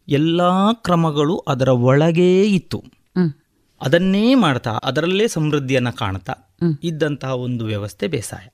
ಎಲ್ಲ 0.08 0.42
ಕ್ರಮಗಳು 0.74 1.38
ಅದರ 1.38 1.68
ಒಳಗೇ 1.68 2.44
ಇತ್ತು. 2.44 2.84
ಅದನ್ನೇ 3.82 4.36
ಮಾಡ್ತಾ 4.36 4.72
ಅದರಲ್ಲೇ 4.72 5.28
ಸಮೃದ್ಧಿಯನ್ನು 5.28 5.94
ಕಾಣ್ತಾ 5.94 6.34
ಇದ್ದಂತಹ 6.84 7.36
ಒಂದು 7.36 7.66
ವ್ಯವಸ್ಥೆ 7.66 8.08
ಬೇಸಾಯ. 8.08 8.48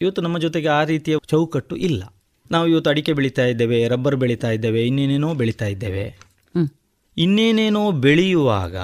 ಇವತ್ತು 0.00 0.22
ನಮ್ಮ 0.22 0.38
ಜೊತೆಗೆ 0.38 0.68
ಆ 0.68 0.84
ರೀತಿಯ 0.84 1.16
ಚೌಕಟ್ಟು 1.26 1.76
ಇಲ್ಲ. 1.76 2.14
ನಾವು 2.50 2.66
ಇವತ್ತು 2.66 2.90
ಅಡಿಕೆ 2.90 3.12
ಬೆಳೀತಾ 3.12 3.44
ಇದ್ದೇವೆ 3.44 3.88
ರಬ್ಬರ್ 3.88 4.16
ಬೆಳೀತಾ 4.16 4.50
ಇದ್ದೇವೆ 4.50 4.86
ಇನ್ನೇನೇನೋ 4.86 5.34
ಬೆಳೀತಾ 5.34 5.66
ಇದ್ದೇವೆ. 5.66 6.18
ಇನ್ನೇನೇನೋ 7.16 7.92
ಬೆಳೆಯುವಾಗ 7.92 8.76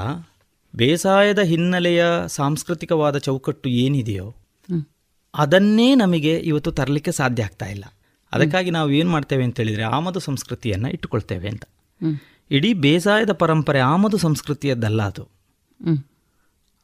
ಬೇಸಾಯದ 0.77 1.39
ಹಿನ್ನೆಲೆಯ 1.39 2.05
ಸಾಂಸ್ಕೃತಿಕವಾದ 2.27 3.19
ಚೌಕಟ್ಟು 3.19 3.69
ಏನಿದೆಯೋ 3.69 4.35
ಅದನ್ನೇ 5.35 5.95
ನಮಗೆ 5.95 6.37
ಇವತ್ತು 6.37 6.73
ತರಲಿಕ್ಕೆ 6.73 7.13
ಸಾಧ್ಯ 7.13 7.45
ಆಗ್ತಾ 7.45 7.67
ಇಲ್ಲ. 7.67 7.85
ಅದಕ್ಕಾಗಿ 8.33 8.71
ನಾವು 8.71 8.91
ಏನು 8.91 9.11
ಮಾಡ್ತೇವೆ 9.11 9.45
ಅಂತ 9.45 9.57
ಹೇಳಿದರೆ 9.57 9.83
ಆಮದು 9.83 10.21
ಸಂಸ್ಕೃತಿಯನ್ನು 10.21 10.89
ಇಟ್ಟುಕೊಳ್ತೇವೆ 10.89 11.49
ಅಂತ. 11.49 11.65
ಇಡೀ 12.51 12.75
ಬೇಸಾಯದ 12.75 13.33
ಪರಂಪರೆ 13.33 13.79
ಆಮದು 13.79 14.17
ಸಂಸ್ಕೃತಿಯದ್ದಲ್ಲ 14.17 15.03
ಅದು. 15.03 15.34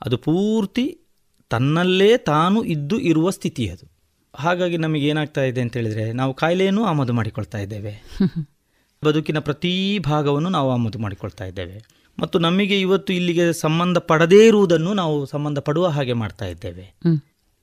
ಅದು 0.06 0.18
ಪೂರ್ತಿ 0.18 1.00
ತನ್ನಲ್ಲೇ 1.48 2.16
ತಾನು 2.16 2.64
ಇದ್ದು 2.64 2.98
ಇರುವ 2.98 3.30
ಸ್ಥಿತಿ 3.30 3.68
ಅದು. 3.68 3.90
ಹಾಗಾಗಿ 4.34 4.76
ನಮಗೆ 4.76 5.08
ಏನಾಗ್ತಾ 5.08 5.42
ಇದೆ 5.42 5.60
ಅಂತ 5.60 5.76
ಹೇಳಿದ್ರೆ 5.76 6.12
ನಾವು 6.12 6.34
ಕಾಯಿಲೆಯನ್ನು 6.34 6.84
ಆಮದು 6.84 7.12
ಮಾಡಿಕೊಳ್ತಾ 7.12 7.58
ಇದ್ದೇವೆ. 7.58 8.04
ಬದುಕಿನ 9.04 9.38
ಪ್ರತಿ 9.38 9.98
ಭಾಗವನ್ನು 9.98 10.48
ನಾವು 10.48 10.70
ಆಮದು 10.70 10.98
ಮಾಡಿಕೊಳ್ತಾ 10.98 11.44
ಇದ್ದೇವೆ. 11.44 11.84
ಮತ್ತು 12.18 12.38
ನಮಗೆ 12.38 12.80
ಇವತ್ತು 12.80 13.12
ಇಲ್ಲಿಗೆ 13.12 13.52
ಸಂಬಂಧ 13.52 13.98
ಪಡದೇ 13.98 14.46
ಇರುವುದನ್ನು 14.46 14.94
ನಾವು 14.94 15.26
ಸಂಬಂಧ 15.26 15.58
ಪಡುವ 15.58 15.86
ಹಾಗೆ 15.86 16.12
ಮಾಡ್ತಾ 16.12 16.44
ಇದ್ದೇವೆ. 16.44 16.94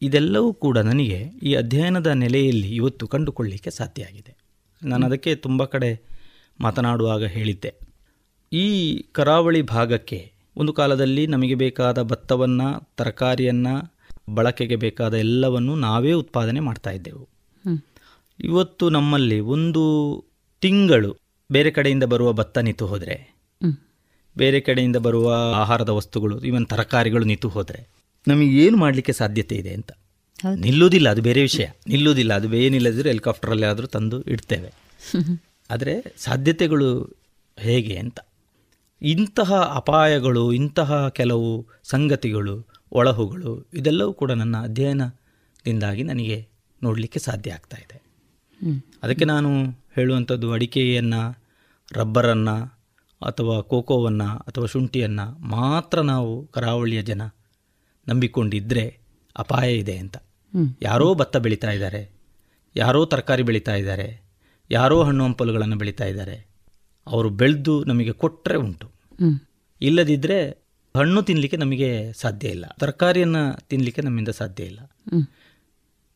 ಇದೆಲ್ಲವೂ 0.02 0.54
ಕೂಡ 0.54 0.78
ನನಗೆ 0.78 1.32
ಈ 1.44 1.56
ಅಧ್ಯಯನದ 1.56 2.08
ನೆಲೆಯಲ್ಲಿ 2.08 2.76
ಇವತ್ತು 2.76 3.08
ಕಂಡುಕೊಳ್ಳಿಕ್ಕೆ 3.08 3.70
ಸಾಧ್ಯ 3.70 4.04
ಆಗಿದೆ. 4.04 4.38
ನಾನು 4.84 5.06
ಅದಕ್ಕೆ 5.06 5.36
ತುಂಬ 5.36 5.66
ಕಡೆ 5.66 6.02
ಮಾತನಾಡುವಾಗ 6.60 7.24
ಹೇಳಿದ್ದೆ. 7.24 7.74
ಈ 8.54 8.98
ಕರಾವಳಿ 9.12 9.62
ಭಾಗಕ್ಕೆ 9.62 10.37
ಒಂದು 10.58 10.74
ಕಾಲದಲ್ಲಿ 10.74 11.28
ನಮಗೆ 11.28 11.55
ಬೇಕಾದ 11.55 12.01
ಭತ್ತವನ್ನು 12.01 12.68
ತರಕಾರಿಯನ್ನು 12.97 13.74
ಬಳಕೆಗೆ 14.34 14.76
ಬೇಕಾದ 14.76 15.14
ಎಲ್ಲವನ್ನು 15.14 15.76
ನಾವೇ 15.76 16.12
ಉತ್ಪಾದನೆ 16.12 16.60
ಮಾಡ್ತಾ 16.60 16.91
ಇದ್ದೆವು. 16.91 17.30
ಇವತ್ತು 18.39 18.89
ನಮ್ಮಲ್ಲಿ 18.89 19.39
ಒಂದು 19.39 19.84
ತಿಂಗಳು 20.62 21.12
ಬೇರೆ 21.51 21.72
ಕಡೆಯಿಂದ 21.72 22.03
ಬರುವ 22.03 22.34
ಭತ್ತ 22.34 22.58
ನಿಂತು 22.58 22.88
ಹೋದರೆ 22.88 23.38
ಬೇರೆ 24.38 24.60
ಕಡೆಯಿಂದ 24.60 24.95
ಬರುವ 24.95 25.28
ಆಹಾರದ 25.55 25.89
ವಸ್ತುಗಳು 25.89 26.39
ಇವನ್ 26.39 26.66
ತರಕಾರಿಗಳು 26.68 27.24
ನಿಂತು 27.24 27.49
ಹೋದರೆ 27.49 27.88
ನಮಗೆ 28.28 28.66
ಏನು 28.66 28.78
ಮಾಡಲಿಕ್ಕೆ 28.78 29.14
ಸಾಧ್ಯತೆ 29.14 29.55
ಇದೆ 29.55 29.74
ಅಂತ? 29.74 29.91
ನಿಲ್ಲುವುದಿಲ್ಲ 30.55 31.10
ಅದು 31.10 31.22
ಬೇರೆ 31.22 31.41
ವಿಷಯ. 31.41 31.66
ನಿಲ್ಲುವುದಿಲ್ಲ 31.88 32.34
ಅದು 32.34 32.55
ಏನಿಲ್ಲದಿದ್ರೆ 32.55 33.10
ಹೆಲಿಕಾಪ್ಟರಲ್ಲಿ 33.10 33.66
ಆದರೂ 33.66 33.88
ತಂದು 33.88 34.22
ಇಡ್ತೇವೆ. 34.22 34.70
ಆದರೆ 35.72 36.14
ಸಾಧ್ಯತೆಗಳು 36.18 36.89
ಹೇಗೆ 37.58 37.97
ಅಂತ? 37.97 38.20
ಇಂತಹ 39.02 39.54
ಅಪಾಯಗಳು 39.76 40.54
ಇಂತಹ 40.54 41.08
ಕೆಲವು 41.08 41.68
ಸಂಗತಿಗಳು 41.84 42.68
ಒಳಹುಗಳು 42.91 43.70
ಇದೆಲ್ಲವೂ 43.74 44.14
ಕೂಡ 44.14 44.32
ನನ್ನ 44.32 44.64
ಅಧ್ಯಯನದಿಂದಾಗಿ 44.64 46.04
ನನಗೆ 46.04 46.48
ನೋಡಲಿಕ್ಕೆ 46.84 47.20
ಸಾಧ್ಯ 47.20 47.52
ಆಗ್ತಾ 47.52 47.78
ಇದೆ. 47.78 48.04
ಅದಕ್ಕೆ 49.04 49.26
ನಾನು 49.26 49.70
ಹೇಳುವಂಥದ್ದು 49.95 50.52
ಅಡಿಕೆಯನ್ನು 50.52 51.44
ರಬ್ಬರನ್ನು 51.94 52.78
ಅಥವಾ 53.26 53.61
ಕೋಕೋವನ್ನು 53.61 54.38
ಅಥವಾ 54.38 54.65
ಶುಂಠಿಯನ್ನು 54.65 55.40
ಮಾತ್ರ 55.40 56.02
ನಾವು 56.02 56.48
ಕರಾವಳಿಯ 56.48 57.02
ಜನ 57.02 57.22
ನಂಬಿಕೊಂಡಿದ್ದರೆ 58.07 58.98
ಅಪಾಯ 59.38 59.76
ಇದೆ 59.76 59.98
ಅಂತ. 59.98 60.18
ಯಾರೋ 60.82 61.15
ಭತ್ತ 61.15 61.38
ಬೆಳೀತಾ 61.38 61.72
ಇದ್ದಾರೆ 61.72 62.11
ಯಾರೋ 62.76 63.06
ತರಕಾರಿ 63.06 63.44
ಬೆಳೀತಾ 63.44 63.76
ಇದ್ದಾರೆ 63.76 64.28
ಯಾರೋ 64.72 65.03
ಹಣ್ಣು 65.03 65.24
ಹಂಪಲುಗಳನ್ನು 65.24 65.78
ಬೆಳೀತಾ 65.78 66.06
ಇದ್ದಾರೆ 66.06 66.57
ಅವರು 67.10 67.30
ಬೆಳೆದು 67.30 67.84
ನಮಗೆ 67.84 68.12
ಕೊಟ್ಟರೆ 68.12 68.58
ಉಂಟು. 68.58 68.88
ಇಲ್ಲದಿದ್ದರೆ 69.82 70.68
ಹಣ್ಣು 70.98 71.22
ತಿನ್ನಲಿಕ್ಕೆ 71.22 71.58
ನಮಗೆ 71.58 72.14
ಸಾಧ್ಯ 72.14 72.48
ಇಲ್ಲ. 72.48 72.66
ತರಕಾರಿಯನ್ನು 72.80 73.68
ತಿನ್ನಲಿಕ್ಕೆ 73.68 74.02
ನಮ್ಮಿಂದ 74.02 74.30
ಸಾಧ್ಯ 74.30 74.64
ಇಲ್ಲ. 74.64 74.80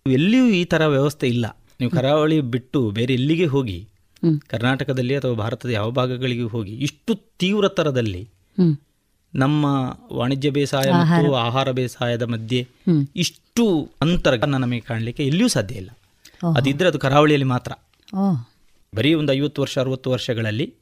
ಎಲ್ಲಿಯೂ 0.08 0.46
ಈ 0.48 0.64
ಥರ 0.66 0.86
ವ್ಯವಸ್ಥೆ 0.86 1.28
ಇಲ್ಲ. 1.28 1.58
ನೀವು 1.80 1.92
ಕರಾವಳಿ 1.92 2.42
ಬಿಟ್ಟು 2.42 2.92
ಬೇರೆ 2.92 3.14
ಎಲ್ಲಿಗೆ 3.14 3.46
ಹೋಗಿ 3.46 3.88
ಕರ್ನಾಟಕದಲ್ಲಿ 4.48 5.16
ಅಥವಾ 5.16 5.34
ಭಾರತದ 5.34 5.70
ಯಾವ 5.70 5.92
ಭಾಗಗಳಿಗೆ 5.92 6.42
ಹೋಗಿ 6.42 6.74
ಇಷ್ಟು 6.78 7.16
ತೀವ್ರ 7.40 7.68
ಥರದಲ್ಲಿ 7.68 8.30
ನಮ್ಮ 9.36 9.66
ವಾಣಿಜ್ಯ 10.14 10.50
ಬೇಸಾಯ 10.50 10.92
ಮತ್ತು 10.92 11.36
ಆಹಾರ. 11.36 11.72
ಬೇಸಾಯದ 11.72 12.22
ಮಧ್ಯೆ 12.22 12.68
ಇಷ್ಟು 13.16 13.92
ಅಂತರ 14.02 14.36
ನಮಗೆ 14.36 14.80
ಕಾಣಲಿಕ್ಕೆ 14.80 15.26
ಎಲ್ಲಿಯೂ 15.26 15.48
ಸಾಧ್ಯ 15.48 15.76
ಇಲ್ಲ. 15.76 15.90
ಅದಿದ್ರೆ 16.56 16.90
ಅದು 16.90 17.00
ಕರಾವಳಿಯಲ್ಲಿ 17.00 17.48
ಮಾತ್ರ. 17.48 17.72
ಬರೀ 18.96 19.14
ಒಂದು 19.14 19.34
ಐವತ್ತು 19.34 19.62
ವರ್ಷ 19.62 19.80
ಅರವತ್ತು 19.80 20.10
ವರ್ಷಗಳಲ್ಲಿ 20.10 20.74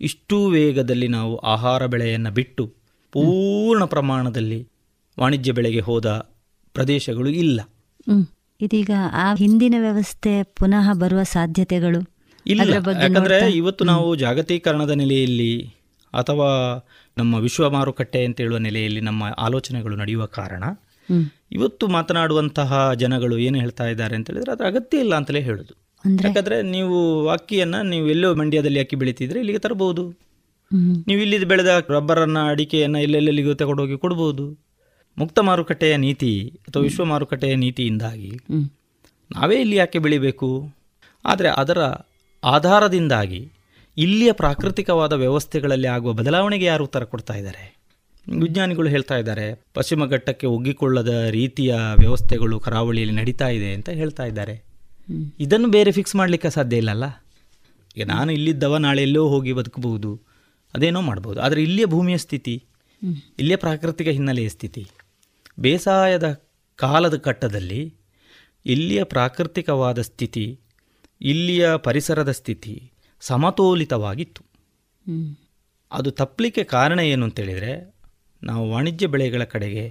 ಇಷ್ಟು 0.00 0.46
ವೇಗದಲ್ಲಿ 0.46 1.08
ನಾವು 1.08 1.36
ಆಹಾರ 1.36 1.86
ಬೆಳೆಯನ್ನು 1.86 2.30
ಬಿಟ್ಟು 2.30 2.74
ಪೂರ್ಣ 3.12 3.84
ಪ್ರಮಾಣದಲ್ಲಿ 3.84 4.68
ವಾಣಿಜ್ಯ 5.20 5.52
ಬೆಳೆಗೆ 5.52 5.80
ಹೋದ 5.80 6.06
ಪ್ರದೇಶಗಳು 6.72 7.28
ಇಲ್ಲ. 7.28 7.60
ಇದೀಗ 8.60 8.90
ಆ 9.12 9.34
ಹಿಂದಿನ 9.34 9.74
ವ್ಯವಸ್ಥೆ 9.80 10.42
ಪುನಃ 10.42 10.92
ಬರುವ 10.92 11.22
ಸಾಧ್ಯತೆಗಳು 11.22 12.00
ಇಲ್ಲ. 12.46 12.60
ಯಾಕಂದ್ರೆ 13.02 13.50
ಇವತ್ತು 13.52 13.84
ನಾವು 13.84 14.16
ಜಾಗತೀಕರಣದ 14.16 14.90
ನೆಲೆಯಲ್ಲಿ 14.90 15.74
ಅಥವಾ 16.14 16.48
ನಮ್ಮ 17.18 17.34
ವಿಶ್ವ 17.34 17.70
ಮಾರುಕಟ್ಟೆ 17.70 18.24
ಅಂತ 18.24 18.40
ಹೇಳುವ 18.40 18.58
ನೆಲೆಯಲ್ಲಿ 18.58 19.00
ನಮ್ಮ 19.00 19.24
ಆಲೋಚನೆಗಳು 19.38 19.96
ನಡೆಯುವ 19.96 20.26
ಕಾರಣ 20.26 20.64
ಇವತ್ತು 21.52 21.88
ಮಾತನಾಡುವಂತಹ 21.88 22.92
ಜನಗಳು 22.94 23.38
ಏನು 23.38 23.58
ಹೇಳ್ತಾ 23.58 23.86
ಇದ್ದಾರೆ 23.86 24.16
ಅಂತ 24.16 24.30
ಹೇಳಿದ್ರೆ 24.30 24.52
ಅದರ 24.52 24.66
ಅಗತ್ಯ 24.66 24.98
ಇಲ್ಲ 24.98 25.14
ಅಂತಲೇ 25.14 25.40
ಹೇಳುದು. 25.40 25.83
ಯಾಕಂದ್ರೆ 26.04 26.62
ನೀವು 26.62 27.28
ಅಕ್ಕಿಯನ್ನ 27.28 27.82
ನೀವು 27.82 28.08
ಎಲ್ಲೋ 28.08 28.34
ಮಂಡ್ಯದಲ್ಲಿ 28.34 28.80
ಅಕ್ಕಿ 28.80 28.96
ಬೆಳೀತಿದ್ರೆ 28.96 29.40
ಇಲ್ಲಿಗೆ 29.40 29.58
ತರಬಹುದು 29.58 30.14
ನೀವು 31.06 31.20
ಇಲ್ಲಿ 31.22 31.44
ಬೆಳೆದ 31.44 31.84
ರಬ್ಬರನ್ನ 31.90 32.38
ಅಡಿಕೆಯನ್ನ 32.48 32.96
ಎಲ್ಲೆಲ್ಲಿಗೂ 32.96 33.54
ತಗೊಂಡೋಗಿ 33.54 33.98
ಕೊಡಬಹುದು 33.98 34.64
ಮುಕ್ತ 35.18 35.38
ಮಾರುಕಟ್ಟೆಯ 35.38 35.96
ನೀತಿ 35.96 36.52
ಅಥವಾ 36.68 36.82
ವಿಶ್ವ 36.82 37.04
ಮಾರುಕಟ್ಟೆಯ 37.04 37.54
ನೀತಿಯಿಂದಾಗಿ 37.54 38.40
ನಾವೇ 39.32 39.60
ಇಲ್ಲಿ 39.60 39.76
ಯಾಕೆ 39.76 39.98
ಬೆಳಿಬೇಕು? 39.98 40.72
ಆದರೆ 41.24 41.48
ಅದರ 41.48 41.78
ಆಧಾರದಿಂದಾಗಿ 42.44 43.52
ಇಲ್ಲಿಯ 43.96 44.32
ಪ್ರಾಕೃತಿಕವಾದ 44.32 45.12
ವ್ಯವಸ್ಥೆಗಳಲ್ಲಿ 45.12 45.86
ಆಗುವ 45.86 46.12
ಬದಲಾವಣೆಗೆ 46.12 46.64
ಯಾರು 46.64 46.84
ಉತ್ತರ 46.84 47.04
ಕೊಡ್ತಾ 47.04 47.34
ಇದ್ದಾರೆ? 47.34 47.76
ವಿಜ್ಞಾನಿಗಳು 48.28 48.88
ಹೇಳ್ತಾ 48.88 49.16
ಇದ್ದಾರೆ 49.16 49.54
ಪಶ್ಚಿಮ 49.74 50.06
ಘಟ್ಟಕ್ಕೆ 50.06 50.46
ಒಗ್ಗಿಕೊಳ್ಳದ 50.46 51.26
ರೀತಿಯ 51.30 51.74
ವ್ಯವಸ್ಥೆಗಳು 51.74 52.60
ಕರಾವಳಿಯಲ್ಲಿ 52.60 53.14
ನಡೀತಾ 53.14 53.48
ಇದೆ 53.48 53.72
ಅಂತ 53.74 53.88
ಹೇಳ್ತಾ 53.90 54.24
ಇದ್ದಾರೆ. 54.24 54.73
ಇದನ್ನು 55.40 55.68
ಬೇರೆ 55.68 55.92
ಫಿಕ್ಸ್ 55.92 56.16
ಮಾಡಲಿಕ್ಕೆ 56.16 56.50
ಸಾಧ್ಯ 56.50 56.76
ಇಲ್ಲಲ್ಲ? 56.76 57.24
ಈಗ 57.96 58.06
ನಾನು 58.06 58.32
ಇಲ್ಲಿದ್ದವ 58.32 58.76
ನಾಳೆ 58.76 59.02
ಎಲ್ಲೋ 59.02 59.28
ಹೋಗಿ 59.28 59.52
ಬದುಕಬಹುದು, 59.52 60.20
ಅದೇನೋ 60.74 61.00
ಮಾಡ್ಬೋದು 61.00 61.40
ಆದರೆ 61.40 61.62
ಇಲ್ಲಿಯ 61.62 61.86
ಭೂಮಿಯ 61.86 62.16
ಸ್ಥಿತಿ, 62.16 62.64
ಇಲ್ಲಿಯ 63.38 63.56
ಪ್ರಾಕೃತಿಕ 63.56 64.08
ಹಿನ್ನೆಲೆಯ 64.08 64.48
ಸ್ಥಿತಿ, 64.48 64.86
ಬೇಸಾಯದ 65.60 66.42
ಕಾಲದ 66.76 67.16
ಕಟ್ಟದಲ್ಲಿ 67.16 67.94
ಇಲ್ಲಿಯ 68.66 69.04
ಪ್ರಾಕೃತಿಕವಾದ 69.04 70.00
ಸ್ಥಿತಿ, 70.00 70.60
ಇಲ್ಲಿಯ 71.20 71.76
ಪರಿಸರದ 71.76 72.30
ಸ್ಥಿತಿ 72.30 72.92
ಸಮತೋಲಿತವಾಗಿತ್ತು. 73.20 74.42
ಅದು 75.92 76.10
ತಪ್ಪಲಿಕ್ಕೆ 76.10 76.64
ಕಾರಣ 76.64 76.98
ಏನು 76.98 77.24
ಅಂತೇಳಿದರೆ 77.24 77.94
ನಾವು 78.42 78.70
ವಾಣಿಜ್ಯ 78.70 79.06
ಬೆಳೆಗಳ 79.06 79.44
ಕಡೆಗೆ 79.44 79.88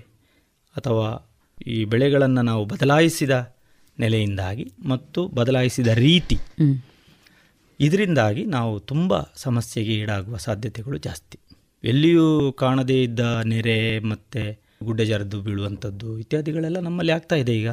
ಅಥವಾ 0.76 1.32
ಈ 1.68 1.86
ಬೆಳೆಗಳನ್ನು 1.86 2.42
ನಾವು 2.42 2.66
ಬದಲಾಯಿಸಿದ 2.66 3.53
ನೆಲೆಯಿಂದಾಗಿ 4.00 4.72
ಮತ್ತು 4.86 5.28
ಬದಲಾಯಿಸಿದ 5.28 5.88
ರೀತಿ. 5.88 6.38
ಇದರಿಂದಾಗಿ 7.80 8.46
ನಾವು 8.46 8.80
ತುಂಬ 8.80 9.14
ಸಮಸ್ಯೆಗೆ 9.36 9.94
ಈಡಾಗುವ 9.94 10.38
ಸಾಧ್ಯತೆಗಳು 10.38 10.98
ಜಾಸ್ತಿ. 10.98 11.40
ಎಲ್ಲಿಯೂ 11.84 12.52
ಕಾಣದೇ 12.52 13.04
ಇದ್ದ 13.04 13.20
ನೆರೆ 13.20 14.00
ಮತ್ತು 14.00 14.62
ಗುಡ್ಡ 14.84 15.02
ಜರಿದು 15.02 15.42
ಬೀಳುವಂಥದ್ದು 15.42 16.20
ಇತ್ಯಾದಿಗಳೆಲ್ಲ 16.20 16.80
ನಮ್ಮಲ್ಲಿ 16.80 17.12
ಆಗ್ತಾ 17.12 17.36
ಇದೆ 17.36 17.58
ಈಗ. 17.58 17.70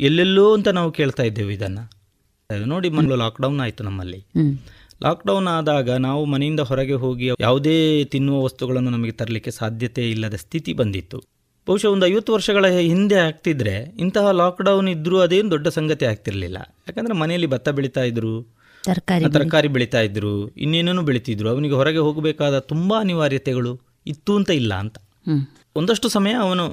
ಎಲ್ಲೆಲ್ಲೋ 0.00 0.54
ಅಂತ 0.54 0.68
ನಾವು 0.68 0.90
ಕೇಳ್ತಾ 0.90 1.22
ಇದ್ದೇವೆ 1.22 1.54
ಇದನ್ನು. 1.54 2.04
ನೋಡಿ 2.64 2.88
ಮೊದಲು 2.88 3.16
ಲಾಕ್ಡೌನ್ 3.16 3.60
ಆಯಿತು 3.60 3.84
ನಮ್ಮಲ್ಲಿ. 3.84 4.26
ಲಾಕ್ಡೌನ್ 5.02 5.46
ಆದಾಗ 5.46 5.90
ನಾವು 5.90 6.24
ಮನೆಯಿಂದ 6.24 6.60
ಹೊರಗೆ 6.60 6.92
ಹೋಗಿ 6.92 7.30
ಯಾವುದೇ 7.40 8.04
ತಿನ್ನುವ 8.04 8.44
ವಸ್ತುಗಳನ್ನು 8.44 8.90
ನಮಗೆ 8.90 9.10
ತರಲಿಕ್ಕೆ 9.10 9.50
ಸಾಧ್ಯತೆ 9.50 10.10
ಇಲ್ಲದ 10.10 10.34
ಸ್ಥಿತಿ 10.34 10.72
ಬಂದಿತ್ತು. 10.72 11.33
ಬಹುಶಃ 11.68 11.88
ಒಂದು 11.88 12.06
ಐವತ್ತು 12.06 12.32
ವರ್ಷಗಳ 12.32 12.66
ಹಿಂದೆ 12.66 13.14
ಆಗ್ತಿದ್ರೆ 13.14 13.94
ಇಂತಹ 13.98 14.30
ಲಾಕ್ಡೌನ್ 14.30 14.88
ಇದ್ರೂ 14.88 15.18
ಅದೇನು 15.18 15.50
ದೊಡ್ಡ 15.50 15.68
ಸಂಗತಿ 15.68 16.04
ಆಗ್ತಿರ್ಲಿಲ್ಲ. 16.04 16.58
ಯಾಕಂದ್ರೆ 16.88 17.14
ಮನೆಯಲ್ಲಿ 17.14 17.46
ಭತ್ತ 17.46 17.68
ಬೆಳೀತಾ 17.68 18.02
ಇದ್ರು 18.02 18.32
ತರಕಾರಿ 18.84 19.24
ತರಕಾರಿ 19.32 19.68
ಬೆಳೀತಾ 19.68 20.00
ಇದ್ರು 20.00 20.48
ಇನ್ನೇನೇನು 20.56 21.02
ಬೆಳೀತಿದ್ರು 21.02 21.48
ಅವನಿಗೆ 21.48 21.74
ಹೊರಗೆ 21.74 21.98
ಹೋಗಬೇಕಾದ 21.98 22.58
ತುಂಬಾ 22.58 23.00
ಅನಿವಾರ್ಯತೆಗಳು 23.00 23.80
ಇತ್ತು 24.06 24.36
ಅಂತ 24.36 24.50
ಇಲ್ಲ 24.50 24.74
ಅಂತ. 24.74 24.96
ಒಂದಷ್ಟು 25.76 26.08
ಸಮಯ 26.08 26.32
ಅವನು 26.32 26.64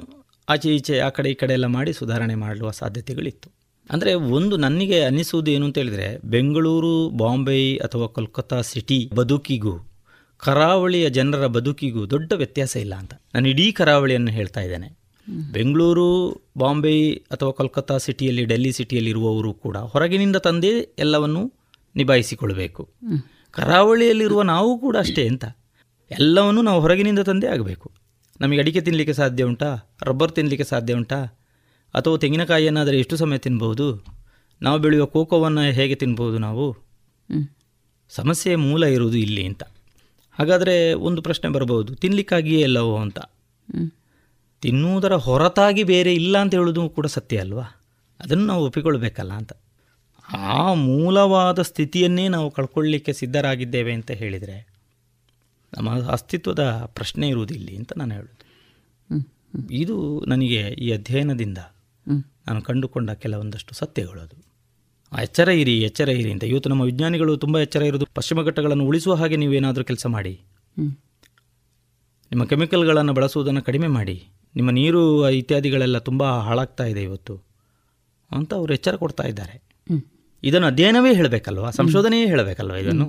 ಆಚೆ 0.48 0.74
ಈಚೆ 0.76 0.98
ಆ 0.98 1.08
ಕಡೆ 1.08 1.30
ಈ 1.30 1.34
ಕಡೆ 1.34 1.52
ಎಲ್ಲ 1.52 1.66
ಮಾಡಿ 1.66 1.92
ಸುಧಾರಣೆ 1.92 2.34
ಮಾಡುವ 2.34 2.70
ಸಾಧ್ಯತೆಗಳಿತ್ತು. 2.70 3.48
ಅಂದರೆ 3.90 4.14
ಒಂದು 4.14 4.56
ನನಗೆ 4.56 5.04
ಅನ್ನಿಸುವುದು 5.04 5.50
ಏನು 5.50 5.64
ಅಂತ 5.64 5.78
ಹೇಳಿದ್ರೆ 5.78 6.18
ಬೆಂಗಳೂರು 6.24 7.10
ಬಾಂಬೆ 7.10 7.56
ಅಥವಾ 7.76 8.06
ಕೋಲ್ಕತ್ತಾ 8.06 8.60
ಸಿಟಿ 8.60 9.10
ಬದುಕಿಗೂ 9.14 9.74
ಕರಾವಳಿಯ 10.42 11.10
ಜನರ 11.10 11.46
ಬದುಕಿಗೂ 11.46 12.10
ದೊಡ್ಡ 12.10 12.32
ವ್ಯತ್ಯಾಸ 12.32 12.76
ಇಲ್ಲ 12.76 12.94
ಅಂತ. 12.94 13.14
ನಾನು 13.34 13.48
ಇಡೀ 13.48 13.72
ಕರಾವಳಿಯನ್ನು 13.72 14.30
ಹೇಳ್ತಾ 14.30 14.60
ಇದ್ದೇನೆ. 14.60 14.88
ಬೆಂಗಳೂರು 15.52 16.06
ಬಾಂಬೆ 16.58 17.12
ಅಥವಾ 17.30 17.50
ಕೋಲ್ಕತ್ತಾ 17.50 17.98
ಸಿಟಿಯಲ್ಲಿ 17.98 18.44
ಡೆಲ್ಲಿ 18.44 18.72
ಸಿಟಿಯಲ್ಲಿ 18.72 19.10
ಇರುವವರು 19.10 19.54
ಕೂಡ 19.54 19.76
ಹೊರಗಿನಿಂದ 19.76 20.36
ತಂದೇ 20.36 20.88
ಎಲ್ಲವನ್ನು 20.98 21.52
ನಿಭಾಯಿಸಿಕೊಳ್ಳಬೇಕು 21.96 22.88
ಕರಾವಳಿಯಲ್ಲಿರುವ 23.50 24.42
ನಾವು 24.42 24.78
ಕೂಡ 24.78 24.96
ಅಷ್ಟೇ 24.96 25.28
ಅಂತ. 25.28 25.44
ಎಲ್ಲವನ್ನು 26.10 26.62
ನಾವು 26.62 26.80
ಹೊರಗಿನಿಂದ 26.80 27.18
ತಂದೇ 27.18 27.46
ಆಗಬೇಕು. 27.46 27.90
ನಮಗೆ 28.40 28.58
ಅಡಿಕೆ 28.58 28.80
ತಿನ್ನಲಿಕ್ಕೆ 28.80 29.12
ಸಾಧ್ಯ 29.12 29.44
ಉಂಟಾ? 29.44 29.94
ರಬ್ಬರ್ 30.02 30.32
ತಿನ್ನಲಿಕ್ಕೆ 30.32 30.68
ಸಾಧ್ಯ 30.68 30.94
ಉಂಟಾ? 30.94 31.16
ಅಥವಾ 31.94 32.16
ತೆಂಗಿನಕಾಯಿಯನ್ನಾದರೆ 32.16 32.98
ಎಷ್ಟು 32.98 33.16
ಸಮಯ 33.16 33.38
ತಿನ್ಬೋದು 33.38 34.04
ನಾವು 34.62 34.78
ಬೆಳೆಯುವ 34.78 35.06
ಕೋಕೋವನ್ನು 35.06 35.60
ಹೇಗೆ 35.60 35.94
ತಿನ್ಬೋದು 35.94 36.38
ನಾವು? 36.38 36.76
ಸಮಸ್ಯೆಯ 38.10 38.56
ಮೂಲ 38.56 38.84
ಇರುವುದು 38.84 39.18
ಇಲ್ಲಿ 39.18 39.46
ಅಂತ. 39.46 39.62
ಹಾಗಾದರೆ 40.32 40.92
ಒಂದು 40.92 41.22
ಪ್ರಶ್ನೆ 41.22 41.50
ಬರಬಹುದು. 41.50 41.94
ತಿನ್ನಲಿಕ್ಕಾಗಿಯೇ 41.94 42.60
ಎಲ್ಲವೋ 42.60 42.96
ಅಂತ. 42.96 43.18
ತಿನ್ನುವುದರ 44.60 45.14
ಹೊರತಾಗಿ 45.14 45.84
ಬೇರೆ 45.84 46.14
ಇಲ್ಲ 46.14 46.38
ಅಂತ 46.38 46.54
ಹೇಳೋದು 46.54 46.88
ಕೂಡ 46.88 47.06
ಸತ್ಯ 47.06 47.38
ಅಲ್ವಾ? 47.38 47.62
ಅದನ್ನು 48.20 48.46
ನಾವು 48.46 48.66
ಒಪ್ಪಿಕೊಳ್ಬೇಕಲ್ಲ 48.66 49.32
ಅಂತ. 49.32 49.52
ಆ 50.32 50.74
ಮೂಲವಾದ 50.74 51.62
ಸ್ಥಿತಿಯನ್ನೇ 51.62 52.28
ನಾವು 52.28 52.50
ಕಳ್ಕೊಳ್ಳಿಕ್ಕೆ 52.50 53.12
ಸಿದ್ಧರಾಗಿದ್ದೇವೆ 53.12 53.92
ಅಂತ 53.92 54.10
ಹೇಳಿದರೆ 54.10 54.66
ನಮ್ಮ 55.76 56.08
ಅಸ್ತಿತ್ವದ 56.08 56.82
ಪ್ರಶ್ನೆ 56.86 57.28
ಇರುವುದಿಲ್ಲ 57.28 57.62
ಇಲ್ಲಿ 57.62 57.76
ಅಂತ 57.76 57.92
ನಾನು 57.96 58.14
ಹೇಳೋದು. 58.14 58.42
ಇದು 59.70 60.24
ನನಗೆ 60.26 60.68
ಈ 60.68 60.92
ಅಧ್ಯಯನದಿಂದ 60.92 61.58
ನಾನು 62.48 62.62
ಕಂಡುಕೊಂಡ 62.62 63.10
ಕೆಲವೊಂದಷ್ಟು 63.10 63.74
ಸತ್ಯಗಳು 63.74 64.20
ಅದು. 64.20 64.51
ಎಚ್ಚರ 65.20 65.48
ಇರಿ 65.48 65.82
ಎಚ್ಚರ 65.82 66.08
ಇರಿ 66.08 66.32
ಅಂತ. 66.32 66.44
ಇವತ್ತು 66.44 66.70
ನಮ್ಮ 66.70 66.82
ವಿಜ್ಞಾನಿಗಳು 66.82 67.36
ತುಂಬ 67.36 67.58
ಎಚ್ಚರ 67.58 67.82
ಇರೋದು 67.82 68.06
ಪಶ್ಚಿಮ 68.14 68.42
ಘಟ್ಟಗಳನ್ನು 68.42 68.84
ಉಳಿಸುವ 68.84 69.14
ಹಾಗೆ 69.14 69.36
ನೀವೇನಾದರೂ 69.36 69.84
ಕೆಲಸ 69.84 70.06
ಮಾಡಿ. 70.06 70.40
ನಿಮ್ಮ 72.30 72.44
ಕೆಮಿಕಲ್ಗಳನ್ನು 72.44 73.12
ಬಳಸುವುದನ್ನು 73.12 73.62
ಕಡಿಮೆ 73.62 73.86
ಮಾಡಿ. 73.86 74.24
ನಿಮ್ಮ 74.56 74.70
ನೀರು 74.70 75.30
ಇತ್ಯಾದಿಗಳೆಲ್ಲ 75.30 75.98
ತುಂಬ 75.98 76.24
ಹಾಳಾಗ್ತಾ 76.24 76.84
ಇದೆ 76.84 77.02
ಇವತ್ತು. 77.02 77.42
ಅಂತ 78.30 78.54
ಅವರು 78.54 78.74
ಎಚ್ಚರ 78.74 78.96
ಕೊಡ್ತಾ 78.96 79.22
ಇದ್ದಾರೆ. 79.22 79.62
ಇದನ್ನು 80.42 80.66
ಅಧ್ಯಯನವೇ 80.66 81.14
ಹೇಳಬೇಕಲ್ವಾ? 81.14 81.70
ಸಂಶೋಧನೆಯೇ 81.70 82.26
ಹೇಳಬೇಕಲ್ವ 82.26 82.74
ಇದನ್ನು? 82.74 83.08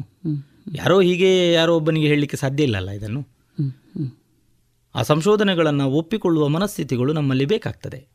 ಯಾರೋ 0.75 1.01
ಹೀಗೆ 1.01 1.53
ಯಾರೋ 1.53 1.75
ಒಬ್ಬನಿಗೆ 1.75 2.07
ಹೇಳಲಿಕ್ಕೆ 2.07 2.37
ಸಾಧ್ಯ 2.37 2.63
ಇಲ್ಲಲ್ಲ 2.63 2.89
ಇದನ್ನು? 2.89 3.27
ಆ 4.95 5.01
ಸಂಶೋಧನೆಗಳನ್ನು 5.01 5.89
ಒಪ್ಪಿಕೊಳ್ಳುವ 5.89 6.47
ಮನಸ್ಥಿತಿಗಳು 6.47 7.13
ನಮ್ಮಲ್ಲಿ 7.13 7.45
ಬೇಕಾಗ್ತದೆ. 7.45 8.07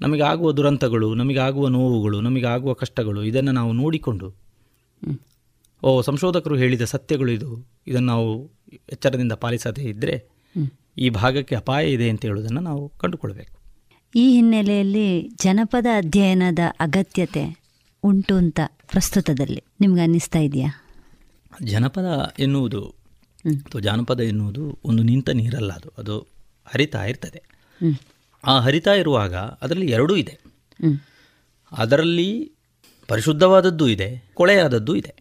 ನಮಗೆ 0.00 0.22
ಆಗುವ 0.22 0.52
ದುರಂತಗಳು 0.52 1.14
ನಮಗಾಗುವ 1.14 1.68
ನೋವುಗಳು 1.68 2.20
ನಮಗೆ 2.20 2.46
ಆಗುವ 2.46 2.72
ಕಷ್ಟಗಳು 2.72 3.24
ಇದನ್ನು 3.24 3.52
ನಾವು 3.52 3.72
ನೋಡಿಕೊಂಡು 3.72 4.34
ಓ 5.82 6.02
ಸಂಶೋಧಕರು 6.02 6.56
ಹೇಳಿದ 6.56 6.82
ಸತ್ಯಗಳು 6.84 7.30
ಇದು. 7.30 7.68
ಇದನ್ನು 7.86 8.06
ನಾವು 8.06 8.50
ಎಚ್ಚರದಿಂದ 8.92 9.32
ಪಾಲಿಸದೇ 9.32 9.82
ಇದ್ದರೆ 9.82 10.30
ಈ 10.98 11.08
ಭಾಗಕ್ಕೆ 11.08 11.54
ಅಪಾಯ 11.54 11.92
ಇದೆ 11.92 12.10
ಅಂತ 12.10 12.22
ಹೇಳುವುದನ್ನು 12.22 12.60
ನಾವು 12.60 12.88
ಕಂಡುಕೊಳ್ಬೇಕು. 12.88 13.58
ಈ 14.14 14.34
ಹಿನ್ನೆಲೆಯಲ್ಲಿ 14.34 15.28
ಜನಪದ 15.42 15.86
ಅಧ್ಯಯನದ 15.96 16.58
ಅಗತ್ಯತೆ 16.80 17.62
ಉಂಟು 18.02 18.34
ಅಂತ 18.34 18.60
ಪ್ರಸ್ತುತದಲ್ಲಿ 18.90 19.62
ನಿಮ್ಗೆ 19.80 20.00
ಅನ್ನಿಸ್ತಾ 20.00 20.38
ಇದೆಯಾ? 20.38 20.70
ಜನಪದ 21.62 22.34
ಎನ್ನುವುದು 22.38 22.82
ಅಥವಾ 23.46 23.80
ಜಾನಪದ 23.80 24.20
ಎನ್ನುವುದು 24.20 24.78
ಒಂದು 24.84 25.02
ನಿಂತ 25.02 25.30
ನೀರಲ್ಲ 25.30 25.72
ಅದು. 25.72 25.92
ಅದು 25.98 26.18
ಹರಿತಾ 26.66 27.04
ಇರ್ತದೆ. 27.04 27.42
ಆ 28.44 28.60
ಹರಿತಾ 28.60 28.92
ಇರುವಾಗ 28.94 29.34
ಅದರಲ್ಲಿ 29.34 29.90
ಎರಡೂ 29.92 30.16
ಇದೆ. 30.16 30.38
ಅದರಲ್ಲಿ 31.72 32.52
ಪರಿಶುದ್ಧವಾದದ್ದು 33.08 33.88
ಇದೆ 33.88 34.30
ಕೊಳೆಯಾದದ್ದು 34.34 34.96
ಇದೆ. 34.96 35.14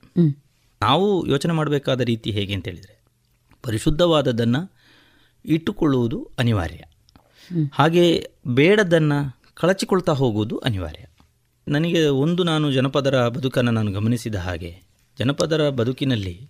ನಾವು 0.82 1.28
ಯೋಚನೆ 1.28 1.54
ಮಾಡಬೇಕಾದ 1.54 2.02
ರೀತಿ 2.02 2.32
ಹೇಗೆ 2.32 2.54
ಅಂತ 2.54 2.68
ಹೇಳಿದರೆ 2.68 3.02
ಪರಿಶುದ್ಧವಾದದ್ದನ್ನು 3.64 4.72
ಇಟ್ಟುಕೊಳ್ಳುವುದು 5.46 6.30
ಅನಿವಾರ್ಯ. 6.40 6.84
ಹಾಗೆ 7.74 8.32
ಬೇಡದನ್ನು 8.48 9.42
ಕಳಚಿಕೊಳ್ತಾ 9.54 10.12
ಹೋಗುವುದು 10.12 10.58
ಅನಿವಾರ್ಯ. 10.58 11.06
ನನಗೆ 11.68 12.06
ಒಂದು 12.06 12.44
ನಾನು 12.44 12.72
ಜನಪದರ 12.72 13.28
ಬದುಕನ್ನು 13.28 13.72
ನಾನು 13.72 13.92
ಗಮನಿಸಿದ 13.92 14.36
ಹಾಗೆ 14.36 14.82
ಜನಪದರ 15.20 15.70
ಬದುಕಿನಲ್ಲಿ 15.70 16.50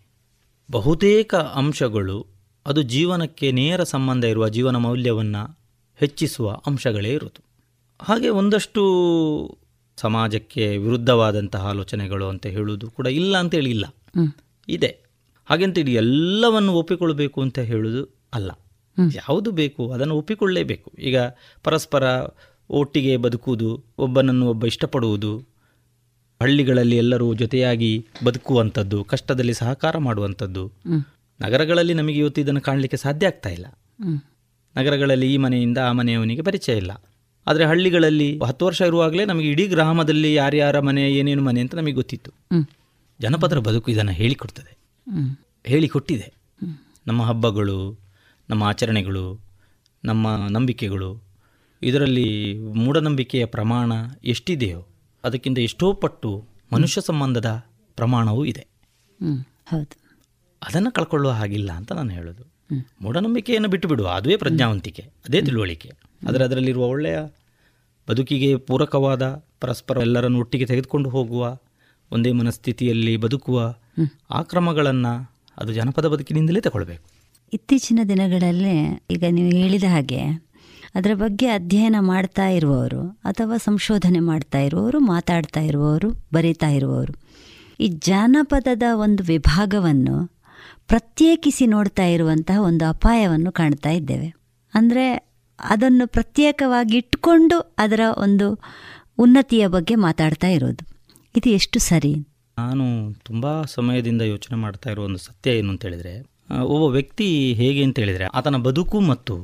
ಬಹುತೇಕ 0.72 1.36
ಅಂಶಗಳು 1.36 2.28
ಅದು 2.66 2.82
ಜೀವನಕ್ಕೆ 2.82 3.52
ನೇರ 3.52 3.84
ಸಂಬಂಧ 3.84 4.26
ಇರುವ 4.26 4.50
ಜೀವನ 4.50 4.76
ಮೌಲ್ಯವನ್ನು 4.76 5.61
ಹೆಚ್ಚಿಸುವ 6.02 6.62
ಅಂಶಗಳೇ 6.66 7.14
ಇರುವುದು. 7.14 7.44
ಹಾಗೆ 8.02 8.30
ಒಂದಷ್ಟು 8.30 8.82
ಸಮಾಜಕ್ಕೆ 9.98 10.78
ವಿರುದ್ಧವಾದಂತಹ 10.78 11.68
ಆಲೋಚನೆಗಳು 11.68 12.30
ಅಂತ 12.30 12.46
ಹೇಳುವುದು 12.46 12.92
ಕೂಡ 12.92 13.08
ಇಲ್ಲ 13.08 13.38
ಅಂತೇಳಿ 13.38 13.70
ಇಲ್ಲ. 13.70 13.86
ಇದೆ. 14.68 14.98
ಹಾಗೆಂತೇಳಿ 15.46 15.94
ಎಲ್ಲವನ್ನು 15.94 16.74
ಒಪ್ಪಿಕೊಳ್ಬೇಕು 16.74 17.42
ಅಂತ 17.42 17.60
ಹೇಳುವುದು 17.60 18.28
ಅಲ್ಲ. 18.34 18.52
ಯಾವುದು 19.16 19.52
ಬೇಕು 19.52 19.92
ಅದನ್ನು 19.92 20.16
ಒಪ್ಪಿಕೊಳ್ಳಲೇಬೇಕು 20.16 20.92
ಈಗ 21.00 21.18
ಪರಸ್ಪರ 21.64 22.04
ಒಟ್ಟಿಗೆ 22.70 23.18
ಬದುಕುವುದು 23.18 23.84
ಒಬ್ಬನನ್ನು 23.98 24.48
ಒಬ್ಬ 24.48 24.66
ಇಷ್ಟಪಡುವುದು 24.66 25.38
ಹಳ್ಳಿಗಳಲ್ಲಿ 26.42 26.98
ಎಲ್ಲರೂ 26.98 27.34
ಜೊತೆಯಾಗಿ 27.34 28.06
ಬದುಕುವಂಥದ್ದು 28.26 29.04
ಕಷ್ಟದಲ್ಲಿ 29.04 29.54
ಸಹಕಾರ 29.54 29.98
ಮಾಡುವಂಥದ್ದು 29.98 30.72
ನಗರಗಳಲ್ಲಿ 31.42 31.94
ನಮಗೆ 31.94 32.20
ಇವತ್ತು 32.20 32.42
ಇದನ್ನು 32.42 32.62
ಕಾಣಲಿಕ್ಕೆ 32.62 32.98
ಸಾಧ್ಯ 32.98 33.28
ಆಗ್ತಾ 33.28 33.50
ಇಲ್ಲ. 33.50 33.66
ನಗರಗಳಲ್ಲಿ 34.78 35.34
ಈ 35.34 35.38
ಮನೆಯಿಂದ 35.38 35.78
ಆ 35.78 35.92
ಮನೆಯವನಿಗೆ 35.92 36.42
ಪರಿಚಯ 36.42 36.78
ಇಲ್ಲ. 36.78 36.92
ಆದರೆ 37.48 37.66
ಹಳ್ಳಿಗಳಲ್ಲಿ 37.66 38.40
ಹತ್ತು 38.48 38.66
ವರ್ಷ 38.66 38.82
ಇರುವಾಗಲೇ 38.82 39.26
ನಮಗೆ 39.26 39.50
ಇಡೀ 39.50 39.68
ಗ್ರಾಮದಲ್ಲಿ 39.68 40.34
ಯಾರ್ಯಾರ 40.34 40.80
ಮನೆ 40.80 41.12
ಏನೇನು 41.12 41.44
ಮನೆ 41.44 41.62
ಅಂತ 41.62 41.76
ನಮಗೆ 41.76 41.92
ಗೊತ್ತಿತ್ತು. 41.92 42.32
ಜನಪದರ 43.20 43.60
ಬದುಕು 43.60 43.92
ಇದನ್ನು 43.92 44.12
ಹೇಳಿಕೊಡ್ತದೆ 44.12 44.78
ಹೇಳಿಕೊಟ್ಟಿದೆ 45.66 46.34
ನಮ್ಮ 47.08 47.24
ಹಬ್ಬಗಳು 47.24 48.00
ನಮ್ಮ 48.50 48.64
ಆಚರಣೆಗಳು 48.64 49.40
ನಮ್ಮ 50.06 50.48
ನಂಬಿಕೆಗಳು 50.50 51.24
ಇದರಲ್ಲಿ 51.82 52.60
ಮೂಢನಂಬಿಕೆಯ 52.60 53.46
ಪ್ರಮಾಣ 53.46 53.92
ಎಷ್ಟಿದೆಯೋ 54.24 54.88
ಅದಕ್ಕಿಂತ 55.24 55.60
ಎಷ್ಟೋ 55.60 55.94
ಪಟ್ಟು 55.94 56.46
ಮನುಷ್ಯ 56.74 57.02
ಸಂಬಂಧದ 57.02 57.64
ಪ್ರಮಾಣವೂ 57.96 58.46
ಇದೆ. 58.46 58.68
ಹೌದು. 59.68 59.96
ಅದನ್ನು 60.68 60.92
ಕಳ್ಕೊಳ್ಳುವ 60.92 61.32
ಹಾಗಿಲ್ಲ 61.32 61.72
ಅಂತ 61.72 61.92
ನಾನು 61.92 62.10
ಹೇಳೋದು. 62.10 62.51
ಮೂಢನಂಬಿಕೆಯನ್ನು 63.02 63.70
ಬಿಟ್ಟು 63.70 63.88
ಬಿಡುವ 63.88 64.08
ಅದುವೇ 64.08 64.36
ಪ್ರಜ್ಞಾವಂತಿಕೆ. 64.36 65.02
ಅದೇ 65.02 65.42
ತಿಳುವಳಿಕೆ. 65.42 65.92
ಆದರೆ 66.28 66.44
ಅದರಲ್ಲಿರುವ 66.44 66.86
ಒಳ್ಳೆಯ 66.86 67.20
ಬದುಕಿಗೆ 68.10 68.56
ಪೂರಕವಾದ 68.56 69.44
ಪರಸ್ಪರ 69.60 69.98
ಎಲ್ಲರನ್ನು 69.98 70.40
ಒಟ್ಟಿಗೆ 70.40 70.66
ತೆಗೆದುಕೊಂಡು 70.66 71.10
ಹೋಗುವ, 71.10 71.58
ಒಂದೇ 72.12 72.32
ಮನಸ್ಥಿತಿಯಲ್ಲಿ 72.32 73.18
ಬದುಕುವ 73.18 73.74
ಆ 74.30 74.42
ಕ್ರಮಗಳನ್ನು 74.42 75.32
ಅದು 75.58 75.74
ಜನಪದ 75.74 76.06
ಬದುಕಿನಿಂದಲೇ 76.06 76.62
ತಗೊಳ್ಬೇಕು. 76.62 77.10
ಇತ್ತೀಚಿನ 77.54 78.00
ದಿನಗಳಲ್ಲಿ 78.10 79.04
ಈಗ 79.12 79.24
ನೀವು 79.30 79.50
ಹೇಳಿದ 79.50 79.84
ಹಾಗೆ 79.84 80.52
ಅದರ 80.96 81.12
ಬಗ್ಗೆ 81.16 81.48
ಅಧ್ಯಯನ 81.48 81.96
ಮಾಡ್ತಾ 82.00 82.50
ಇರುವವರು 82.50 83.08
ಅಥವಾ 83.08 83.58
ಸಂಶೋಧನೆ 83.58 84.20
ಮಾಡ್ತಾ 84.20 84.60
ಇರುವವರು, 84.60 85.00
ಮಾತಾಡ್ತಾ 85.00 85.60
ಇರುವವರು, 85.60 86.12
ಬರೀತಾ 86.34 86.70
ಇರುವವರು. 86.70 87.14
ಈ 87.80 87.88
ಜಾನಪದದ 87.88 88.84
ಒಂದು 88.94 89.24
ವಿಭಾಗವನ್ನು 89.24 90.41
ಪ್ರತ್ಯೇಕಿಸಿ 90.92 91.66
ನೋಡ್ತಾ 91.66 92.06
ಇರುವಂತಹ 92.06 92.62
ಒಂದು 92.62 92.86
ಅಪಾಯವನ್ನು 92.86 93.52
ಕಾಣ್ತಾ 93.52 93.90
ಇದ್ದೇವೆ. 93.90 94.34
ಅಂದರೆ 94.74 95.06
ಅದನ್ನು 95.60 96.08
ಪ್ರತ್ಯೇಕವಾಗಿ 96.08 96.98
ಇಟ್ಕೊಂಡು 96.98 97.76
ಅದರ 97.78 98.00
ಒಂದು 98.18 98.60
ಉನ್ನತಿಯ 99.20 99.68
ಬಗ್ಗೆ 99.68 99.96
ಮಾತಾಡ್ತಾ 99.96 100.48
ಇರೋದು. 100.48 100.84
ಇದು 101.38 101.50
ಎಷ್ಟು 101.50 101.80
ಸರಿ? 101.80 102.14
ನಾನು 102.58 103.14
ತುಂಬ 103.14 103.62
ಸಮಯದಿಂದ 103.62 104.22
ಯೋಚನೆ 104.22 104.58
ಮಾಡ್ತಾ 104.58 104.92
ಇರೋ 104.92 105.04
ಒಂದು 105.04 105.18
ಸತ್ಯ 105.18 105.52
ಏನು 105.52 105.70
ಅಂತ 105.70 105.82
ಹೇಳಿದರೆ 105.86 106.20
ಒಬ್ಬ 106.64 106.84
ವ್ಯಕ್ತಿ 106.94 107.54
ಹೇಗೆ 107.54 107.84
ಅಂತ 107.84 108.00
ಹೇಳಿದರೆ 108.00 108.26
ಆತನ 108.26 108.56
ಬದುಕು 108.56 109.00
ಮತ್ತು 109.00 109.36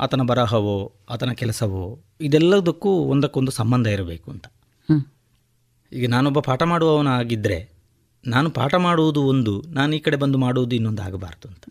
ಆತನ 0.00 0.22
ಬರಹವೋ 0.22 0.92
ಆತನ 1.10 1.32
ಕೆಲಸವೋ 1.32 1.98
ಇದೆಲ್ಲದಕ್ಕೂ 2.20 2.90
ಒಂದಕ್ಕೊಂದು 2.90 3.50
ಸಂಬಂಧ 3.50 3.86
ಇರಬೇಕು 3.86 4.30
ಅಂತ. 4.30 4.46
ಈಗ 5.92 6.10
ನಾನೊಬ್ಬ 6.10 6.40
ಪಾಠ 6.40 6.62
ಮಾಡುವವನಾಗಿದ್ದರೆ 6.62 7.71
ನಾನು 8.26 8.50
ಪಾಠ 8.50 8.74
ಮಾಡುವುದು 8.74 9.22
ಒಂದು 9.22 9.62
ನಾನು 9.68 9.96
ಈ 9.96 9.98
ಕಡೆ 9.98 10.16
ಬಂದು 10.16 10.38
ಮಾಡುವುದು 10.38 10.74
ಇನ್ನೊಂದು 10.74 11.02
ಆಗಬಾರ್ದು 11.02 11.48
ಅಂತ. 11.48 11.64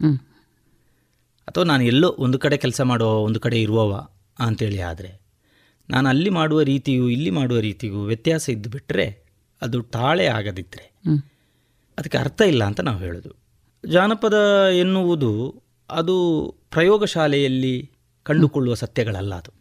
ಅಥವಾ 1.48 1.64
ನಾನು 1.64 1.84
ಎಲ್ಲೋ 1.84 2.16
ಒಂದು 2.18 2.40
ಕಡೆ 2.40 2.58
ಕೆಲಸ 2.58 2.82
ಮಾಡುವ 2.82 3.08
ಒಂದು 3.08 3.40
ಕಡೆ 3.40 3.62
ಇರುವವ 3.62 4.08
ಅಂತೇಳಿ 4.40 4.82
ಆದರೆ 4.82 5.22
ನಾನು 5.90 6.10
ಅಲ್ಲಿ 6.10 6.30
ಮಾಡುವ 6.30 6.62
ರೀತಿಯು 6.62 7.10
ಇಲ್ಲಿ 7.10 7.30
ಮಾಡುವ 7.30 7.60
ರೀತಿಗೂ 7.60 8.04
ವ್ಯತ್ಯಾಸ 8.04 8.50
ಇದ್ದು 8.50 8.70
ಬಿಟ್ಟರೆ 8.70 9.24
ಅದು 9.62 9.82
ತಾಳೆ 9.82 10.26
ಆಗದಿದ್ದರೆ 10.26 10.86
ಅದಕ್ಕೆ 11.98 12.18
ಅರ್ಥ 12.18 12.42
ಇಲ್ಲ 12.42 12.64
ಅಂತ 12.64 12.80
ನಾವು 12.80 12.98
ಹೇಳೋದು. 12.98 13.32
ಜಾನಪದ 13.88 14.34
ಎನ್ನುವುದು 14.80 15.64
ಅದು 15.90 16.16
ಪ್ರಯೋಗಶಾಲೆಯಲ್ಲಿ 16.72 17.92
ಕಂಡುಕೊಳ್ಳುವ 18.24 18.74
ಸತ್ಯಗಳಲ್ಲ 18.74 19.36
ಅದು. 19.36 19.52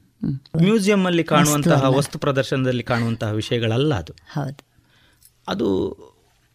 ಮ್ಯೂಸಿಯಮ್ಮಲ್ಲಿ 0.62 1.24
ಕಾಣುವಂತಹ 1.24 1.72
ವಸ್ತು 1.96 2.18
ಪ್ರದರ್ಶನದಲ್ಲಿ 2.18 2.82
ಕಾಣುವಂತಹ 2.82 3.30
ವಿಷಯಗಳಲ್ಲ 3.30 3.94
ಅದು. 3.94 4.12
ಅದು 5.48 5.66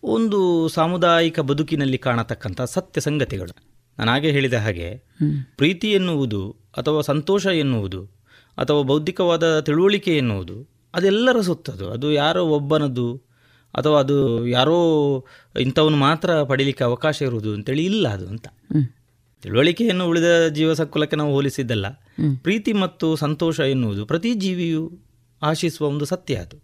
ಒಂದು 0.06 0.68
ಸಾಮುದಾಯಿಕ 0.68 1.40
ಬದುಕಿನಲ್ಲಿ 1.40 1.98
ಕಾಣತಕ್ಕಂಥ 1.98 2.61
ಸತ್ಯ 2.61 3.02
ಸಂಗತಿಗಳು. 3.02 3.53
ನಾನು 3.99 4.11
ಹಾಗೆ 4.11 4.32
ಹೇಳಿದ 4.32 4.53
ಹಾಗೆ 4.53 5.03
ಪ್ರೀತಿ 5.56 5.91
ಎನ್ನುವುದು 5.91 6.56
ಅಥವಾ 6.77 7.02
ಸಂತೋಷ 7.02 7.45
ಎನ್ನುವುದು 7.45 8.06
ಅಥವಾ 8.57 8.82
ಬೌದ್ಧಿಕವಾದ 8.82 9.60
ತಿಳುವಳಿಕೆ 9.60 10.18
ಎನ್ನುವುದು 10.18 10.68
ಅದೆಲ್ಲರ 10.95 11.41
ಸುತ್ತದು 11.41 11.91
ಅದು. 11.91 12.11
ಯಾರೋ 12.11 12.45
ಒಬ್ಬನದ್ದು 12.45 13.22
ಅಥವಾ 13.73 13.99
ಅದು 13.99 14.48
ಯಾರೋ 14.48 14.77
ಇಂಥವನು 15.60 15.98
ಮಾತ್ರ 15.98 16.44
ಪಡೀಲಿಕ್ಕೆ 16.44 16.84
ಅವಕಾಶ 16.84 17.22
ಇರುವುದು 17.22 17.53
ಅಂತೇಳಿ 17.53 17.86
ಇಲ್ಲ 17.86 18.07
ಅದು 18.07 18.27
ಅಂತ. 18.27 18.48
ತಿಳುವಳಿಕೆಯನ್ನು 19.41 20.07
ಉಳಿದ 20.07 20.48
ಜೀವಸಕುಲಕ್ಕೆ 20.48 21.15
ನಾವು 21.15 21.34
ಹೋಲಿಸಿದ್ದಲ್ಲ 21.34 21.90
ಪ್ರೀತಿ 22.41 22.73
ಮತ್ತು 22.73 23.15
ಸಂತೋಷ 23.15 23.60
ಎನ್ನುವುದು 23.60 24.06
ಪ್ರತಿ 24.06 24.34
ಜೀವಿಯು 24.34 24.99
ಆಶಿಸುವ 25.41 25.88
ಒಂದು 25.88 26.06
ಸತ್ಯ 26.06 26.36
ಅದು. 26.36 26.57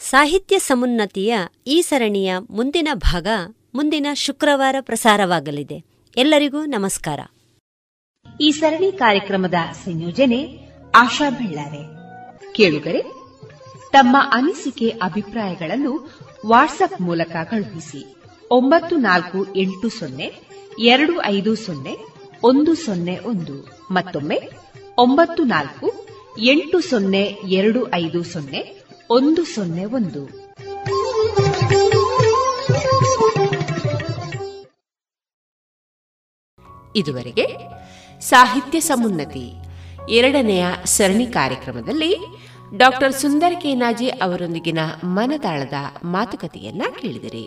ಸಾಹಿತ್ಯ 0.00 0.58
ಸಮುನ್ನತಿಯ 0.58 1.38
ಈ 1.66 1.80
ಸರಣಿಯ 1.80 2.34
ಮುಂದಿನ 2.50 2.88
ಭಾಗ 2.94 3.26
ಮುಂದಿನ 3.74 4.06
ಶುಕ್ರವಾರ 4.14 4.76
ಪ್ರಸಾರವಾಗಲಿದೆ. 4.80 5.84
ಎಲ್ಲರಿಗೂ 6.16 6.64
ನಮಸ್ಕಾರ. 6.64 7.20
ಈ 8.40 8.50
ಸರಣಿ 8.50 8.92
ಕಾರ್ಯಕ್ರಮದ 8.92 9.54
ಸಂಯೋಜನೆ 9.84 10.58
ಆಶಾ 10.94 11.30
ಬೆಳ್ಳಾರೆ. 11.30 11.78
ಕೇಳುಗರೆ, 12.52 13.00
ತಮ್ಮ 13.92 14.16
ಅನಿಸಿಕೆ 14.32 14.88
ಅಭಿಪ್ರಾಯಗಳನ್ನು 14.88 16.10
ವಾಟ್ಸ್ಆಪ್ 16.46 17.00
ಮೂಲಕ 17.00 17.36
ಕಳುಹಿಸಿ. 17.36 18.16
ಒಂಬತ್ತು 18.50 18.96
ನಾಲ್ಕು 18.96 19.56
ಎಂಟು 19.56 19.88
ಸೊನ್ನೆ, 19.88 20.32
ಎರಡು 20.78 21.22
ಐದು 21.22 21.54
ಸೊನ್ನೆ, 21.54 21.96
ಒಂದು 22.42 22.74
ಸೊನ್ನೆ 22.74 23.18
ಒಂದು. 23.18 23.86
ಮತ್ತೊಮ್ಮೆ, 23.90 24.40
ಒಂಬತ್ತು 24.98 25.42
ನಾಲ್ಕು, 25.42 26.06
ಎಂಟು 26.38 26.80
ಸೊನ್ನೆ, 26.80 27.22
ಎರಡು 27.46 27.94
ಐದು 27.94 28.24
ಸೊನ್ನೆ 28.24 28.79
ಒಂದು 29.10 29.44
ಸೊನ್ನೆ 29.44 29.84
ಒಂದು. 29.84 30.22
ಇದುವರೆಗೆ 36.96 37.46
ಸಾಹಿತ್ಯ 38.20 38.80
ಸಮುನ್ನತಿ 38.80 39.52
ಎರಡನೆಯ 40.08 40.66
ಸರಣಿ 40.84 41.26
ಕಾರ್ಯಕ್ರಮದಲ್ಲಿ 41.26 42.16
ಡಾಕ್ಟರ್ 42.76 43.12
ಸುಂದರ್ 43.12 43.60
ಕೇನಾಜಿ 43.60 44.08
ಅವರೊಂದಿಗಿನ 44.08 44.78
ಮನದಾಳದ 45.04 45.72
ಮಾತುಕತೆಯನ್ನ 46.04 46.82
ಕೇಳಿದಿರಿ. 47.00 47.46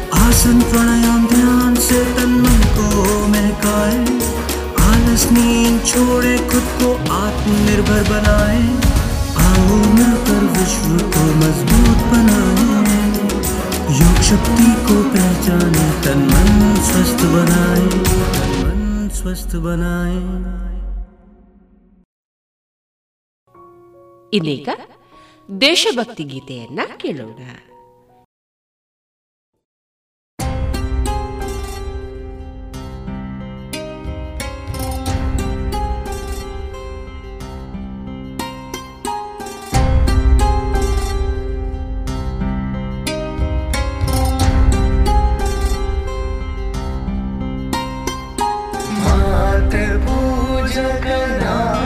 आसन 0.18 0.60
प्राणायाम 0.70 1.26
ध्यान 1.32 1.74
से 1.86 2.00
तन 2.16 2.32
मन 2.44 2.60
को 2.76 2.88
महकाए 3.28 4.00
आलस 4.86 5.24
नींद 5.32 5.80
छोड़े 5.86 6.36
खुद 6.52 6.66
को 6.80 6.92
आत्मनिर्भर 7.16 8.02
बनाए 8.10 8.60
आओ 9.46 9.78
मिलकर 9.96 10.44
विश्व 10.58 10.92
को 11.16 11.24
मजबूत 11.42 12.04
बनाए 12.12 12.74
योग 14.00 14.22
शक्ति 14.30 14.70
को 14.88 15.02
पहचाने 15.14 15.86
तन 16.06 16.26
मन 16.32 16.50
स्वस्थ 16.90 17.24
बनाए 17.36 17.86
तन 18.36 18.54
मन 18.62 18.84
स्वस्थ 19.20 19.56
बनाए 19.66 20.20
ಇನ್ನೀಗ 24.32 24.68
ದೇಶಭಕ್ತಿ 25.48 26.24
ಗೀತೆಯನ್ನ 26.30 26.80
ಕೇಳೋಣ 27.02 27.40
जगना 50.75 51.80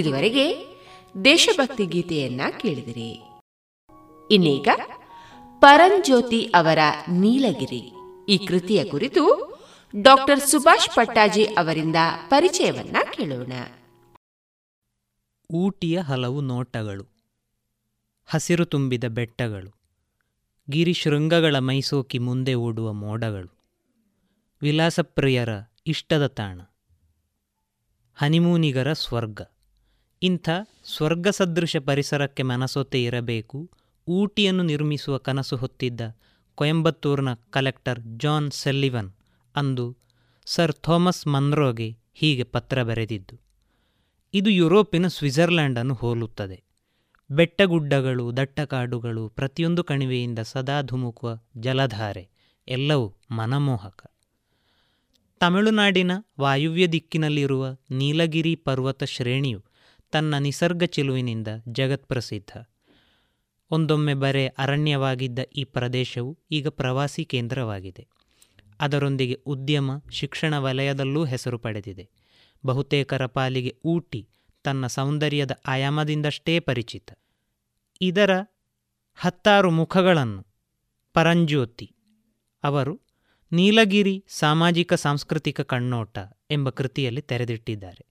ಇದುವರೆಗೆ 0.00 0.44
ದೇಶಭಕ್ತಿ 1.24 1.86
ಗೀತೆಯನ್ನ 1.86 2.40
ಕೇಳಿದಿರಿ. 2.60 3.10
ಇನ್ನೀಗ 4.30 4.68
ಪರಂಜ್ಯೋತಿ 5.58 6.40
ಅವರ 6.54 6.78
ನೀಲಗಿರಿ. 7.12 7.82
ಈ 8.28 8.36
ಕೃತಿಯ 8.46 8.80
ಕುರಿತು 8.84 9.24
ಡಾಕ್ಟರ್ 9.94 10.40
ಸುಭಾಷ್ 10.40 10.88
ಪಟ್ಟಾಜಿ 10.96 11.44
ಅವರಿಂದ 11.44 11.96
ಪರಿಚಯವನ್ನ 12.28 12.96
ಕೇಳೋಣ. 13.12 13.52
ಊಟಿಯ 15.50 15.96
ಹಲವು 16.00 16.40
ನೋಟಗಳು, 16.40 17.04
ಹಸಿರು 18.28 18.64
ತುಂಬಿದ 18.64 19.04
ಬೆಟ್ಟಗಳು 19.04 19.70
ಗಿರಿಶೃಂಗಗಳ 20.68 21.56
ಮೈಸೋಕಿ 21.58 22.18
ಮುಂದೆ 22.18 22.54
ಓಡುವ 22.54 22.88
ಮೋಡಗಳು, 22.92 23.50
ವಿಲಾಸಪ್ರಿಯರ 24.62 25.52
ಇಷ್ಟದ 25.86 26.26
ತಾಣ, 26.26 26.58
ಹನಿಮೂನಿಗರ 28.16 28.92
ಸ್ವರ್ಗ. 28.92 29.40
ಇಂಥ 30.22 30.48
ಸ್ವರ್ಗ 30.84 31.28
ಸದೃಶ 31.28 31.76
ಪರಿಸರಕ್ಕೆ 31.86 32.42
ಮನಸೊತ್ತೆ 32.42 32.98
ಇರಬೇಕು. 33.04 33.58
ಊಟಿಯನ್ನು 34.08 34.62
ನಿರ್ಮಿಸುವ 34.62 35.18
ಕನಸು 35.18 35.56
ಹೊತ್ತಿದ್ದ 35.56 36.00
ಕೊಯಂಬತ್ತೂರಿನ 36.58 37.30
ಕಲೆಕ್ಟರ್ 37.50 38.00
ಜಾನ್ 38.16 38.48
ಸೆಲ್ಲಿವನ್ 38.50 39.08
ಅಂದು 39.54 39.86
ಸರ್ 40.46 40.74
ಥಾಮಸ್ 40.82 41.22
ಮನ್ರೋಗೆ 41.26 41.88
ಹೀಗೆ 42.12 42.44
ಪತ್ರ 42.44 42.82
ಬರೆದಿದ್ದು, 42.82 43.36
ಇದು 44.34 44.50
ಯುರೋಪಿನ 44.50 45.06
ಸ್ವಿಟ್ಜರ್ಲ್ಯಾಂಡನ್ನು 45.06 45.94
ಹೋಲುತ್ತದೆ. 45.94 46.58
ಬೆಟ್ಟಗುಡ್ಡಗಳು, 47.30 48.36
ದಟ್ಟಕಾಡುಗಳು, 48.36 49.28
ಪ್ರತಿಯೊಂದು 49.28 49.84
ಕಣಿವೆಯಿಂದ 49.84 50.38
ಸದಾ 50.44 50.82
ಧುಮುಕುವ 50.82 51.30
ಜಲಧಾರೆ, 51.56 52.24
ಎಲ್ಲವೂ 52.68 53.06
ಮನಮೋಹಕ. 53.30 54.00
ತಮಿಳುನಾಡಿನ 55.40 56.12
ವಾಯುವ್ಯ 56.40 56.86
ದಿಕ್ಕಿನಲ್ಲಿರುವ 56.88 57.64
ನೀಲಗಿರಿ 57.90 58.54
ಪರ್ವತ 58.66 59.02
ಶ್ರೇಣಿಯು 59.04 59.60
ತನ್ನ 60.12 60.38
ನಿಸರ್ಗ 60.38 60.84
ಚಿಲುವಿನಿಂದ 60.84 61.48
ಜಗತ್ಪ್ರಸಿದ್ಧ 61.68 62.52
ಒಂದೊಮ್ಮೆ 63.70 64.14
ಬರೆ 64.14 64.46
ಅರಣ್ಯವಾಗಿದ್ದ 64.46 65.38
ಈ 65.56 65.64
ಪ್ರದೇಶವು 65.64 66.38
ಈಗ 66.50 66.68
ಪ್ರವಾಸಿ 66.68 67.24
ಕೇಂದ್ರವಾಗಿದೆ. 67.24 68.06
ಅದರೊಂದಿಗೆ 68.80 69.34
ಉದ್ಯಮ, 69.46 69.90
ಶಿಕ್ಷಣ 70.10 70.58
ವಲಯದಲ್ಲೂ 70.58 71.24
ಹೆಸರು 71.24 71.58
ಪಡೆದಿದೆ. 71.58 72.08
ಬಹುತೇಕರ 72.66 73.26
ಪಾಲಿಗೆ 73.26 73.80
ಊಟಿ 73.84 74.28
ತನ್ನ 74.62 74.86
ಸೌಂದರ್ಯದ 74.86 75.50
ಆಯಾಮದಿಂದಷ್ಟೇ 75.66 76.58
ಪರಿಚಿತ. 76.58 77.10
ಇದರ 78.00 78.30
ಹತ್ತಾರು 79.14 79.70
ಮುಖಗಳನ್ನು 79.70 80.42
ಪರಂಜ್ಯೋತಿ, 81.12 81.88
ಅವರು 82.62 83.00
ನೀಲಗಿರಿ 83.52 84.24
ಸಾಮಾಜಿಕ 84.28 84.94
ಸಾಂಸ್ಕೃತಿಕ 84.94 85.60
ಕಣ್ಣೋಟ 85.60 86.18
ಎಂಬ 86.50 86.70
ಕೃತಿಯಲ್ಲಿ 86.70 87.22
ತೆರೆದಿಟ್ಟಿದ್ದಾರೆ. 87.22 88.09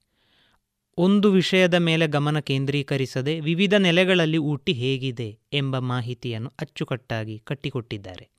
ಒಂದು 1.02 1.32
ವಿಷಯದ 1.32 1.74
ಮೇಲೆ 1.74 2.08
ಗಮನ 2.08 2.40
ಕೇಂದ್ರೀಕರಿಸದೆ 2.40 3.40
ವಿವಿಧ 3.40 3.74
ನೆಲೆಗಳಲ್ಲಿ 3.74 4.38
ಊಟಿ 4.38 4.74
ಹೇಗಿದೆ 4.74 5.40
ಎಂಬ 5.54 5.80
ಮಾಹಿತಿಯನ್ನು 5.80 6.52
ಅಚ್ಚುಕಟ್ಟಾಗಿ 6.62 7.40
ಕಟ್ಟಿಕೊಟ್ಟಿದ್ದಾರೆ. 7.40 8.30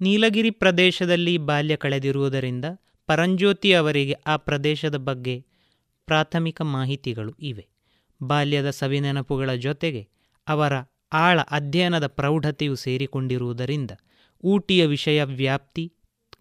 ನೀಲಗಿರಿ 0.00 0.50
ಪ್ರದೇಶದಲ್ಲಿ 0.50 1.38
ಬಾಲ್ಯ 1.38 1.76
ಕಳೆದಿರುವುದರಿಂದ 1.76 2.64
ಪರಂಜ್ಯೋತಿ 3.06 3.72
ಅವರಿಗೆ 3.72 4.12
ಆ 4.12 4.36
ಪ್ರದೇಶದ 4.36 4.96
ಬಗ್ಗೆ 4.96 5.46
ಪ್ರಾಥಮಿಕ 6.06 6.62
ಮಾಹಿತಿಗಳು 6.62 7.34
ಇವೆ. 7.40 7.66
ಬಾಲ್ಯದ 8.22 8.70
ಸವಿನೆನಪುಗಳ 8.70 9.54
ಜೊತೆಗೆ 9.54 10.08
ಅವರ 10.48 10.72
ಆಳ 11.12 11.40
ಅಧ್ಯಯನದ 11.40 12.06
ಪ್ರೌಢತೆಯು 12.06 12.74
ಸೇರಿಕೊಂಡಿರುವುದರಿಂದ 12.74 13.90
ಊಟಿಯ 14.44 14.86
ವಿಷಯ 14.86 15.24
ವ್ಯಾಪ್ತಿ 15.24 15.92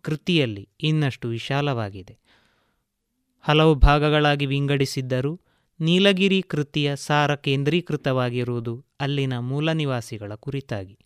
ಕೃತಿಯಲ್ಲಿ 0.01 0.69
ಇನ್ನಷ್ಟು 0.83 1.27
ವಿಶಾಲವಾಗಿದೆ. 1.27 2.20
ಹಲವು 3.41 3.75
ಭಾಗಗಳಾಗಿ 3.75 4.45
ವಿಂಗಡಿಸಿದ್ದರೂ 4.45 5.41
ನೀಲಗಿರಿ 5.79 6.41
ಕೃತಿಯ 6.41 6.95
ಸಾರ 6.95 7.35
ಕೇಂದ್ರೀಕೃತವಾಗಿರುವುದು 7.35 8.85
ಅಲ್ಲಿನ 8.99 9.39
ಮೂಲ 9.39 9.71
ನಿವಾಸಿಗಳ 9.71 10.33
ಕುರಿತಾಗಿ. 10.35 10.97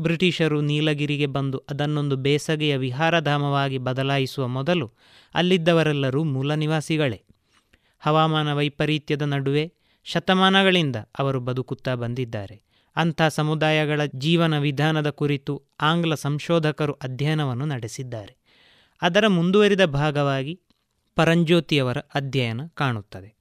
ಬ್ರಿಟಿಷರು 0.00 0.60
ನೀಲಗಿರಿಗೆ 0.60 1.26
ಬಂದು 1.26 1.62
ಅದನ್ನೊಂದು 1.70 2.16
ಬೇಸಗೆಯ 2.16 2.76
ವಿಹಾರಧಾಮವಾಗಿ 2.76 3.78
ಬದಲಾಯಿಸುವ 3.78 4.48
ಮೊದಲು 4.48 4.92
ಅಲ್ಲಿದ್ದವರೆಲ್ಲರೂ 5.34 6.24
ಮೂಲ 6.24 6.54
ನಿವಾಸಿಗಳೇ. 6.54 7.22
ಹವಾಮಾನ 8.00 8.52
ವೈಪರೀತ್ಯದ 8.52 9.22
ನಡುವೆ 9.22 9.72
ಶತಮಾನಗಳಿಂದ 10.04 10.96
ಅವರು 10.96 11.40
ಬದುಕುತ್ತಾ 11.40 11.94
ಬಂದಿದ್ದಾರೆ. 11.94 12.62
ಅಂಥ 12.96 13.22
ಸಮುದಾಯಗಳ 13.28 14.00
ಜೀವನ 14.14 14.58
ವಿಧಾನದ 14.58 15.10
ಕುರಿತು 15.10 15.62
ಆಂಗ್ಲ 15.80 16.14
ಸಂಶೋಧಕರು 16.14 16.92
ಅಧ್ಯಯನವನ್ನು 16.92 17.64
ನಡೆಸಿದ್ದಾರೆ. 17.64 18.36
ಅದರ 19.02 19.26
ಮುಂದುವರಿದ 19.26 19.84
ಭಾಗವಾಗಿ 19.84 20.60
ಪರಂಜ್ಯೋತಿಯವರ 21.14 21.98
ಅಧ್ಯಯನ 22.14 22.60
ಕಾಣುತ್ತದೆ. 22.74 23.36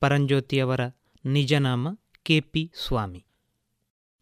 ಪರಂಜ್ಯೋತಿಯವರ 0.00 0.80
ನಿಜನಾಮ 1.26 1.88
ಕೆ. 2.22 2.40
ಪಿ. 2.40 2.72
ಸ್ವಾಮಿ. 2.86 3.24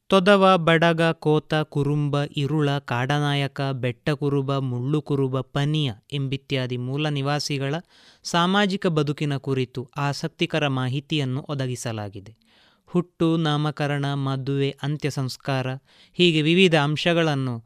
ತೊದವ, 0.06 0.56
ಬಡಗ, 0.56 1.02
ಕೋತ, 1.02 1.55
ಕುರುಂಬ, 1.55 2.16
ಇರುಳ, 2.36 2.78
ಕಾಡನಾಯಕ, 2.78 3.61
ಬೆಟ್ಟಕುರುಬ, 3.61 4.59
ಮುಳ್ಳುಕುರುಬ, 4.59 5.40
ಪನಿಯ 5.40 5.93
ಎಂಬಿತ್ಯಾದಿ 6.12 6.77
ಮೂಲ 6.77 7.09
ನಿವಾಸಿಗಳ 7.09 7.74
ಸಾಮಾಜಿಕ 8.23 8.86
ಬದುಕಿನ 8.86 9.36
ಕುರಿತು 9.36 9.90
ಆಸಕ್ತಿಕರ 9.97 10.69
ಮಾಹಿತಿಯನ್ನು 10.69 11.47
ಒದಗಿಸಲಾಗಿದೆ. 11.48 12.36
ಹುಟ್ಟು, 12.86 13.36
ನಾಮಕರಣ, 13.36 14.15
ಮದುವೆ 14.15 14.77
ಅಂತ್ಯ 14.82 15.11
ಸಂಸ್ಕಾರ 15.11 15.66
ಹೀಗೆ 16.12 16.43
ವಿವಿಧ 16.43 16.74
ಅಂಶಗಳನ್ನು 16.74 17.65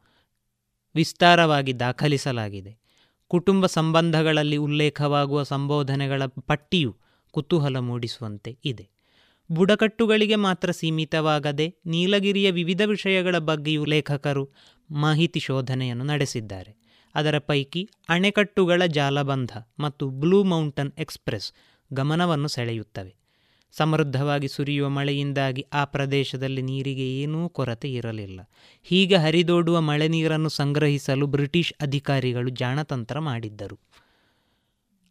ವಿಸ್ತಾರವಾಗಿ 0.95 1.81
ದಾಖಲಿಸಲಾಗಿದೆ. 1.81 2.88
ಕುಟುಂಬ 3.29 3.67
ಸಂಬಂಧಗಳಲ್ಲಿ 3.67 4.57
ಉಲ್ಲೇಖವಾಗುವ 4.57 5.43
ಸಂಬೋಧನೆಗಳ 5.43 6.23
ಪಟ್ಟಿಯು 6.27 6.97
ಕುತೂಹಲ 7.31 7.79
ಮೂಡಿಸುವಂತೆ 7.79 8.59
ಇದೆ. 8.65 8.89
ಬುಡಕಟ್ಟುಗಳಿಗೆ 9.53 10.35
ಮಾತ್ರ 10.35 10.71
ಸೀಮಿತವಾಗದೆ 10.71 11.75
ನೀಲಗಿರಿಯ 11.87 12.51
ವಿವಿಧ 12.51 12.83
ವಿಷಯಗಳ 12.87 13.39
ಬಗ್ಗೆಯೂ 13.39 13.85
ಲೇಖಕರು 13.85 14.49
ಮಾಹಿತಿ 14.91 15.41
ಶೋಧನೆಯನ್ನು 15.41 16.05
ನಡೆಸಿದ್ದಾರೆ. 16.05 16.77
ಅದರ 17.15 17.39
ಪೈಕಿ 17.39 17.91
ಅಣೆಕಟ್ಟುಗಳ 18.09 18.83
ಜಾಲಬಂಧ 18.87 19.51
ಮತ್ತು 19.81 20.09
ಬ್ಲೂ 20.09 20.45
ಮೌಂಟನ್ 20.45 20.93
ಎಕ್ಸ್ಪ್ರೆಸ್ 20.99 21.53
ಗಮನವನ್ನು 21.93 22.49
ಸೆಳೆಯುತ್ತವೆ. 22.49 23.28
ಸಮೃದ್ಧವಾಗಿ 23.73 24.49
ಸುರಿಯುವ 24.49 24.89
ಮಳೆಯಿಂದಾಗಿ 24.89 25.67
ಆ 25.73 25.85
ಪ್ರದೇಶದಲ್ಲಿ 25.85 26.63
ನೀರಿಗೆ 26.63 27.21
ಏನೂ 27.21 27.49
ಕೊರತೆ 27.49 27.93
ಇರಲಿಲ್ಲ. 27.93 28.41
ಹೀಗೆ 28.83 29.17
ಹರಿದೋಡುವ 29.17 29.81
ಮಳೆ 29.81 30.09
ನೀರನ್ನು 30.09 30.49
ಸಂಗ್ರಹಿಸಲು 30.49 31.27
ಬ್ರಿಟಿಷ್ 31.27 31.75
ಅಧಿಕಾರಿಗಳು 31.81 32.49
ಜಾಣತಂತ್ರ 32.49 33.19
ಮಾಡಿದ್ದರು. 33.19 33.79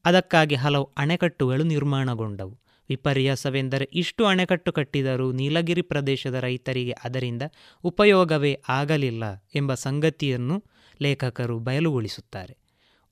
ಅದಕ್ಕಾಗಿ 0.06 0.56
ಹಲವು 0.56 0.94
ಅಣೆಕಟ್ಟುಗಳು 0.98 1.64
ನಿರ್ಮಾಣಗೊಂಡವು. 1.64 2.60
ವಿಪರ್ಯಾಸವೆಂದರೆ 2.90 3.90
ಇಷ್ಟು 3.94 4.26
ಅಣೆಕಟ್ಟು 4.26 4.74
ಕಟ್ಟಿದರೂ 4.74 5.32
ನೀಲಗಿರಿ 5.32 5.82
ಪ್ರದೇಶದ 5.82 6.34
ರೈತರಿಗೆ 6.34 6.92
ಅದರಿಂದ 7.04 7.42
ಉಪಯೋಗವೇ 7.84 8.62
ಆಗಲಿಲ್ಲ 8.70 9.24
ಎಂಬ 9.56 9.74
ಸಂಗತಿಯನ್ನು 9.74 10.64
ಲೇಖಕರು 11.02 11.60
ಬಯಲುಗೊಳಿಸುತ್ತಾರೆ. 11.60 12.58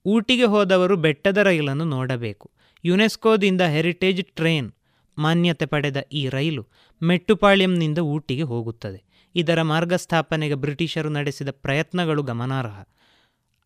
ಊಟಿಗೆ 0.05 0.43
ಹೋದವರು 0.43 0.97
ಬೆಟ್ಟದ 0.97 1.38
ರೈಲನ್ನು 1.38 1.85
ನೋಡಬೇಕು. 1.85 2.51
ಯುನೆಸ್ಕೋದಿಂದ 2.84 3.61
ಹೆರಿಟೇಜ್ 3.61 4.23
ಟ್ರೈನ್ 4.23 4.72
ಮಾನ್ಯತೆ 5.18 5.66
ಪಡೆದ 5.66 5.98
ಈ 6.12 6.30
ರೈಲು 6.30 6.68
ಮೆಟ್ಟುಪಾಳ್ಯಂನಿಂದ 7.04 7.98
ಊಟಿಗೆ 7.98 8.42
ಹೋಗುತ್ತದೆ. 8.42 9.04
ಇದರ 9.36 9.62
ಮಾರ್ಗಸ್ಥಾಪನೆಗೆ 9.62 10.56
ಬ್ರಿಟಿಷರು 10.56 11.10
ನಡೆಸಿದ 11.10 11.50
ಪ್ರಯತ್ನಗಳು 11.52 12.24
ಗಮನಾರ್ಹ. 12.24 12.80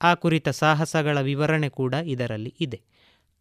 ಆ 0.01 0.13
ಕುರಿತ 0.13 0.49
ಸಾಹಸಗಳ 0.49 1.21
ವಿವರಣೆ 1.21 1.69
ಕೂಡ 1.69 1.93
ಇದರಲ್ಲಿ 1.93 2.55
ಇದೆ. 2.59 2.81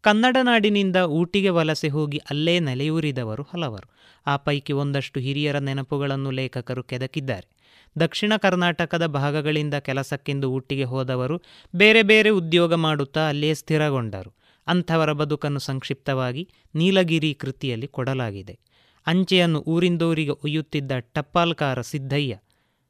ಕನ್ನಡ 0.01 0.37
ನಾಡಿನಿಂದ 0.43 0.97
ಊಟಿಗೆ 0.97 1.49
ವಲಸೆ 1.49 1.89
ಹೋಗಿ 1.89 2.19
ಅಲ್ಲೇ 2.19 2.61
ನೆಲೆಯೂರಿದವರು 2.61 3.43
ಹಲವರು. 3.43 3.91
ಆ 4.27 4.37
ಪೈಕಿ 4.37 4.73
ಒಂದಷ್ಟು 4.73 5.21
ಹಿರಿಯರ 5.21 5.59
ನೆನಪುಗಳನ್ನು 5.59 6.31
ಲೇಖಕರು 6.31 6.83
ಕೆದಕಿದ್ದಾರೆ. 6.83 7.59
ದಕ್ಷಿಣ 8.01 8.33
ಕರ್ನಾಟಕದ 8.37 9.07
ಭಾಗಗಳಿಂದ 9.07 9.75
ಕೆಲಸಕ್ಕೆಂದು 9.75 10.53
ಊಟಿಗೆ 10.53 10.85
ಹೋದವರು 10.85 11.43
ಬೇರೆ 11.77 12.03
ಬೇರೆ 12.03 12.29
ಉದ್ಯೋಗ 12.29 12.75
ಮಾಡುತ್ತಾ 12.75 13.29
ಅಲ್ಲೇ 13.29 13.55
ಸ್ಥಿರಗೊಂಡರು. 13.55 14.38
ಅಂಥವರ 14.69 15.13
ಬದುಕನ್ನು 15.13 15.59
ಸಂಕ್ಷಿಪ್ತವಾಗಿ 15.59 16.49
ನೀಲಗಿರಿ 16.75 17.35
ಕೃತಿಯಲ್ಲಿ 17.35 17.89
ಕೊಡಲಾಗಿದೆ. 17.89 18.59
ಅಂಚೆಯನ್ನು 19.07 19.61
ಊರಿಂದೂರಿಗೆ 19.61 20.31
ಒಯ್ಯುತ್ತಿದ್ದ 20.31 20.93
ಟಪ್ಪಾಲ್ಕಾರ 20.99 21.81
ಸಿದ್ದಯ್ಯ 21.81 22.39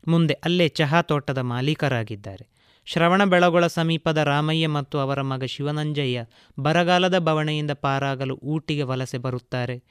ಮುಂದೆ 0.09 0.35
ಅಲ್ಲೇ 0.35 0.69
ಚಹಾ 0.69 1.03
ತೋಟದ 1.03 1.39
ಮಾಲೀಕರಾಗಿದ್ದಾರೆ. 1.39 2.45
ಶ್ರವಣ 2.87 3.25
ಬೆಳಗೊಳ 3.25 3.67
ಸಮೀಪದ 3.67 4.17
ರಾಮಯ್ಯ 4.17 4.69
ಮತ್ತು 4.69 4.99
ಅವರ 4.99 5.21
ಮಗ 5.23 5.45
ಶಿವನಂಜಯ್ಯ 5.45 6.25
ಬರಗಾಲದ 6.61 7.19
ಬವಣೆಯಿಂದ 7.19 7.71
ಪಾರಾಗಲು 7.71 8.37
ಊಟಿಗೆ 8.37 8.83
ವಲಸೆ 8.83 9.19
ಬರುತ್ತಾರೆ. 9.19 9.85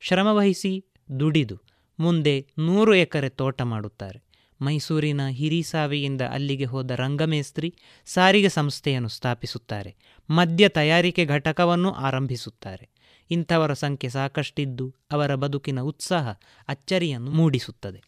ಶ್ರಮವಹಿಸಿ 0.00 0.72
ದುಡಿದು 1.20 1.56
ಮುಂದೆ 1.98 2.46
ನೂರು 2.58 2.94
ಎಕರೆ 2.94 3.28
ತೋಟ 3.28 3.62
ಮಾಡುತ್ತಾರೆ. 3.62 4.28
ಮೈಸೂರಿನ 4.62 5.20
ಹಿರಿಸಾವಿಯಿಂದ 5.28 6.20
ಅಲ್ಲಿಗೆ 6.20 6.64
ಹೋದ 6.64 6.90
ರಂಗಮೇಸ್ತ್ರಿ 6.90 7.74
ಸಾರಿಗೆ 8.06 8.48
ಸಂಸ್ಥೆಯನ್ನು 8.48 9.08
ಸ್ಥಾಪಿಸುತ್ತಾರೆ. 9.08 9.96
ಮದ್ಯ 10.30 10.68
ತಯಾರಿಕೆ 10.68 11.24
ಘಟಕವನ್ನು 11.24 11.92
ಆರಂಭಿಸುತ್ತಾರೆ. 11.92 12.88
ಇಂಥವರ 13.30 13.72
ಸಂಖ್ಯೆ 13.72 14.10
ಸಾಕಷ್ಟಿದ್ದು 14.10 14.94
ಅವರ 15.12 15.34
ಬದುಕಿನ 15.34 15.80
ಉತ್ಸಾಹ 15.80 16.28
ಅಚ್ಚರಿಯನ್ನು 16.68 17.30
ಮೂಡಿಸುತ್ತದೆ. 17.30 18.02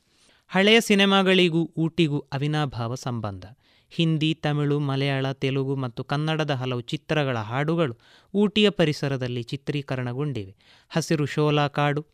ಹಳೆಯ 0.49 0.81
ಸಿನಿಮಾಗಳಿಗೂ 0.81 1.71
ಊಟಿಗೂ 1.77 2.19
ಅವಿನಾಭಾವ 2.19 2.95
ಸಂಬಂಧ. 2.95 3.47
ಹಿಂದಿ, 3.91 4.35
ತಮಿಳು, 4.35 4.81
ಮಲಯಾಳ, 4.81 5.33
ತೆಲುಗು 5.33 5.77
ಮತ್ತು 5.77 6.05
ಕನ್ನಡದ 6.05 6.51
ಹಲವು 6.51 6.81
ಚಿತ್ರಗಳ 6.81 7.39
ಹಾಡುಗಳು 7.39 7.99
ಊಟಿಯ 8.35 8.71
ಪರಿಸರದಲ್ಲಿ 8.71 9.43
ಚಿತ್ರೀಕರಣಗೊಂಡಿವೆ. 9.43 10.57
ಹಸಿರು 10.89 11.27
ಶೋಲಾ 11.27 11.69
ಕಾಡು, 11.69 12.07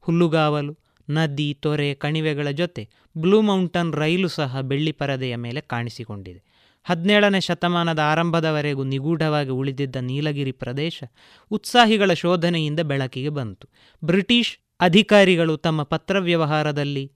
ಹುಲ್ಲುಗಾವಲು, 0.00 0.78
ನದಿ, 1.10 1.54
ತೊರೆ, 1.54 1.94
ಕಣಿವೆಗಳ 1.94 2.50
ಜೊತೆ 2.50 2.88
ಬ್ಲೂ 3.18 3.40
ಮೌಂಟನ್ 3.40 3.94
ರೈಲು 3.94 4.28
ಸಹ 4.28 4.60
ಬೆಳ್ಳಿ 4.60 4.92
ಪರದೆಯ 4.92 5.36
ಮೇಲೆ 5.36 5.60
ಕಾಣಿಸಿಕೊಂಡಿದೆ. 5.60 6.45
ಹದಿನೇಳನೇ 6.88 7.40
ಶತಮಾನದ 7.40 7.98
ಆರಂಭದವರೆಗೂ 7.98 8.84
ನಿಗೂಢವಾಗಿ 8.84 9.50
ಉಳಿದಿದ್ದ 9.50 9.96
ನೀಲಗಿರಿ 9.96 10.52
ಪ್ರದೇಶ 10.52 11.04
ಉತ್ಸಾಹಿಗಳ 11.50 12.12
ಶೋಧನೆಯಿಂದ 12.12 12.80
ಬೆಳಕಿಗೆ 12.80 13.28
ಬಂತು. 13.28 13.68
ಬ್ರಿಟಿಷ್ 14.04 14.58
ಅಧಿಕಾರಿಗಳು 14.80 15.56
ತಮ್ಮ 15.56 15.82
ಪತ್ರವ್ಯವಹಾರದಲ್ಲಿ 15.82 17.12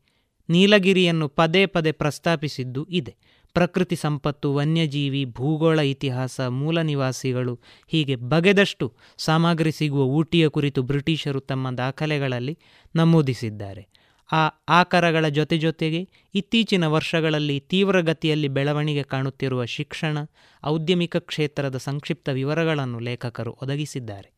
ನೀಲಗಿರಿಯನ್ನು 0.48 1.28
ಪದೇ 1.28 1.66
ಪದೇ 1.66 1.92
ಪ್ರಸ್ತಾಪಿಸಿದ್ದು 1.92 2.86
ಇದೆ. 2.90 3.16
ಪ್ರಕೃತಿ 3.54 3.96
ಸಂಪತ್ತು, 3.96 4.54
ವನ್ಯಜೀವಿ, 4.54 5.24
ಭೂಗೋಳ 5.24 5.78
ಇತಿಹಾಸ, 5.78 6.40
ಮೂಲ 6.40 6.80
ನಿವಾಸಿಗಳು 6.80 7.60
ಹೀಗೆ 7.86 8.16
ಬಗೆದಷ್ಟು 8.16 8.96
ಸಾಮಗ್ರಿ 9.18 9.72
ಸಿಗುವ 9.72 10.04
ಊಟಿಯ 10.04 10.48
ಕುರಿತು 10.48 10.82
ಬ್ರಿಟಿಷರು 10.82 11.40
ತಮ್ಮ 11.40 11.70
ದಾಖಲೆಗಳಲ್ಲಿ 11.70 12.58
ನಮೂದಿಸಿದ್ದಾರೆ. 12.96 13.88
ಆ 14.32 14.48
ಆಕರಗಳ 14.68 15.28
ಜೊತೆ 15.28 15.58
ಜೊತೆಗೆ 15.58 16.08
ಇತ್ತೀಚಿನ 16.34 16.86
ವರ್ಷಗಳಲ್ಲಿ 16.86 17.60
ತೀವ್ರಗತಿಯಲ್ಲಿ 17.60 18.48
ಬೆಳವಣಿಗೆ 18.48 19.02
ಕಾಣುತ್ತಿರುವ 19.02 19.64
ಶಿಕ್ಷಣ, 19.64 20.18
ಔದ್ಯಮಿಕ 20.64 21.16
ಕ್ಷೇತ್ರದ 21.16 21.76
ಸಂಕ್ಷಿಪ್ತ 21.76 22.28
ವಿವರಗಳನ್ನು 22.28 22.98
ಲೇಖಕರು 22.98 23.58
ಒದಗಿಸಿದ್ದಾರೆ. 23.62 24.32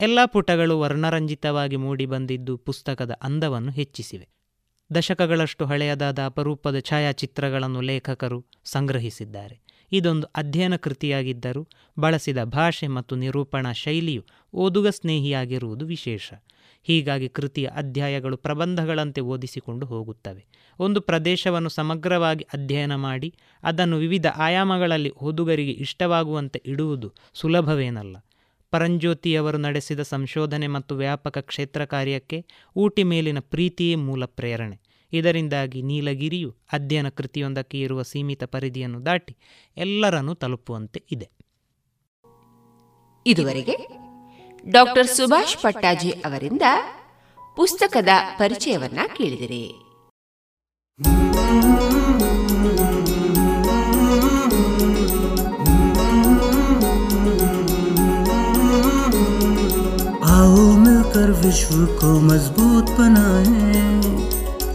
ಎಲ್ಲ 0.00 0.18
ಪುಟಗಳು 0.24 0.80
ವರ್ಣರಂಜಿತವಾಗಿ 0.80 1.76
ಮೂಡಿಬಂದಿದ್ದು 1.76 2.56
ಪುಸ್ತಕದ 2.56 3.10
ಅಂದವನ್ನು 3.22 3.72
ಹೆಚ್ಚಿಸಿವೆ. 3.72 4.28
ದಶಕಗಳಷ್ಟು 4.94 5.66
ಹಳೆಯದಾದ 5.66 6.18
ಅಪರೂಪದ 6.26 6.78
ಛಾಯಾಚಿತ್ರಗಳನ್ನು 6.78 7.80
ಲೇಖಕರು 7.80 8.46
ಸಂಗ್ರಹಿಸಿದ್ದಾರೆ. 8.64 9.60
ಇದೊಂದು 9.92 10.26
ಅಧ್ಯಯನ 10.26 10.76
ಕೃತಿಯಾಗಿದ್ದರೂ 10.76 11.68
ಬಳಸಿದ 11.98 12.44
ಭಾಷೆ 12.44 12.86
ಮತ್ತು 12.86 13.16
ನಿರೂಪಣಾ 13.16 13.72
ಶೈಲಿಯು 13.72 14.24
ಓದುಗ 14.54 14.88
ಸ್ನೇಹಿಯಾಗಿರುವುದು 14.88 15.86
ವಿಶೇಷ. 15.86 16.32
ಹೀಗಾಗಿ 16.82 17.28
ಕೃತಿಯ 17.28 17.66
ಅಧ್ಯಾಯಗಳು 17.66 18.36
ಪ್ರಬಂಧಗಳಂತೆ 18.36 19.20
ಓದಿಸಿಕೊಂಡು 19.20 19.86
ಹೋಗುತ್ತವೆ. 19.86 20.46
ಒಂದು 20.78 21.00
ಪ್ರದೇಶವನ್ನು 21.00 21.68
ಸಮಗ್ರವಾಗಿ 21.68 22.44
ಅಧ್ಯಯನ 22.44 22.94
ಮಾಡಿ, 22.94 23.34
ಅದನ್ನು 23.62 23.96
ವಿವಿಧ 23.96 24.26
ಆಯಾಮಗಳಲ್ಲಿ 24.36 25.10
ಓದುಗರಿಗೆ 25.10 25.70
ಇಷ್ಟವಾಗುವಂತೆ 25.70 26.62
ಇಡುವುದು 26.66 27.12
ಸುಲಭವೇನಲ್ಲ. 27.34 28.16
ಪರಂಜ್ಯೋತಿಯವರು 28.70 29.58
ನಡೆಸಿದ 29.58 30.00
ಸಂಶೋಧನೆ 30.00 30.66
ಮತ್ತು 30.66 30.94
ವ್ಯಾಪಕ 30.94 31.38
ಕ್ಷೇತ್ರ 31.38 31.84
ಕಾರ್ಯಕ್ಕೆ 31.84 32.44
ಊಟಿ 32.76 33.02
ಮೇಲಿನ 33.02 33.38
ಪ್ರೀತಿಯೇ 33.40 33.94
ಮೂಲ 33.94 34.24
ಪ್ರೇರಣೆ. 34.24 34.80
ಇದರಿಂದಾಗಿ 35.12 35.82
ನೀಲಗಿರಿಯು 35.82 36.56
ಅಧ್ಯಯನ 36.72 37.08
ಕೃತಿಯೊಂದಕ್ಕೆ 37.08 37.80
ಇರುವ 37.80 38.02
ಸೀಮಿತ 38.02 38.44
ಪರಿಧಿಯನ್ನು 38.44 39.06
ದಾಟಿ 39.06 39.36
ಎಲ್ಲರನ್ನೂ 39.76 40.34
ತಲುಪುವಂತೆ 40.34 41.02
ಇದೆ. 41.10 41.30
ಇದುವರೆಗೆ 43.26 44.01
ಡಾಕ್ಟರ್ 44.65 45.09
ಸುಭಾಷ್ 45.17 45.57
ಪಟ್ಟಾಜಿ 45.63 46.13
ಅವರಿಂದ 46.25 46.65
ಪುಸ್ತಕದ 47.57 48.11
ಪರಿಚಯವನ್ನ 48.39 48.99
ಕೇಳಿದಿರಿ 49.17 49.63
आओ 60.37 60.55
मिलकर 60.77 61.31
विश्व 61.41 61.85
को 61.99 62.09
मजबूत 62.21 62.89
बनाए 62.91 63.65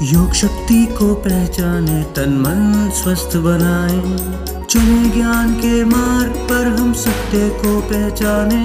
योग 0.07 0.33
शक्ति 0.35 0.85
को 0.99 1.15
पहचाने 1.25 2.03
तन 2.17 2.33
मन 2.39 2.63
स्वस्थ 2.93 3.37
बनाए 3.39 4.01
चले 4.65 4.99
ज्ञान 5.11 5.55
के 5.57 5.75
मार्ग 5.87 6.37
पर 6.49 6.67
हम 6.79 6.93
सत्य 7.03 7.49
को 7.61 7.81
पहचाने 7.91 8.65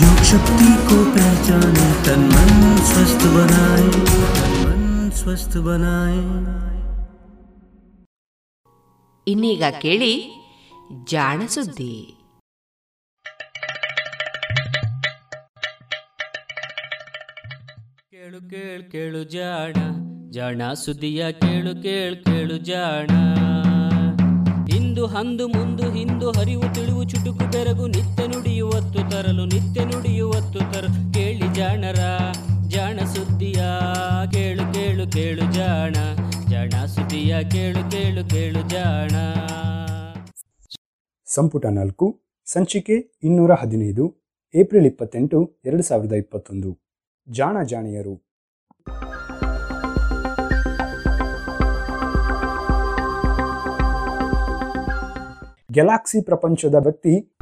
योग 0.00 0.18
शक्ति 0.30 0.70
को 0.88 0.98
पहचाने 1.14 1.88
तन 2.04 2.24
मन 2.32 2.52
स्वस्थ 2.90 3.22
बनाए 3.36 3.88
तन 4.36 4.54
मन 4.64 4.84
स्वस्थ 5.20 5.56
बनाए 5.68 6.20
ಇನ್ನೀಗ 9.26 9.64
ಕೇಳಿ 9.82 10.12
ಜಾಣ 11.10 11.40
ಸುದ್ದಿ 11.54 11.94
ಕೇಳು 18.12 18.40
ಕೇಳು 18.52 18.84
ಕೇಳು 18.92 19.20
ಜಾಣ 19.34 19.74
ಜಾಣ 20.30 20.60
ಸುದ್ದಿಯ 20.84 21.32
ಕೇಳು 21.42 21.74
ಕೇಳು 21.82 22.16
ಕೇಳು 22.24 22.56
ಜಾಣ 22.70 23.10
ಇಂದು 24.75 25.05
ಹಂದು 25.05 25.47
ಮುಂದು 25.47 25.91
ಹಿಂದು 25.91 26.31
ಹರಿವು 26.31 26.73
ತಿಳಿವು 26.73 27.03
ಚುಟುಕು 27.03 27.51
ಬೆರಗು 27.51 27.87
ನಿತ್ಯ 27.87 28.27
ನುಡಿಯುವತ್ತು 28.27 29.11
ತರಲು 29.11 29.45
ನಿತ್ಯ 29.45 29.85
ನುಡಿಯುವತ್ತು 29.85 30.59
ತರಲು 30.59 31.13
ಕೇಳಿ 31.13 31.53
ಜಾಣರ, 31.53 31.99
ಜಾಣ 32.67 32.99
ಸುದ್ದಿಯ, 32.99 33.63
ಕೇಳು 34.31 34.73
ಕೇಳು 34.73 35.11
ಕೇಳು 35.11 35.53
ಜಾಣ. 35.53 35.95
ಜಾಣ 36.49 36.85
ಸುದ್ದಿಯ, 36.85 37.43
ಕೇಳು 37.51 37.91
ಕೇಳು 37.91 38.29
ಕೇಳು 38.29 38.69
ಜಾಣ. 38.69 39.09
ಸಂಪುಟ 41.25 41.65
ನಾಲ್ಕು, 41.65 42.21
ಸಂಚಿಕೆ 42.45 43.19
ಇನ್ನೂರ 43.23 43.51
ಹದಿನೈದು, 43.53 44.23
ಏಪ್ರಿಲ್ 44.55 44.85
ಇಪ್ಪತ್ತೆಂಟು, 44.85 45.59
ಎರಡು 45.65 45.83
ಸಾವಿರದ 45.83 46.13
ಇಪ್ಪತ್ತೊಂದು. 46.13 46.79
ಜಾಣ 47.29 47.63
ಜಾಣಿಯರು. 47.63 48.33
ಗ್ಯಾಲಾಕ್ಸಿ 55.73 56.21
ಪ್ರಪಂಚದ 56.21 56.75
ವ್ಯಕ್ತಿ. 56.75 57.35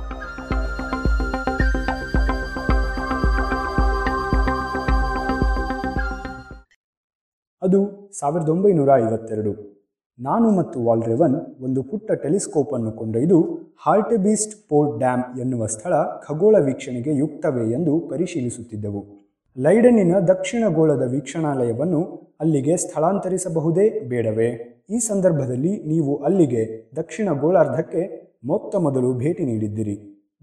ಅದು 7.62 8.12
ಸಾವಿರದ 8.20 8.50
ಒಂಬೈನೂರ 8.50 8.90
ಐವತ್ತೆರಡು. 8.96 9.72
ನಾನು 10.20 10.52
ಮತ್ತು 10.52 10.84
ವಾಲ್ರೆವನ್ 10.86 11.64
ಒಂದು 11.64 11.84
ಪುಟ್ಟ 11.84 12.12
ಟೆಲಿಸ್ಕೋಪ್ 12.12 12.74
ಅನ್ನು 12.74 12.92
ಕೊಂಡೊಯ್ದು 12.92 13.38
ಹಾರ್ಟೆಬೀಸ್ಟ್ 13.86 14.70
ಪೋರ್ಟ್ 14.70 15.00
ಡ್ಯಾಮ್ 15.00 15.40
ಎನ್ನುವ 15.40 15.66
ಸ್ಥಳ 15.66 15.94
ಖಗೋಳ 16.24 16.56
ವೀಕ್ಷಣೆಗೆ 16.60 17.16
ಯುಕ್ತವೇ 17.16 17.72
ಎಂದು 17.72 18.00
ಪರಿಶೀಲಿಸುತ್ತಿದ್ದೆವು. 18.00 19.06
ಲೈಡನ್ನಿನ 19.58 20.20
ದಕ್ಷಿಣ 20.20 20.64
ಗೋಳದ 20.68 21.12
ವೀಕ್ಷಣಾಲಯವನ್ನು 21.12 22.02
ಅಲ್ಲಿಗೆ 22.40 22.78
ಸ್ಥಳಾಂತರಿಸಬಹುದೇ 22.78 24.00
ಬೇಡವೇ? 24.00 24.71
ಈ 24.90 25.00
ಸಂದರ್ಭದಲ್ಲಿ 25.00 25.84
ನೀವು 25.88 26.24
ಅಲ್ಲಿಗೆ 26.24 26.92
ದಕ್ಷಿಣ 26.96 27.30
ಗೋಳಾರ್ಧಕ್ಕೆ 27.34 28.32
ಮೊತ್ತ 28.46 28.76
ಮೊದಲು 28.76 29.14
ಭೇಟಿ 29.14 29.46
ನೀಡಿದ್ದಿರಿ. 29.46 29.96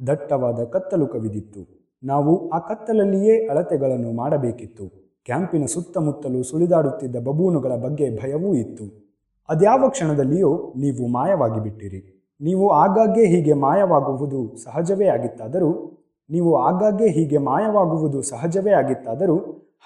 ದಟ್ಟವಾದ 0.06 0.64
ಕತ್ತಲು 0.64 1.06
ಕವಿದಿತ್ತು. 1.06 1.68
ನಾವು 2.02 2.48
ಆ 2.48 2.58
ಕತ್ತಲಲ್ಲಿಯೇ 2.58 3.46
ಅಳತೆಗಳನ್ನು 3.46 4.12
ಮಾಡಬೇಕಿತ್ತು. 4.12 5.08
ಕ್ಯಾಂಪಿನ 5.24 5.64
ಸುತ್ತಮುತ್ತಲು 5.64 6.42
ಸುಳಿದಾಡುತ್ತಿದ್ದ 6.42 7.16
ಬಬೂನುಗಳ 7.16 7.76
ಬಗ್ಗೆ 7.76 8.16
ಭಯವೂ 8.22 8.54
ಇತ್ತು. 8.54 8.84
ಅದ್ಯಾವ 9.48 9.88
ಕ್ಷಣದಲ್ಲಿಯೂ 9.88 10.72
ನೀವು 10.76 11.06
ಮಾಯವಾಗಿ 11.06 11.60
ಬಿಟ್ಟಿರಿ 11.60 12.18
ನೀವು 12.40 12.70
ಆಗಾಗ್ಗೆ 12.70 13.24
ಹೀಗೆ 13.26 13.52
ಮಾಯವಾಗುವುದು 13.52 14.56
ಸಹಜವೇ 14.56 15.06
ಆಗಿತ್ತಾದರೂ, 15.06 15.70
ನೀವು 16.30 16.56
ಆಗಾಗ್ಗೆ 16.56 17.08
ಹೀಗೆ 17.08 17.38
ಮಾಯವಾಗುವುದು 17.38 18.22
ಸಹಜವೇ 18.22 18.70
ಆಗಿತ್ತಾದರೂ, 18.70 19.36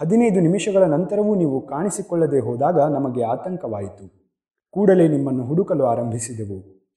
ಹದಿನೈದು 0.01 0.41
ನಿಮಿಷಗಳ 0.41 0.83
ನಂತರವೂ 0.83 1.35
ನೀವು 1.35 1.61
ಕಾಣಿಸಿಕೊಳ್ಳದೆ 1.61 2.41
ಹೋದಾಗ 2.41 2.79
ನಮಗೆ 2.79 3.23
ಆತಂಕವಾಯಿತು. 3.23 4.22
ಕೂಡಲೇ 4.75 5.09
ನಿಮ್ಮನ್ನು 5.09 5.45
ಹುಡುಕಲು 5.45 5.85
ಆರಂಭಿಸಿದೆವು. 5.85 6.89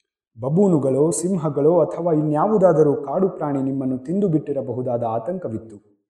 ಬಬೂನುಗಳೋ, 0.41 1.11
ಸಿಂಹಗಳೋ 1.11 1.79
ಅಥವಾ 1.79 2.13
ಇನ್ಯಾವುದಾದರೂ 2.13 2.95
ಕಾಡು 2.95 3.29
ಪ್ರಾಣಿ 3.29 3.63
ನಿಮ್ಮನ್ನು 3.63 3.97
ತಿಂದು 3.97 4.29
ಬಿಟ್ಟಿರಬಹುದಾದ 4.29 5.03
ಆತಂಕವಿತ್ತು. 5.03 6.01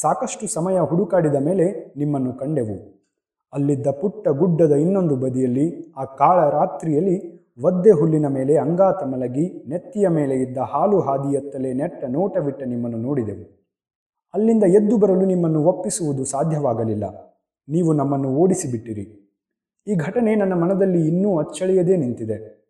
ಸಾಕಷ್ಟು 0.00 0.46
ಸಮಯ 0.46 0.78
ಹುಡುಕಾಡಿದ 0.78 1.34
ಮೇಲೆ 1.34 1.94
ನಿಮ್ಮನ್ನು 1.96 2.32
ಕಂಡೆವು. 2.32 3.02
ಅಲ್ಲಿದ್ದ 3.52 3.86
ಪುಟ್ಟ 3.86 4.28
ಗುಡ್ಡದ 4.28 4.72
ಇನ್ನೊಂದು 4.72 5.16
ಬದಿಯಲ್ಲಿ, 5.16 5.92
ಆ 5.96 6.04
ಕಾಳ 6.04 6.48
ರಾತ್ರಿಯಲ್ಲಿ 6.48 7.42
ಒದ್ದೆ 7.62 7.90
ಹುಲ್ಲಿನ 7.90 8.26
ಮೇಲೆ 8.26 8.56
ಅಂಗಾತ 8.56 9.02
ಮಲಗಿ 9.02 9.64
ನೆತ್ತಿಯ 9.68 10.08
ಮೇಲೆ 10.08 10.34
ಇದ್ದ 10.34 10.58
ಹಾಲು 10.58 11.00
ಹಾದಿಯತ್ತಲೇ 11.00 11.72
ನೆಟ್ಟ 11.72 12.04
ನೋಟವಿಟ್ಟ 12.04 12.62
ನಿಮ್ಮನ್ನು 12.62 12.98
ನೋಡಿದೆವು. 12.98 13.66
ಅಲ್ಲಿಂದ 14.34 14.62
ಎದ್ದು 14.62 14.98
ಬರಲು 14.98 15.24
ನಿಮ್ಮನ್ನು 15.24 15.64
ಒಪ್ಪಿಸುವುದು 15.64 16.24
ಸಾಧ್ಯವಾಗಲಿಲ್ಲ. 16.24 17.04
ನೀವು 17.68 17.92
ನಮ್ಮನ್ನು 17.92 18.28
ಓಡಿಸಿಬಿಟ್ಟಿರಿ. 18.28 19.21
ಈ 19.86 19.94
ಘಟನೆ 19.94 20.34
ನನ್ನ 20.34 20.52
ಮನದಲ್ಲಿ 20.52 21.08
ಇನ್ನೂ 21.08 21.38
ಅಚ್ಚಳಿಯದೇ 21.38 21.96
ನಿಂತಿದೆ. 21.96 22.62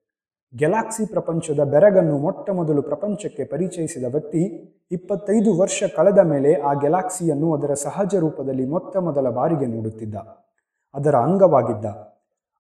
ಗ್ಯಾಲಾಕ್ಸಿ 0.57 1.07
ಪ್ರಪಂಚದ 1.07 1.65
ಬೆರಗನ್ನು 1.65 2.19
ಮೊಟ್ಟ 2.19 2.51
ಮೊದಲು 2.51 2.83
ಪ್ರಪಂಚಕ್ಕೆ 2.83 3.45
ಪರಿಚಯಿಸಿದ 3.45 4.05
ವ್ಯಕ್ತಿ 4.05 4.43
ಇಪ್ಪತ್ತೈದು 4.93 5.59
ವರ್ಷ 5.59 5.83
ಕಳೆದ 5.97 6.19
ಮೇಲೆ 6.19 6.55
ಆ 6.55 6.73
ಗ್ಯಾಲಾಕ್ಸಿಯನ್ನು 6.75 7.55
ಅದರ 7.55 7.75
ಸಹಜ 7.75 8.15
ರೂಪದಲ್ಲಿ 8.15 8.67
ಮೊತ್ತ 8.67 8.97
ಮೊದಲ 8.97 9.31
ಬಾರಿಗೆ 9.31 9.67
ನೋಡುತ್ತಿದ್ದ. 9.67 10.15
ಅದರ 10.95 11.15
ಅಂಗವಾಗಿದ್ದ. 11.15 11.85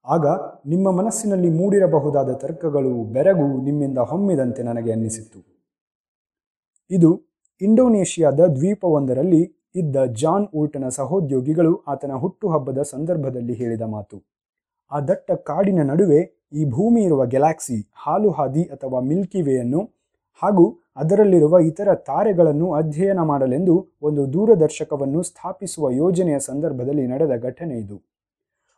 ಆಗ 0.05 0.27
ನಿಮ್ಮ 0.67 0.91
ಮನಸ್ಸಿನಲ್ಲಿ 0.91 1.51
ಮೂಡಿರಬಹುದಾದ 1.51 2.33
ತರ್ಕಗಳು, 2.33 3.05
ಬೆರಗು 3.05 3.65
ನಿಮ್ಮಿಂದ 3.65 3.99
ಹೊಮ್ಮಿದಂತೆ 3.99 4.63
ನನಗೆ 4.63 4.93
ಅನ್ನಿಸಿತ್ತು. 4.93 5.69
ಇದು 6.91 7.23
ಇಂಡೋನೇಷ್ಯಾದ 7.61 8.41
ದ್ವೀಪವೊಂದರಲ್ಲಿ 8.41 9.71
ಇದ್ದ 9.75 9.97
ಜಾನ್ 10.05 10.47
ಊಲ್ಟನ 10.55 10.89
ಸಹೋದ್ಯೋಗಿಗಳು 10.89 11.85
ಆತನ 11.89 12.13
ಹುಟ್ಟುಹಬ್ಬದ 12.13 12.83
ಸಂದರ್ಭದಲ್ಲಿ 12.83 13.53
ಹೇಳಿದ 13.53 13.83
ಮಾತು. 13.83 14.32
ಆ 14.93 15.01
ದಟ್ಟ 15.01 15.31
ಕಾಡಿನ 15.31 15.83
ನಡುವೆ 15.83 16.21
ಈ 16.53 16.65
ಭೂಮಿ 16.65 17.03
ಇರುವ 17.03 17.25
ಗ್ಯಾಲಾಕ್ಸಿ, 17.25 17.77
ಹಾಲು 17.95 18.31
ಹಾದಿ 18.31 18.63
ಅಥವಾ 18.63 19.01
ಮಿಲ್ಕಿ 19.01 19.43
ವೇಯನ್ನು 19.43 19.83
ಹಾಗೂ 20.43 20.79
ಅದರಲ್ಲಿರುವ 20.97 21.59
ಇತರ 21.59 21.95
ತಾರೆಗಳನ್ನು 21.95 22.73
ಅಧ್ಯಯನ 22.73 23.21
ಮಾಡಲೆಂದು 23.23 23.75
ಒಂದು 24.03 24.33
ದೂರದರ್ಶಕವನ್ನು 24.33 25.23
ಸ್ಥಾಪಿಸುವ 25.23 25.91
ಯೋಜನೆಯ 25.91 26.39
ಸಂದರ್ಭದಲ್ಲಿ 26.39 27.07
ನಡೆದ 27.07 27.43
ಘಟನೆ 27.43 27.79
ಇದು. 27.79 27.97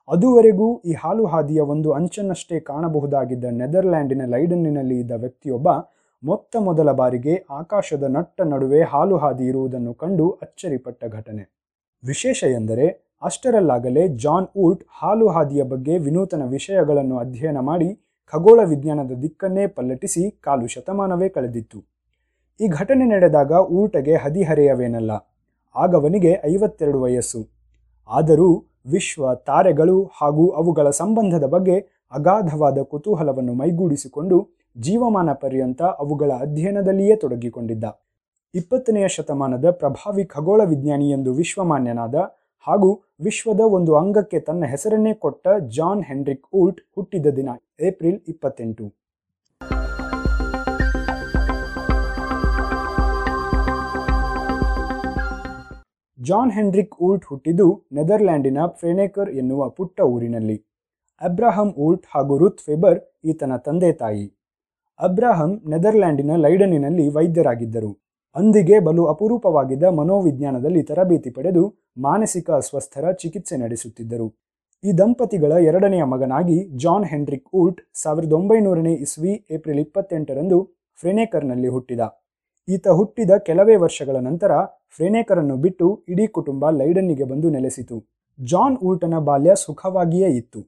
ಅದುವರೆಗೂ 0.09 0.81
ಈ 0.81 0.93
ಹಾಲು 0.93 1.27
ಹಾದಿಯ 1.27 1.61
ಒಂದು 1.61 1.93
ಅಂಚನ್ನಷ್ಟೇ 1.93 2.61
ಕಾಣಬಹುದಾಗಿದ್ದ 2.61 3.45
ನೆದರ್ಲ್ಯಾಂಡಿನ 3.45 4.23
ಲೈಡನ್ನಿನಲ್ಲಿ 4.25 5.01
ಇದ್ದ 5.01 5.11
ವ್ಯಕ್ತಿಯೊಬ್ಬ 5.11 5.69
ಮೊತ್ತ 6.23 6.57
ಮೊದಲ 6.61 6.93
ಬಾರಿಗೆ 6.93 7.35
ಆಕಾಶದ 7.51 8.03
ನಟ್ಟ 8.03 8.41
ನಡುವೆ 8.43 8.83
ಹಾಲು 8.83 9.17
ಹಾದಿ 9.17 9.45
ಇರುವುದನ್ನು 9.47 9.95
ಕಂಡು 9.95 10.31
ಅಚ್ಚರಿಪಟ್ಟ 10.43 11.05
ಘಟನೆ. 11.05 11.43
ವಿಶೇಷ 12.05 12.45
ಎಂದರೆ 12.45 12.87
ಅಷ್ಟರಲ್ಲಾಗಲೇ 13.25 14.09
ಜಾನ್ 14.09 14.47
ಊಲ್ಟ್ 14.57 14.83
ಹಾಲು 15.01 15.27
ಹಾದಿಯ 15.29 15.63
ಬಗ್ಗೆ 15.63 15.95
ವಿನೂತನ 15.99 16.43
ವಿಷಯಗಳನ್ನು 16.47 17.17
ಅಧ್ಯಯನ 17.19 17.61
ಮಾಡಿ 17.61 17.89
ಖಗೋಳ 18.33 18.61
ವಿಜ್ಞಾನದ 18.65 19.13
ದಿಕ್ಕನ್ನೇ 19.23 19.67
ಪಲ್ಲಟಿಸಿ 19.67 20.23
ಕಾಲು 20.41 20.67
ಶತಮಾನವೇ 20.67 21.29
ಕಳೆದಿತ್ತು. 21.29 21.79
ಈ 22.61 22.69
ಘಟನೆ 22.69 23.05
ನಡೆದಾಗ 23.05 23.53
ಊಟಗೆ 23.53 24.15
ಹದಿಹರೆಯವೇನಲ್ಲ 24.17 25.13
ಆಗವನಿಗೆ 25.75 26.33
ಐವತ್ತೆರಡು 26.45 27.01
ವಯಸ್ಸು. 27.01 27.41
ಆದರೂ 28.09 28.49
ವಿಶ್ವ 28.87 29.35
ತಾರೆಗಳು 29.35 29.99
ಹಾಗೂ 30.21 30.45
ಅವುಗಳ 30.51 30.91
ಸಂಬಂಧದ 30.91 31.45
ಬಗ್ಗೆ 31.45 31.77
ಅಗಾಧವಾದ 32.13 32.79
ಕುತೂಹಲವನ್ನು 32.83 33.55
ಮೈಗೂಡಿಸಿಕೊಂಡು 33.55 34.37
ಜೀವಮಾನ 34.77 35.31
ಪರ್ಯಂತ 35.33 35.83
ಅವುಗಳ 35.83 36.31
ಅಧ್ಯಯನದಲ್ಲಿಯೇ 36.41 37.17
ತೊಡಗಿಕೊಂಡಿದ್ದ. 37.17 37.85
ಇಪ್ಪತ್ತನೆಯ 38.55 39.07
ಶತಮಾನದ 39.09 39.71
ಪ್ರಭಾವಿ 39.71 40.25
ಖಗೋಳ 40.25 40.61
ವಿಜ್ಞಾನಿ 40.65 41.11
ಎಂದು 41.11 41.31
ವಿಶ್ವಮಾನ್ಯನಾದ 41.35 42.15
ಹಾಗೂ 42.67 43.03
ವಿಶ್ವದ 43.25 43.61
ಒಂದು 43.61 43.97
ಅಂಗಕ್ಕೆ 43.97 44.41
ತನ್ನ 44.41 44.65
ಹೆಸರನ್ನೇ 44.65 45.15
ಕೊಟ್ಟ 45.15 45.49
ಜಾನ್ 45.67 46.05
ಹೆನ್ರಿಕ್ 46.05 46.47
ಊಲ್ಟ್ 46.55 46.81
ಹುಟ್ಟಿದ 46.95 47.27
ದಿನ, 47.27 47.49
ಏಪ್ರಿಲ್ 47.81 48.21
ಇಪ್ಪತ್ತೆಂಟು. 48.29 48.85
ಜಾನ್ 56.19 56.53
ಹೆನ್ರಿಕ್ 56.53 57.03
ಊಲ್ಟ್ 57.03 57.25
ಹುಟ್ಟಿದ್ದು 57.25 57.87
ನೆದರ್ಲ್ಯಾಂಡಿನ 57.93 58.59
ಫ್ರೆನೇಕರ್ 58.67 59.31
ಎನ್ನುವ 59.31 59.69
ಪುಟ್ಟ 59.69 60.01
ಊರಿನಲ್ಲಿ. 60.01 60.57
ಅಬ್ರಾಹಂ 61.21 61.75
ಊಲ್ಟ್ 61.79 62.07
ಹಾಗೂ 62.15 62.39
ರುತ್ 62.39 62.61
ಫೆಬರ್ 62.61 63.01
ಈತನ 63.25 63.57
ತಂದೆ 63.57 63.93
ತಾಯಿ. 63.93 64.27
ಅಬ್ರಾಹಂ 65.01 65.63
ನೆದರ್ಲ್ಯಾಂಡಿನ 65.69 66.37
ಲೈಡನಿನಲ್ಲಿ 66.37 67.09
ವೈದ್ಯರಾಗಿದ್ದರು. 67.09 68.04
ಅಂದಿಗೆ 68.37 68.77
ಬಲು 68.81 69.03
ಅಪರೂಪವಾಗಿದ್ದ 69.07 69.85
ಮನೋವಿಜ್ಞಾನದಲ್ಲಿ 69.99 70.83
ತರಬೇತಿ 70.83 71.31
ಪಡೆದು 71.31 71.65
ಮಾನಸಿಕ 71.99 72.51
ಅಸ್ವಸ್ಥರ 72.51 73.13
ಚಿಕಿತ್ಸೆ 73.13 73.57
ನಡೆಸುತ್ತಿದ್ದರು. 73.57 74.27
ಈ 74.85 74.93
ದಂಪತಿಗಳ 74.99 75.53
ಎರಡನೆಯ 75.71 76.05
ಮಗನಾಗಿ 76.05 76.57
ಜಾನ್ 76.77 77.05
ಹೆನ್ರಿಕ್ 77.05 77.49
ಊಲ್ಟ್ 77.55 77.81
ಸಾವಿರದ 78.03 78.33
ಒಂಬೈನೂರನೇ 78.33 78.95
ಇಸ್ವಿ 78.95 79.35
ಏಪ್ರಿಲ್ 79.51 79.81
ಇಪ್ಪತ್ತೆಂಟರಂದು 79.81 80.59
ಫ್ರೆನೇಕರ್ನಲ್ಲಿ 81.03 81.69
ಹುಟ್ಟಿದ. 81.69 82.03
ಈತ 82.69 82.89
ಹುಟ್ಟಿದ 82.89 83.33
ಕೆಲವೇ 83.49 83.77
ವರ್ಷಗಳ 83.77 84.17
ನಂತರ 84.17 84.53
ಫ್ರೆನೇಕರನ್ನು 84.97 85.57
ಬಿಟ್ಟು 85.57 85.87
ಇಡೀ 86.09 86.27
ಕುಟುಂಬ 86.27 86.71
ಲೈಡನ್ನಿಗೆ 86.71 87.25
ಬಂದು 87.25 87.51
ನೆಲೆಸಿತು. 87.51 87.97
ಜಾನ್ 88.39 88.77
ಊಲ್ಟನ 88.89 89.19
ಬಾಲ್ಯ 89.19 89.55
ಸುಖವಾಗಿಯೇ 89.57 90.31
ಇತ್ತು. 90.41 90.61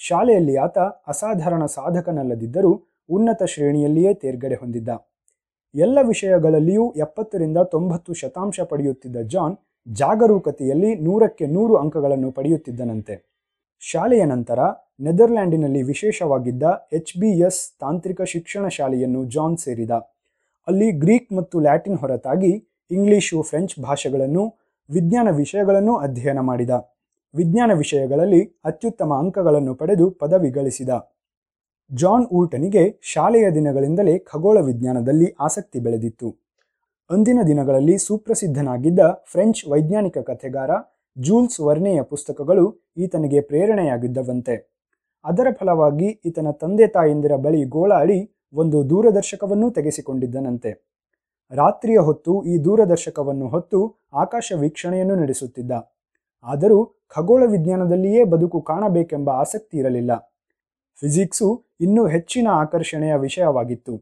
ಶಾಲೆಯಲ್ಲಿ 0.00 0.56
ಆತ 0.56 0.78
ಅಸಾಧಾರಣ 1.12 1.64
ಸಾಧಕನಲ್ಲದಿದ್ದರೂ 1.78 2.72
ಉನ್ನತ 3.10 3.42
ಶ್ರೇಣಿಯಲ್ಲಿಯೇ 3.44 4.14
ತೇರ್ಗಡೆ 4.14 4.54
ಹೊಂದಿದ್ದ. 4.54 4.90
ಎಲ್ಲ 5.74 5.98
ವಿಷಯಗಳಲ್ಲಿಯೂ 6.02 6.94
ಎಪ್ಪತ್ತರಿಂದ 6.96 7.58
ತೊಂಬತ್ತು 7.58 8.12
ಶತಾಂಶ 8.12 8.60
ಪಡೆಯುತ್ತಿದ್ದ 8.60 9.16
ಜಾನ್ 9.16 9.56
ಜಾಗರೂಕತೆಯಲ್ಲಿ 9.92 10.94
ನೂರಕ್ಕೆ 10.94 11.46
ನೂರು 11.46 11.76
ಅಂಕಗಳನ್ನು 11.76 12.32
ಪಡೆಯುತ್ತಿದ್ದನಂತೆ. 12.32 13.14
ಶಾಲೆಯ 13.80 14.24
ನಂತರ 14.24 14.58
ನೆದರ್ಲ್ಯಾಂಡಿನಲ್ಲಿ 15.00 15.82
ವಿಶೇಷವಾಗಿದ್ದ 15.82 16.62
ಎಚ್ 16.92 17.20
ಬಿ 17.20 17.40
ಎಸ್ 17.40 17.78
ತಾಂತ್ರಿಕ 17.80 18.22
ಶಿಕ್ಷಣ 18.22 18.68
ಶಾಲೆಯನ್ನು 18.68 19.24
ಜಾನ್ 19.24 19.56
ಸೇರಿದ. 19.56 19.90
ಅಲ್ಲಿ 20.66 20.92
ಗ್ರೀಕ್ 20.92 21.32
ಮತ್ತು 21.32 21.60
ಲ್ಯಾಟಿನ್ 21.60 21.98
ಹೊರತಾಗಿ 21.98 22.52
ಇಂಗ್ಲಿಷು 22.90 23.42
ಫ್ರೆಂಚ್ 23.42 23.80
ಭಾಷೆಗಳನ್ನು, 23.80 24.58
ವಿಜ್ಞಾನ 24.90 25.28
ವಿಷಯಗಳನ್ನು 25.30 25.96
ಅಧ್ಯಯನ 25.96 26.40
ಮಾಡಿದ. 26.40 26.70
ವಿಜ್ಞಾನ 27.34 27.72
ವಿಷಯಗಳಲ್ಲಿ 27.72 28.60
ಅತ್ಯುತ್ತಮ 28.64 29.14
ಅಂಕಗಳನ್ನು 29.14 29.74
ಪಡೆದು 29.74 30.10
ಪದವಿ 30.10 30.50
ಗಳಿಸಿದ. 30.50 30.88
ಜಾನ್ 31.94 32.26
ಊಲ್ಟನಿಗೆ 32.32 33.00
ಶಾಲೆಯ 33.02 33.50
ದಿನಗಳಿಂದಲೇ 33.50 34.18
ಖಗೋಳ 34.18 34.58
ವಿಜ್ಞಾನದಲ್ಲಿ 34.60 35.34
ಆಸಕ್ತಿ 35.40 35.80
ಬೆಳೆದಿತ್ತು. 35.80 36.36
ಅಂದಿನ 37.10 37.38
ದಿನಗಳಲ್ಲಿ 37.46 37.98
ಸುಪ್ರಸಿದ್ಧನಾಗಿದ್ದ 37.98 38.98
ಫ್ರೆಂಚ್ 39.32 39.68
ವೈಜ್ಞಾನಿಕ 39.68 40.18
ಕಥೆಗಾರ 40.18 40.70
ಜೂಲ್ಸ್ 41.18 41.60
ವರ್ನೆಯ 41.60 42.02
ಪುಸ್ತಕಗಳು 42.02 42.92
ಈತನಿಗೆ 42.96 43.40
ಪ್ರೇರಣೆಯಾಗಿದ್ದವಂತೆ. 43.40 44.72
ಅದರ 45.24 45.46
ಫಲವಾಗಿ 45.58 46.06
ಈತನ 46.24 46.50
ತಂದೆ 46.50 46.86
ತಾಯಂದಿರ 46.86 47.36
ಬಳಿ 47.36 47.64
ಗೋಳಾಡಿ 47.64 48.30
ಒಂದು 48.52 48.90
ದೂರದರ್ಶಕವನ್ನೂ 48.90 49.70
ತೆಗೆಸಿಕೊಂಡಿದ್ದನಂತೆ. 49.70 50.92
ರಾತ್ರಿಯ 51.50 51.98
ಹೊತ್ತು 51.98 52.42
ಈ 52.44 52.58
ದೂರದರ್ಶಕವನ್ನು 52.58 53.48
ಹೊತ್ತು 53.48 54.08
ಆಕಾಶ 54.14 54.52
ವೀಕ್ಷಣೆಯನ್ನು 54.56 55.16
ನಡೆಸುತ್ತಿದ್ದ. 55.16 55.72
ಆದರೂ 56.42 57.02
ಖಗೋಳ 57.08 57.42
ವಿಜ್ಞಾನದಲ್ಲಿಯೇ 57.46 58.24
ಬದುಕು 58.24 58.60
ಕಾಣಬೇಕೆಂಬ 58.60 59.30
ಆಸಕ್ತಿ 59.30 59.78
ಇರಲಿಲ್ಲ. 59.78 60.31
ಫಿಸಿಕ್ಸು 61.00 61.64
ಇನ್ನೂ 61.80 62.06
ಹೆಚ್ಚಿನ 62.06 62.48
ಆಕರ್ಷಣೆಯ 62.52 63.14
ವಿಷಯವಾಗಿತ್ತು. 63.16 63.94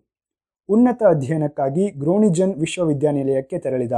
ಉನ್ನತ 0.68 1.02
ಅಧ್ಯಯನಕ್ಕಾಗಿ 1.10 1.90
ಗ್ರೋನಿಜನ್ 1.90 2.54
ವಿಶ್ವವಿದ್ಯಾನಿಲಯಕ್ಕೆ 2.54 3.58
ತೆರಳಿದ. 3.58 3.92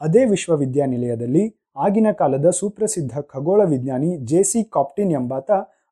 ಅದೇ 0.00 0.24
ವಿಶ್ವವಿದ್ಯಾನಿಲಯದಲ್ಲಿ 0.24 1.44
ಆಗಿನ 1.76 2.06
ಕಾಲದ 2.12 2.50
ಸುಪ್ರಸಿದ್ಧ 2.50 3.20
ಖಗೋಳ 3.20 3.64
ವಿಜ್ಞಾನಿ 3.64 4.16
ಜೆ 4.16 4.42
ಸಿ 4.42 4.64
ಕಾಪ್ಟಿನ್ 4.64 5.12
ಎಂಬಾತ 5.12 5.50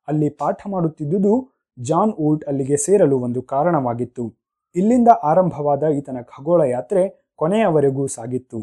ಅಲ್ಲಿ 0.09 0.29
ಪಾಠ 0.31 0.61
ಮಾಡುತ್ತಿದ್ದುದು 0.69 1.35
ಜಾನ್ 1.79 2.13
ಊಲ್ಟ್ 2.13 2.45
ಅಲ್ಲಿಗೆ 2.45 2.77
ಸೇರಲು 2.77 3.19
ಒಂದು 3.19 3.43
ಕಾರಣವಾಗಿತ್ತು. 3.43 4.35
ಇಲ್ಲಿಂದ 4.75 5.09
ಆರಂಭವಾದ 5.23 5.83
ಈತನ 5.83 6.19
ಖಗೋಳ 6.23 6.63
ಯಾತ್ರೆ 6.63 7.33
ಕೊನೆಯವರೆಗೂ 7.37 8.07
ಸಾಗಿತ್ತು. 8.07 8.61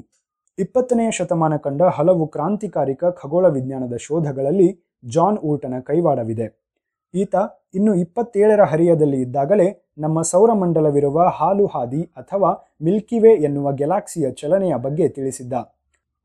ಇಪ್ಪತ್ತನೆಯ 0.59 1.11
ಶತಮಾನ 1.11 1.57
ಕಂಡ 1.57 1.81
ಹಲವು 1.81 2.27
ಕ್ರಾಂತಿಕಾರಿಕ 2.27 3.03
ಖಗೋಳ 3.05 3.47
ವಿಜ್ಞಾನದ 3.47 3.95
ಶೋಧಗಳಲ್ಲಿ 3.95 4.69
ಜಾನ್ 5.05 5.37
ಊಲ್ಟನ 5.37 5.79
ಕೈವಾಡವಿದೆ. 5.79 6.66
ಈತ 7.13 7.35
ಇನ್ನು 7.73 7.95
ಇಪ್ಪತ್ತೇಳರ 7.95 8.63
ಹರಿಯದಲ್ಲಿ 8.63 9.21
ಇದ್ದಾಗಲೇ 9.21 9.67
ನಮ್ಮ 9.97 10.21
ಸೌರಮಂಡಲವಿರುವ 10.21 11.27
ಹಾಲು 11.27 11.65
ಹಾದಿ 11.65 12.01
ಅಥವಾ 12.17 12.49
ಮಿಲ್ಕಿವೇ 12.81 13.33
ಎನ್ನುವ 13.35 13.71
ಗ್ಯಾಲಾಕ್ಸಿಯ 13.71 14.31
ಚಲನೆಯ 14.31 14.75
ಬಗ್ಗೆ 14.75 15.09
ತಿಳಿಸಿದ್ದ. 15.09 15.53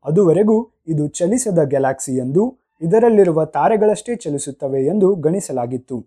ಅದುವರೆಗೂ 0.05 0.57
ಇದು 0.87 1.07
ಚಲಿಸದ 1.07 1.63
ಗ್ಯಾಲಾಕ್ಸಿ 1.63 2.17
ಎಂದು 2.17 2.59
ಇದರಲ್ಲಿರುವ 2.81 3.45
ತಾರೆಗಳಷ್ಟೇ 3.45 4.15
ಚಲಿಸುತ್ತವೆ 4.15 4.85
ಎಂದು 4.85 5.15
ಗಣಿಸಲಾಗಿತ್ತು. 5.15 5.97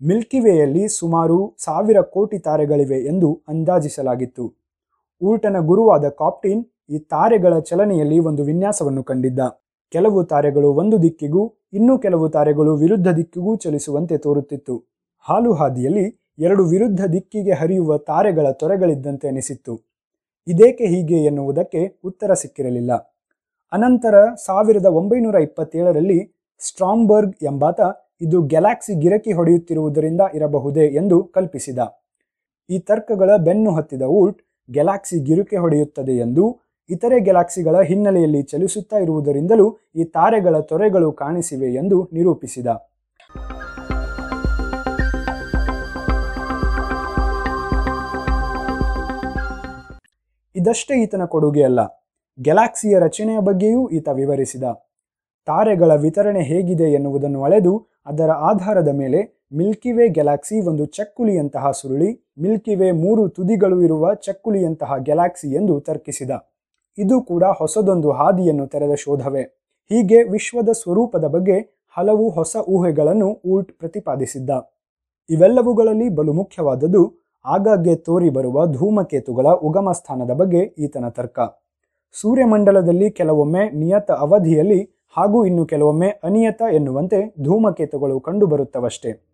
ಮಿಲ್ಕಿವೇಯಲ್ಲಿ 0.00 0.88
ಸುಮಾರು 0.88 1.54
ಸಾವಿರ 1.58 2.00
ಕೋಟಿ 2.00 2.38
ತಾರೆಗಳಿವೆ 2.38 2.98
ಎಂದು 3.04 3.42
ಅಂದಾಜಿಸಲಾಗಿತ್ತು. 3.48 4.54
ಊಟನ 5.22 5.56
ಗುರುವಾದ 5.60 6.08
ಕಾಪ್ಟಿನ್ 6.08 6.64
ಈ 6.90 6.98
ತಾರೆಗಳ 6.98 7.58
ಚಲನೆಯಲ್ಲಿ 7.58 8.18
ಒಂದು 8.18 8.44
ವಿನ್ಯಾಸವನ್ನು 8.44 9.04
ಕಂಡಿದ್ದ. 9.04 9.61
ಕೆಲವು 9.92 10.24
ತಾರೆಗಳು 10.24 10.68
ಒಂದು 10.72 11.02
ದಿಕ್ಕಿಗೂ, 11.02 11.42
ಇನ್ನೂ 11.72 11.98
ಕೆಲವು 11.98 12.28
ತಾರೆಗಳು 12.28 12.76
ವಿರುದ್ಧ 12.76 13.08
ದಿಕ್ಕಿಗೂ 13.08 13.56
ಚಲಿಸುವಂತೆ 13.56 14.16
ತೋರುತ್ತಿತ್ತು. 14.18 14.76
ಹಾಲು 15.26 15.52
ಹಾದಿಯಲ್ಲಿ 15.52 16.06
ಎರಡು 16.38 16.62
ವಿರುದ್ಧ 16.64 17.04
ದಿಕ್ಕಿಗೆ 17.04 17.52
ಹರಿಯುವ 17.52 17.98
ತಾರೆಗಳ 17.98 18.50
ತೊರೆಗಳಿದ್ದಂತೆ 18.50 19.28
ಅನಿಸಿತ್ತು. 19.28 19.74
ಇದೇಕೆ 20.46 20.86
ಹೀಗೆ 20.86 21.24
ಎನ್ನುವುದಕ್ಕೆ 21.24 21.80
ಉತ್ತರ 22.04 22.34
ಸಿಕ್ಕಿರಲಿಲ್ಲ. 22.34 22.92
ಅನಂತರ 23.72 24.14
ಸಾವಿರದ 24.46 24.86
ಒಂಬೈನೂರ 24.86 25.34
ಇಪ್ಪತ್ತೇಳರಲ್ಲಿ 25.34 26.18
ಸ್ಟ್ರಾಂಬರ್ಗ್ 26.60 27.36
ಎಂಬಾತ 27.44 27.80
ಇದು 28.20 28.42
ಗ್ಯಾಲಾಕ್ಸಿ 28.42 28.94
ಗಿರಕಿ 28.94 29.32
ಹೊಡೆಯುತ್ತಿರುವುದರಿಂದ 29.32 30.20
ಇರಬಹುದೇ 30.34 30.86
ಎಂದು 31.00 31.24
ಕಲ್ಪಿಸಿದ. 31.24 31.78
ಈ 32.70 32.78
ತರ್ಕಗಳ 32.78 33.30
ಬೆನ್ನು 33.36 33.70
ಹತ್ತಿದ 33.74 34.02
ಊಟ್ 34.02 34.40
ಗ್ಯಾಲಾಕ್ಸಿ 34.70 35.16
ಗಿರುಕೆ 35.20 35.56
ಹೊಡೆಯುತ್ತದೆ 35.56 36.16
ಎಂದು 36.16 36.44
ಇತರೆ 36.94 37.18
ಗ್ಯಾಲಾಕ್ಸಿಗಳ 37.26 37.76
ಹಿನ್ನೆಲೆಯಲ್ಲಿ 37.90 38.40
ಚಲಿಸುತ್ತಾ 38.42 38.98
ಇರುವುದರಿಂದಲೂ 39.04 39.66
ಈ 39.96 40.04
ತಾರೆಗಳ 40.16 40.56
ತೊರೆಗಳು 40.70 41.08
ಕಾಣಿಸಿವೆ 41.22 41.68
ಎಂದು 41.80 41.98
ನಿರೂಪಿಸಿದ. 42.12 42.68
ಇದಷ್ಟೇ 50.54 50.94
ಈತನ 51.02 51.24
ಕೊಡುಗೆ 51.34 51.62
ಅಲ್ಲ, 51.68 51.80
ಗ್ಯಾಲಾಕ್ಸಿಯ 52.38 52.94
ರಚನೆಯ 52.98 53.38
ಬಗ್ಗೆಯೂ 53.40 53.80
ಈತ 53.98 54.08
ವಿವರಿಸಿದ. 54.20 54.64
ತಾರೆಗಳ 55.48 55.92
ವಿತರಣೆ 56.04 56.42
ಹೇಗಿದೆ 56.50 56.88
ಎನ್ನುವುದನ್ನು 56.98 57.40
ಅಳೆದು 57.46 57.72
ಅದರ 58.10 58.30
ಆಧಾರದ 58.50 58.90
ಮೇಲೆ 59.00 59.20
ಮಿಲ್ಕಿವೇ 59.58 60.04
ಗ್ಯಾಲಾಕ್ಸಿ 60.08 60.56
ಒಂದು 60.70 60.84
ಚಕ್ಕುಲಿಯಂತಹ 60.96 61.70
ಸುರುಳಿ, 61.80 62.10
ಮಿಲ್ಕಿವೇ 62.42 62.88
ಮೂರು 63.00 63.22
ತುದಿಗಳು 63.28 63.78
ಇರುವ 63.86 64.14
ಚಕ್ಕುಲಿಯಂತಹ 64.26 64.96
ಗ್ಯಾಲಾಕ್ಸಿ 65.08 65.48
ಎಂದು 65.60 65.74
ತರ್ಕಿಸಿದ. 65.88 66.32
ಇದು 66.98 67.20
ಕೂಡ 67.20 67.44
ಹೊಸದೊಂದು 67.44 68.10
ಹಾದಿಯನ್ನು 68.10 68.66
ತೆರೆದ 68.66 68.94
ಶೋಧವೇ. 68.94 69.42
ಹೀಗೆ 69.88 70.22
ವಿಶ್ವದ 70.22 70.68
ಸ್ವರೂಪದ 70.68 71.24
ಬಗ್ಗೆ 71.24 71.86
ಹಲವು 71.96 72.30
ಹೊಸ 72.30 72.56
ಊಹೆಗಳನ್ನು 72.68 73.42
ಊಲ್ಟ್ 73.44 73.72
ಪ್ರತಿಪಾದಿಸಿದ್ದ. 73.78 74.50
ಇವೆಲ್ಲವುಗಳಲ್ಲಿ 75.30 76.08
ಬಲು 76.08 76.32
ಮುಖ್ಯವಾದದ್ದು 76.32 77.14
ಆಗಾಗ್ಗೆ 77.44 77.96
ತೋರಿ 77.96 78.30
ಬರುವ 78.30 78.66
ಧೂಮಕೇತುಗಳ 78.66 79.46
ಉಗಮ 79.46 79.92
ಸ್ಥಾನದ 79.92 80.30
ಬಗ್ಗೆ 80.30 80.58
ಈತನ 80.58 81.08
ತರ್ಕ. 81.08 81.40
ಸೂರ್ಯಮಂಡಲದಲ್ಲಿ 82.12 83.10
ಕೆಲವೊಮ್ಮೆ 83.10 83.70
ನಿಯತ 83.70 84.10
ಅವಧಿಯಲ್ಲಿ 84.10 85.02
ಹಾಗೂ 85.16 85.46
ಇನ್ನು 85.46 85.66
ಕೆಲವೊಮ್ಮೆ 85.66 86.08
ಅನಿಯತ 86.08 86.62
ಎನ್ನುವಂತೆ 86.72 87.34
ಧೂಮಕೇತುಗಳು 87.42 88.20
ಕಂಡುಬರುತ್ತವಷ್ಟೇ. 88.20 89.28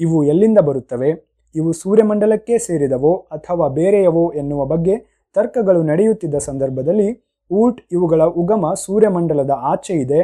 ಇವು 0.00 0.24
ಎಲ್ಲಿಂದ 0.24 0.58
ಬರುತ್ತವೆ? 0.58 1.28
ಇವು 1.54 1.72
ಸೂರ್ಯಮಂಡಲಕ್ಕೆ 1.72 2.58
ಸೇರಿದವೋ 2.58 3.14
ಅಥವಾ 3.14 3.68
ಬೇರೆಯವೋ 3.68 4.32
ಎನ್ನುವ 4.32 4.64
ಬಗ್ಗೆ 4.64 5.17
ತರ್ಕಗಳು 5.38 5.80
ನಡೆಯುತ್ತಿದ್ದ 5.82 6.38
ಸಂದರ್ಭದಲ್ಲಿ 6.48 7.08
ಊಟ್, 7.50 7.80
ಇವುಗಳ 7.92 8.22
ಉಗಮ 8.40 8.72
ಸೂರ್ಯಮಂಡಲದ 8.84 9.52
ಆಚೆ 9.72 9.94
ಇದೆ. 10.04 10.20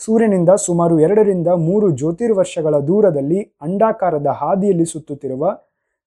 ಸೂರ್ಯನಿಂದ 0.00 0.50
ಸುಮಾರು 0.66 0.96
ಎರಡರಿಂದ 1.00 1.48
ಮೂರು 1.68 1.86
ಜ್ಯೋತಿರ್ವರ್ಷಗಳ 1.90 2.74
ದೂರದಲ್ಲಿ 2.90 3.40
ಅಂಡಾಕಾರದ 3.62 4.30
ಹಾದಿಯಲ್ಲಿ 4.40 4.86
ಸುತ್ತುತ್ತಿರುವ 4.92 5.44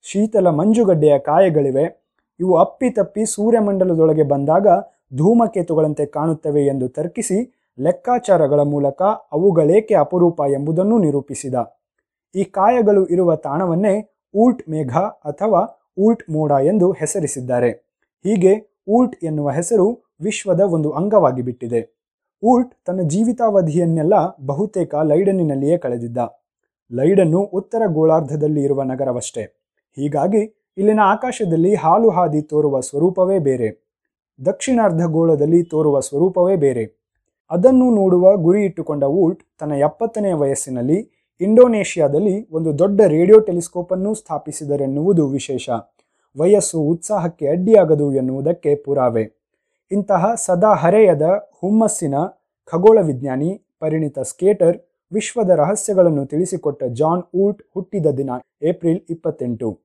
ಶೀತಲ 0.06 0.50
ಮಂಜುಗಡ್ಡೆಯ 0.60 1.16
ಕಾಯಗಳಿವೆ. 1.30 1.86
ಇವು 2.40 2.54
ಅಪ್ಪಿತಪ್ಪಿ 2.56 3.24
ಸೂರ್ಯಮಂಡಲದೊಳಗೆ 3.36 4.24
ಬಂದಾಗ 4.24 4.68
ಧೂಮಕೇತುಗಳಂತೆ 5.18 6.06
ಕಾಣುತ್ತವೆ 6.06 6.62
ಎಂದು 6.66 6.88
ತರ್ಕಿಸಿ 6.98 7.40
ಲೆಕ್ಕಾಚಾರಗಳ 7.80 8.62
ಮೂಲಕ 8.74 9.02
ಅವುಗಳೇಕೆ 9.34 9.96
ಅಪರೂಪ 9.96 10.42
ಎಂಬುದನ್ನು 10.54 10.98
ನಿರೂಪಿಸಿದ. 10.98 11.56
ಈ 12.36 12.44
ಕಾಯಗಳು 12.58 13.04
ಇರುವ 13.06 13.36
ತಾಣವನ್ನೇ 13.46 13.96
ಊಲ್ಟ್ 14.36 14.64
ಮೇಘ 14.70 14.94
ಅಥವಾ 15.32 15.62
ಊಲ್ಟ್ 15.98 16.26
ಮೋಡ 16.30 16.52
ಎಂದು 16.72 16.88
ಹೆಸರಿಸಿದ್ದಾರೆ. 16.92 17.72
ಹೀಗೆ 18.24 18.82
ಊಲ್ಟ್ 18.88 19.26
ಎನ್ನುವ 19.26 19.50
ಹೆಸರು 19.50 20.04
ವಿಶ್ವದ 20.22 20.60
ಒಂದು 20.60 20.92
ಅಂಗವಾಗಿ 20.92 21.42
ಬಿಟ್ಟಿದೆ. 21.42 22.02
ಊಲ್ಟ್ 22.44 22.86
ತನ್ನ 22.86 23.02
ಜೀವಿತಾವಧಿಯನ್ನೆಲ್ಲ 23.02 24.14
ಬಹುತೇಕ 24.46 24.96
ಲೈಡನ್ನಿನಲ್ಲಿಯೇ 24.96 25.78
ಕಳೆದಿದ್ದ. 25.78 26.18
ಲೈಡನ್ನು 26.92 27.40
ಉತ್ತರ 27.40 27.82
ಗೋಳಾರ್ಧದಲ್ಲಿ 27.86 28.64
ಇರುವ 28.64 28.84
ನಗರವಷ್ಟೇ. 28.84 29.42
ಹೀಗಾಗಿ 29.96 30.72
ಇಲ್ಲಿನ 30.78 31.00
ಆಕಾಶದಲ್ಲಿ 31.04 31.76
ಹಾಲು 31.76 32.10
ಹಾದಿ 32.10 32.42
ತೋರುವ 32.42 32.80
ಸ್ವರೂಪವೇ 32.80 33.40
ಬೇರೆ. 33.40 33.92
ದಕ್ಷಿಣಾರ್ಧ 34.46 35.04
ಗೋಳದಲ್ಲಿ 35.04 35.64
ತೋರುವ 35.64 36.00
ಸ್ವರೂಪವೇ 36.00 36.56
ಬೇರೆ. 36.56 37.02
ಅದನ್ನು 37.50 37.96
ನೋಡುವ 37.96 38.38
ಗುರಿ 38.38 38.64
ಇಟ್ಟುಕೊಂಡ 38.64 39.04
ಊಲ್ಟ್ 39.04 39.44
ತನ್ನ 39.60 39.72
ಎಪ್ಪತ್ತನೆಯ 39.72 40.34
ವಯಸ್ಸಿನಲ್ಲಿ 40.34 41.10
ಇಂಡೋನೇಷ್ಯಾದಲ್ಲಿ 41.42 42.48
ಒಂದು 42.52 42.80
ದೊಡ್ಡ 42.80 43.02
ರೇಡಿಯೋ 43.02 43.40
ಟೆಲಿಸ್ಕೋಪ್ 43.40 43.94
ಅನ್ನು 43.94 44.14
ಸ್ಥಾಪಿಸಿದರೆನ್ನುವುದು 44.14 45.28
ವಿಶೇಷ. 45.28 45.70
ವಯಸ್ಸು 46.40 46.80
ಉತ್ಸಾಹಕ್ಕೆ 46.80 47.48
ಅಡ್ಡಿಯಾಗದು 47.48 48.14
ಎನ್ನುವುದಕ್ಕೆ 48.14 48.76
ಪುರಾವೆ. 48.76 49.32
ಇಂತಹ 49.92 50.36
ಸದಾ 50.36 50.74
ಹರೆಯದ 50.74 51.22
ಹುಮ್ಮಸ್ಸಿನ 51.60 52.16
ಖಗೋಳ 52.66 53.02
ವಿಜ್ಞಾನಿ, 53.02 53.66
ಪರಿಣಿತ 53.80 54.20
ಸ್ಕೇಟರ್, 54.20 54.78
ವಿಶ್ವದ 55.14 55.50
ರಹಸ್ಯಗಳನ್ನು 55.50 56.26
ತಿಳಿಸಿಕೊಟ್ಟ 56.26 56.84
ಜಾನ್ 56.84 57.24
ಊಲ್ಟ್ 57.36 57.64
ಹುಟ್ಟಿದ 57.74 58.06
ದಿನ, 58.06 58.30
ಏಪ್ರಿಲ್ 58.64 59.02
ಇಪ್ಪತ್ತೆಂಟು. 59.10 59.80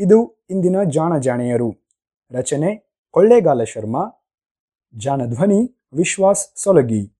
ಇದು 0.00 0.44
ಇಂದಿನ 0.50 0.82
ಜಾಣ 0.82 1.18
ಜಾಣೆಯರು. 1.18 1.74
ರಚನೆ, 2.32 3.00
ಕೊಳ್ಳೇಗಾಲ 3.10 3.62
ಶರ್ಮಾ 3.62 4.32
ಜಾಣಧ್ವನಿ 4.98 5.74
ವಿಶ್ವಾಸ್ 5.92 6.48
ಸೊಲಗಿ. 6.56 7.19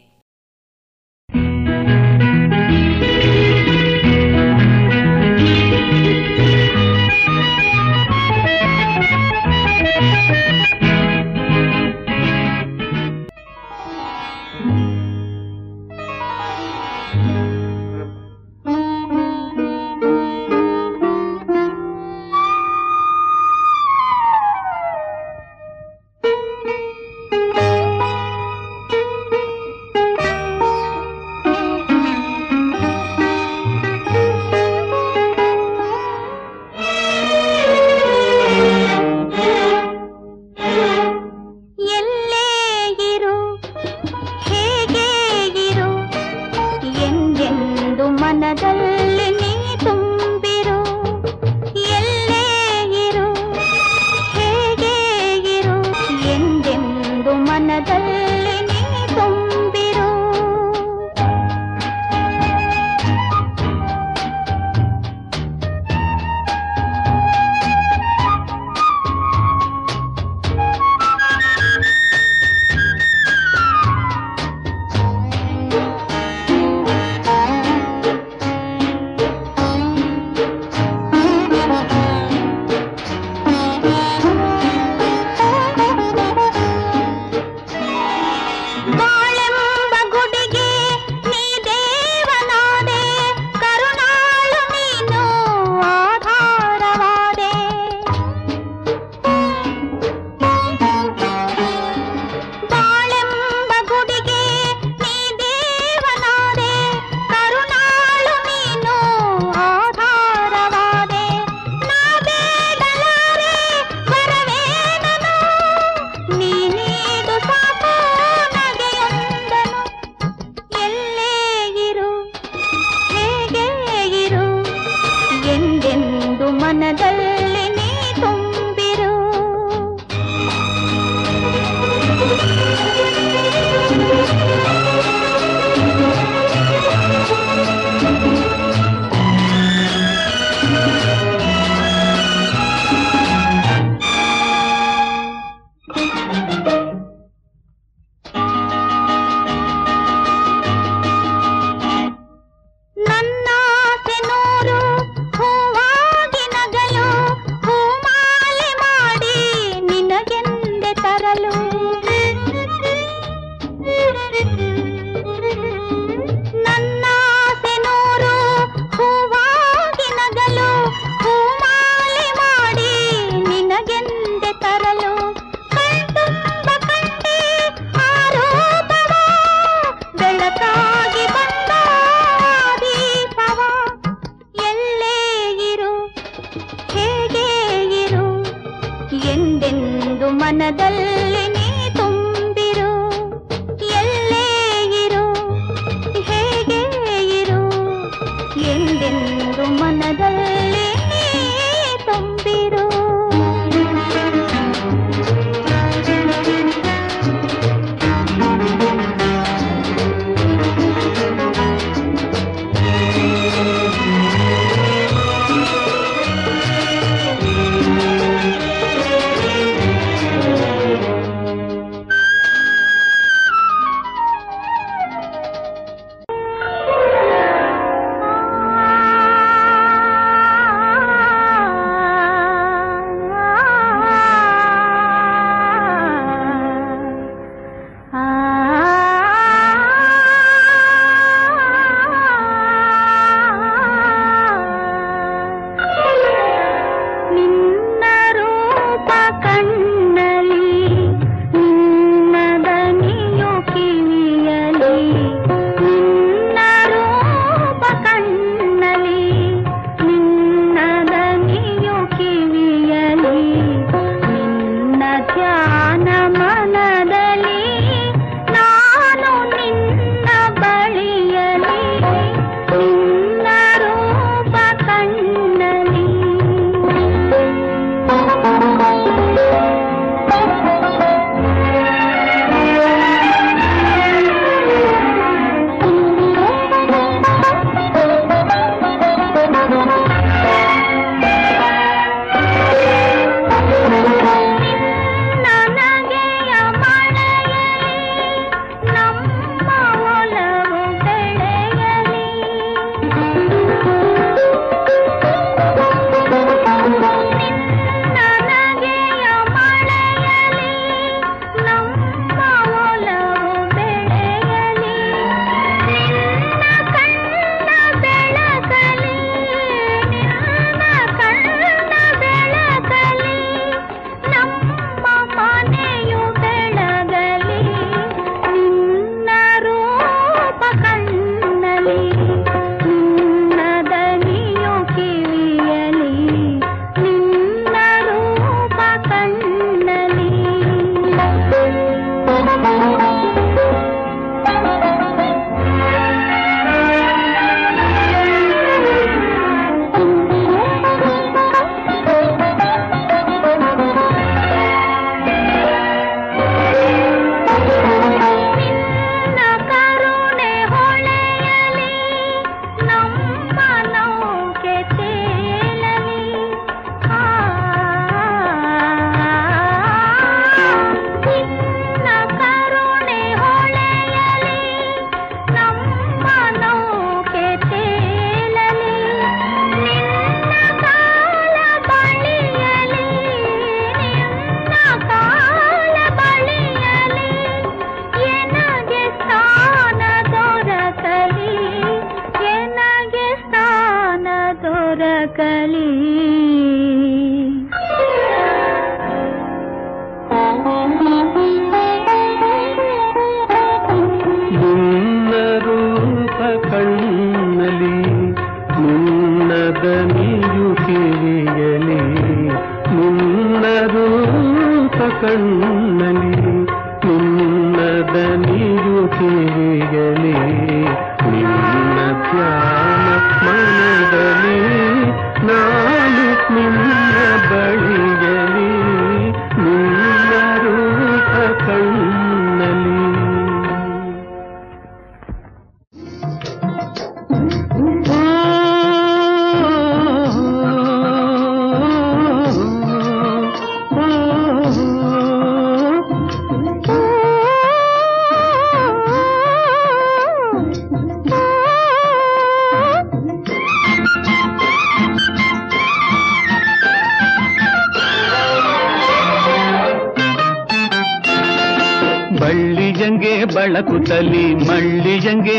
ನಿಜಂಗೆ 465.23 465.57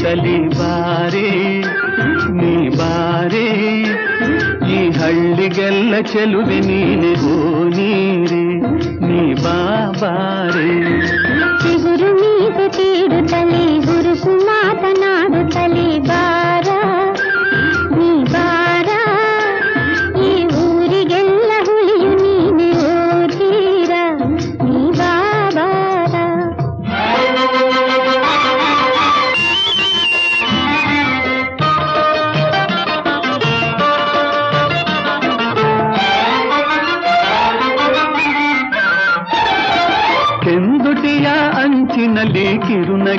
ಚಲಿ 0.00 0.38
ಬಾರೆ 0.58 1.28
ನೀ 2.38 2.54
ಬಾರೆ 2.70 3.44
ಈ 4.68 4.78
ಹಳ್ಳಿಗೆಲ್ಲ 4.98 6.00
ಚೆಲುವೆ 6.12 6.58
ನೀನೆ 6.60 7.12
ಓ 7.26 7.36
ನೀರೆ 7.68 8.42
ನೀ 9.06 9.20
ಬಾಬಾರೆ 9.44 10.72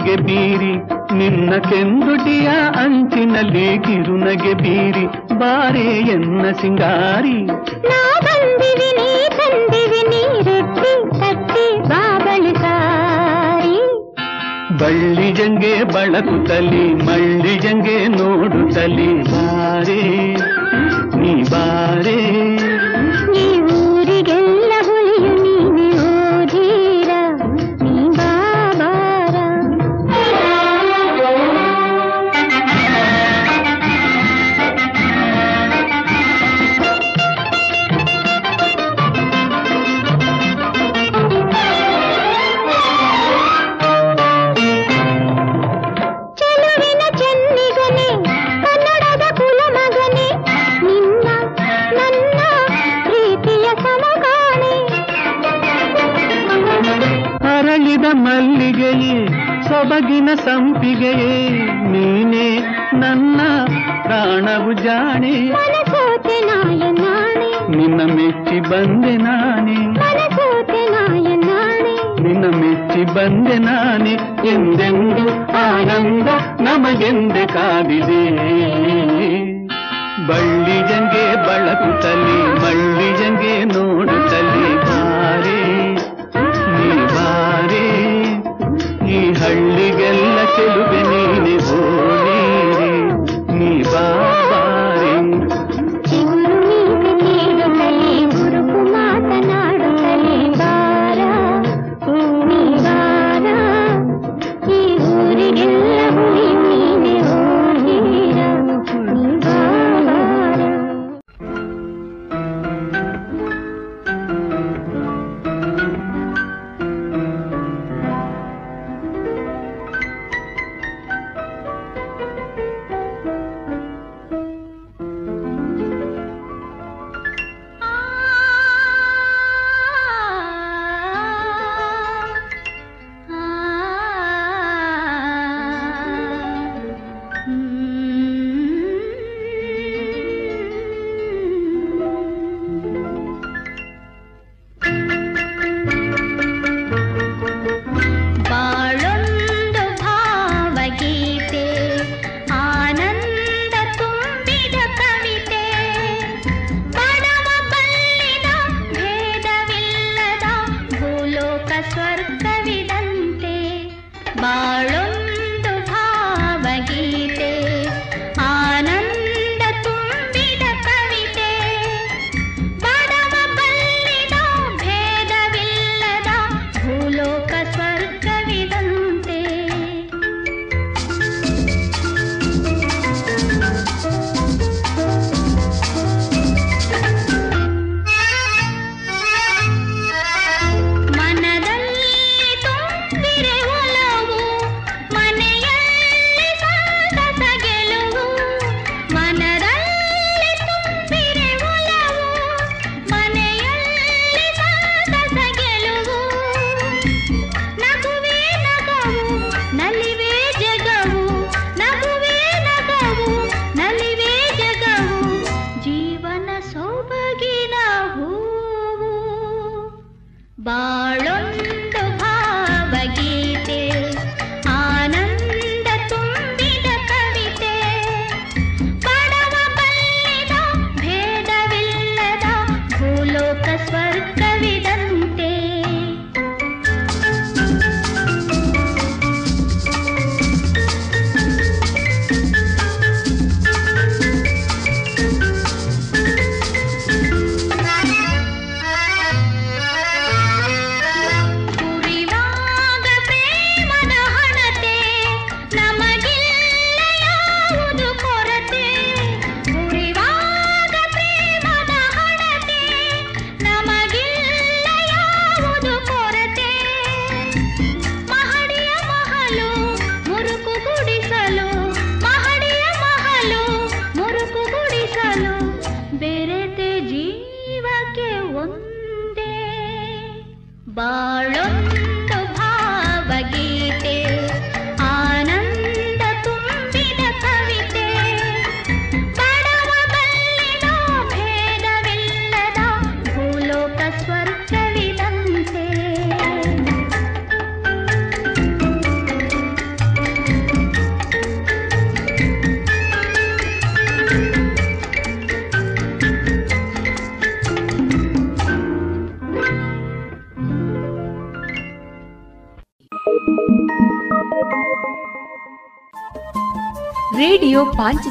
ಕಿರುನಗೆ 0.01 0.21
ಬೀರಿ 0.27 0.71
ನಿನ್ನ 1.13 1.51
ಕೆಂದುಟಿಯ 1.61 2.49
ಅಂಚಿನಲ್ಲಿ 2.75 3.65
ಕಿರುನಗೆ 3.83 4.53
ಬೀರಿ 4.55 5.03
ಬಾರೆ 5.33 5.83
ಎನ್ನ 6.13 6.43
ಸಿಂಗಾರಿ 6.61 7.37
ಬಳ್ಳಿ 14.79 15.29
ಜಂಗೆ 15.33 15.73
ಬಳಕುತ್ತಲಿ 15.93 16.85
ಮಳ್ಳಿ 17.05 17.55
ಜಂಗೆ 17.59 17.97
ನೋಡುತ್ತಲಿ 18.13 19.09
ಬಾರೆ 19.29 20.01
ನೀ 21.17 21.35
ಬಾರೇ 21.51 22.19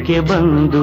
ನಂಬಿಕೆ 0.00 0.20
ಬಂದು 0.28 0.79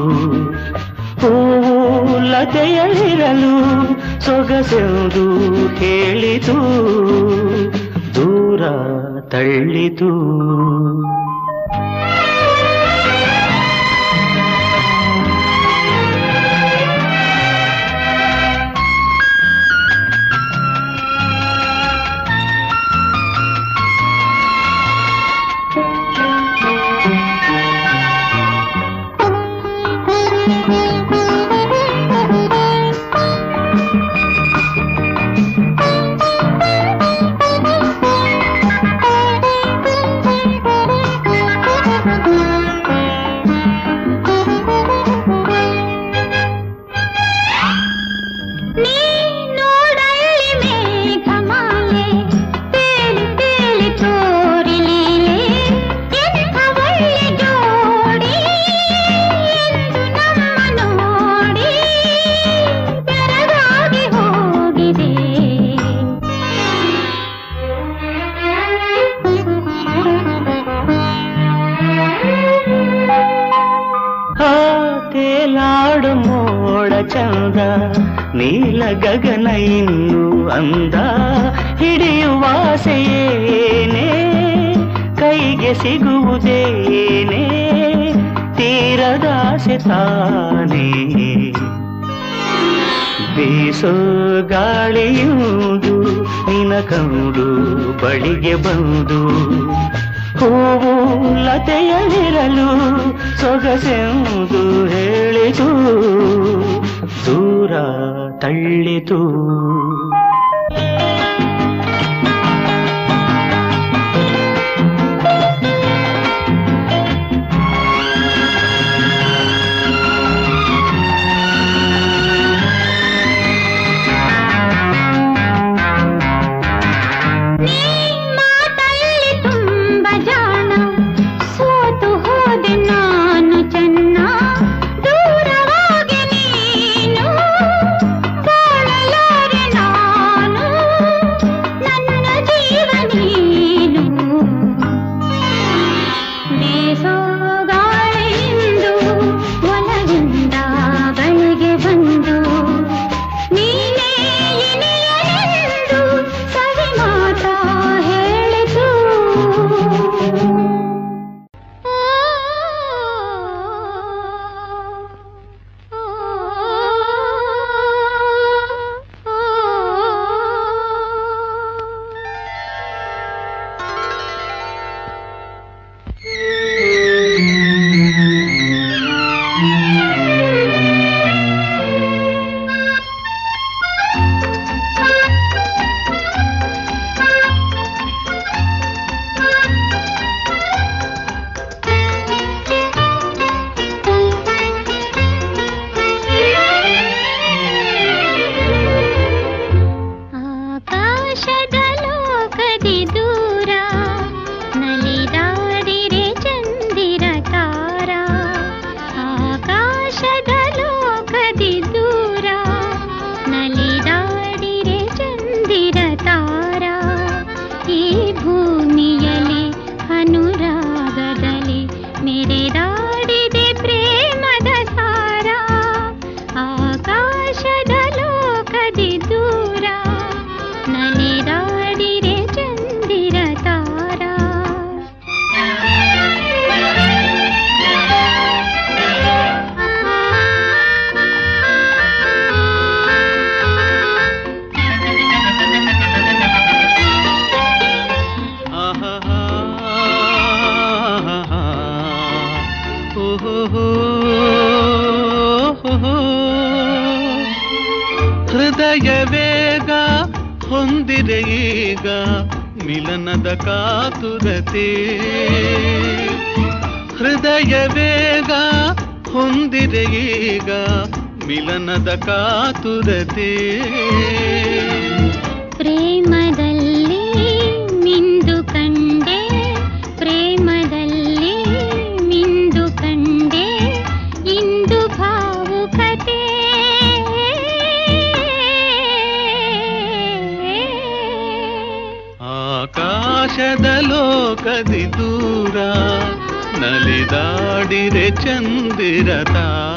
చందిరతా 298.16 299.97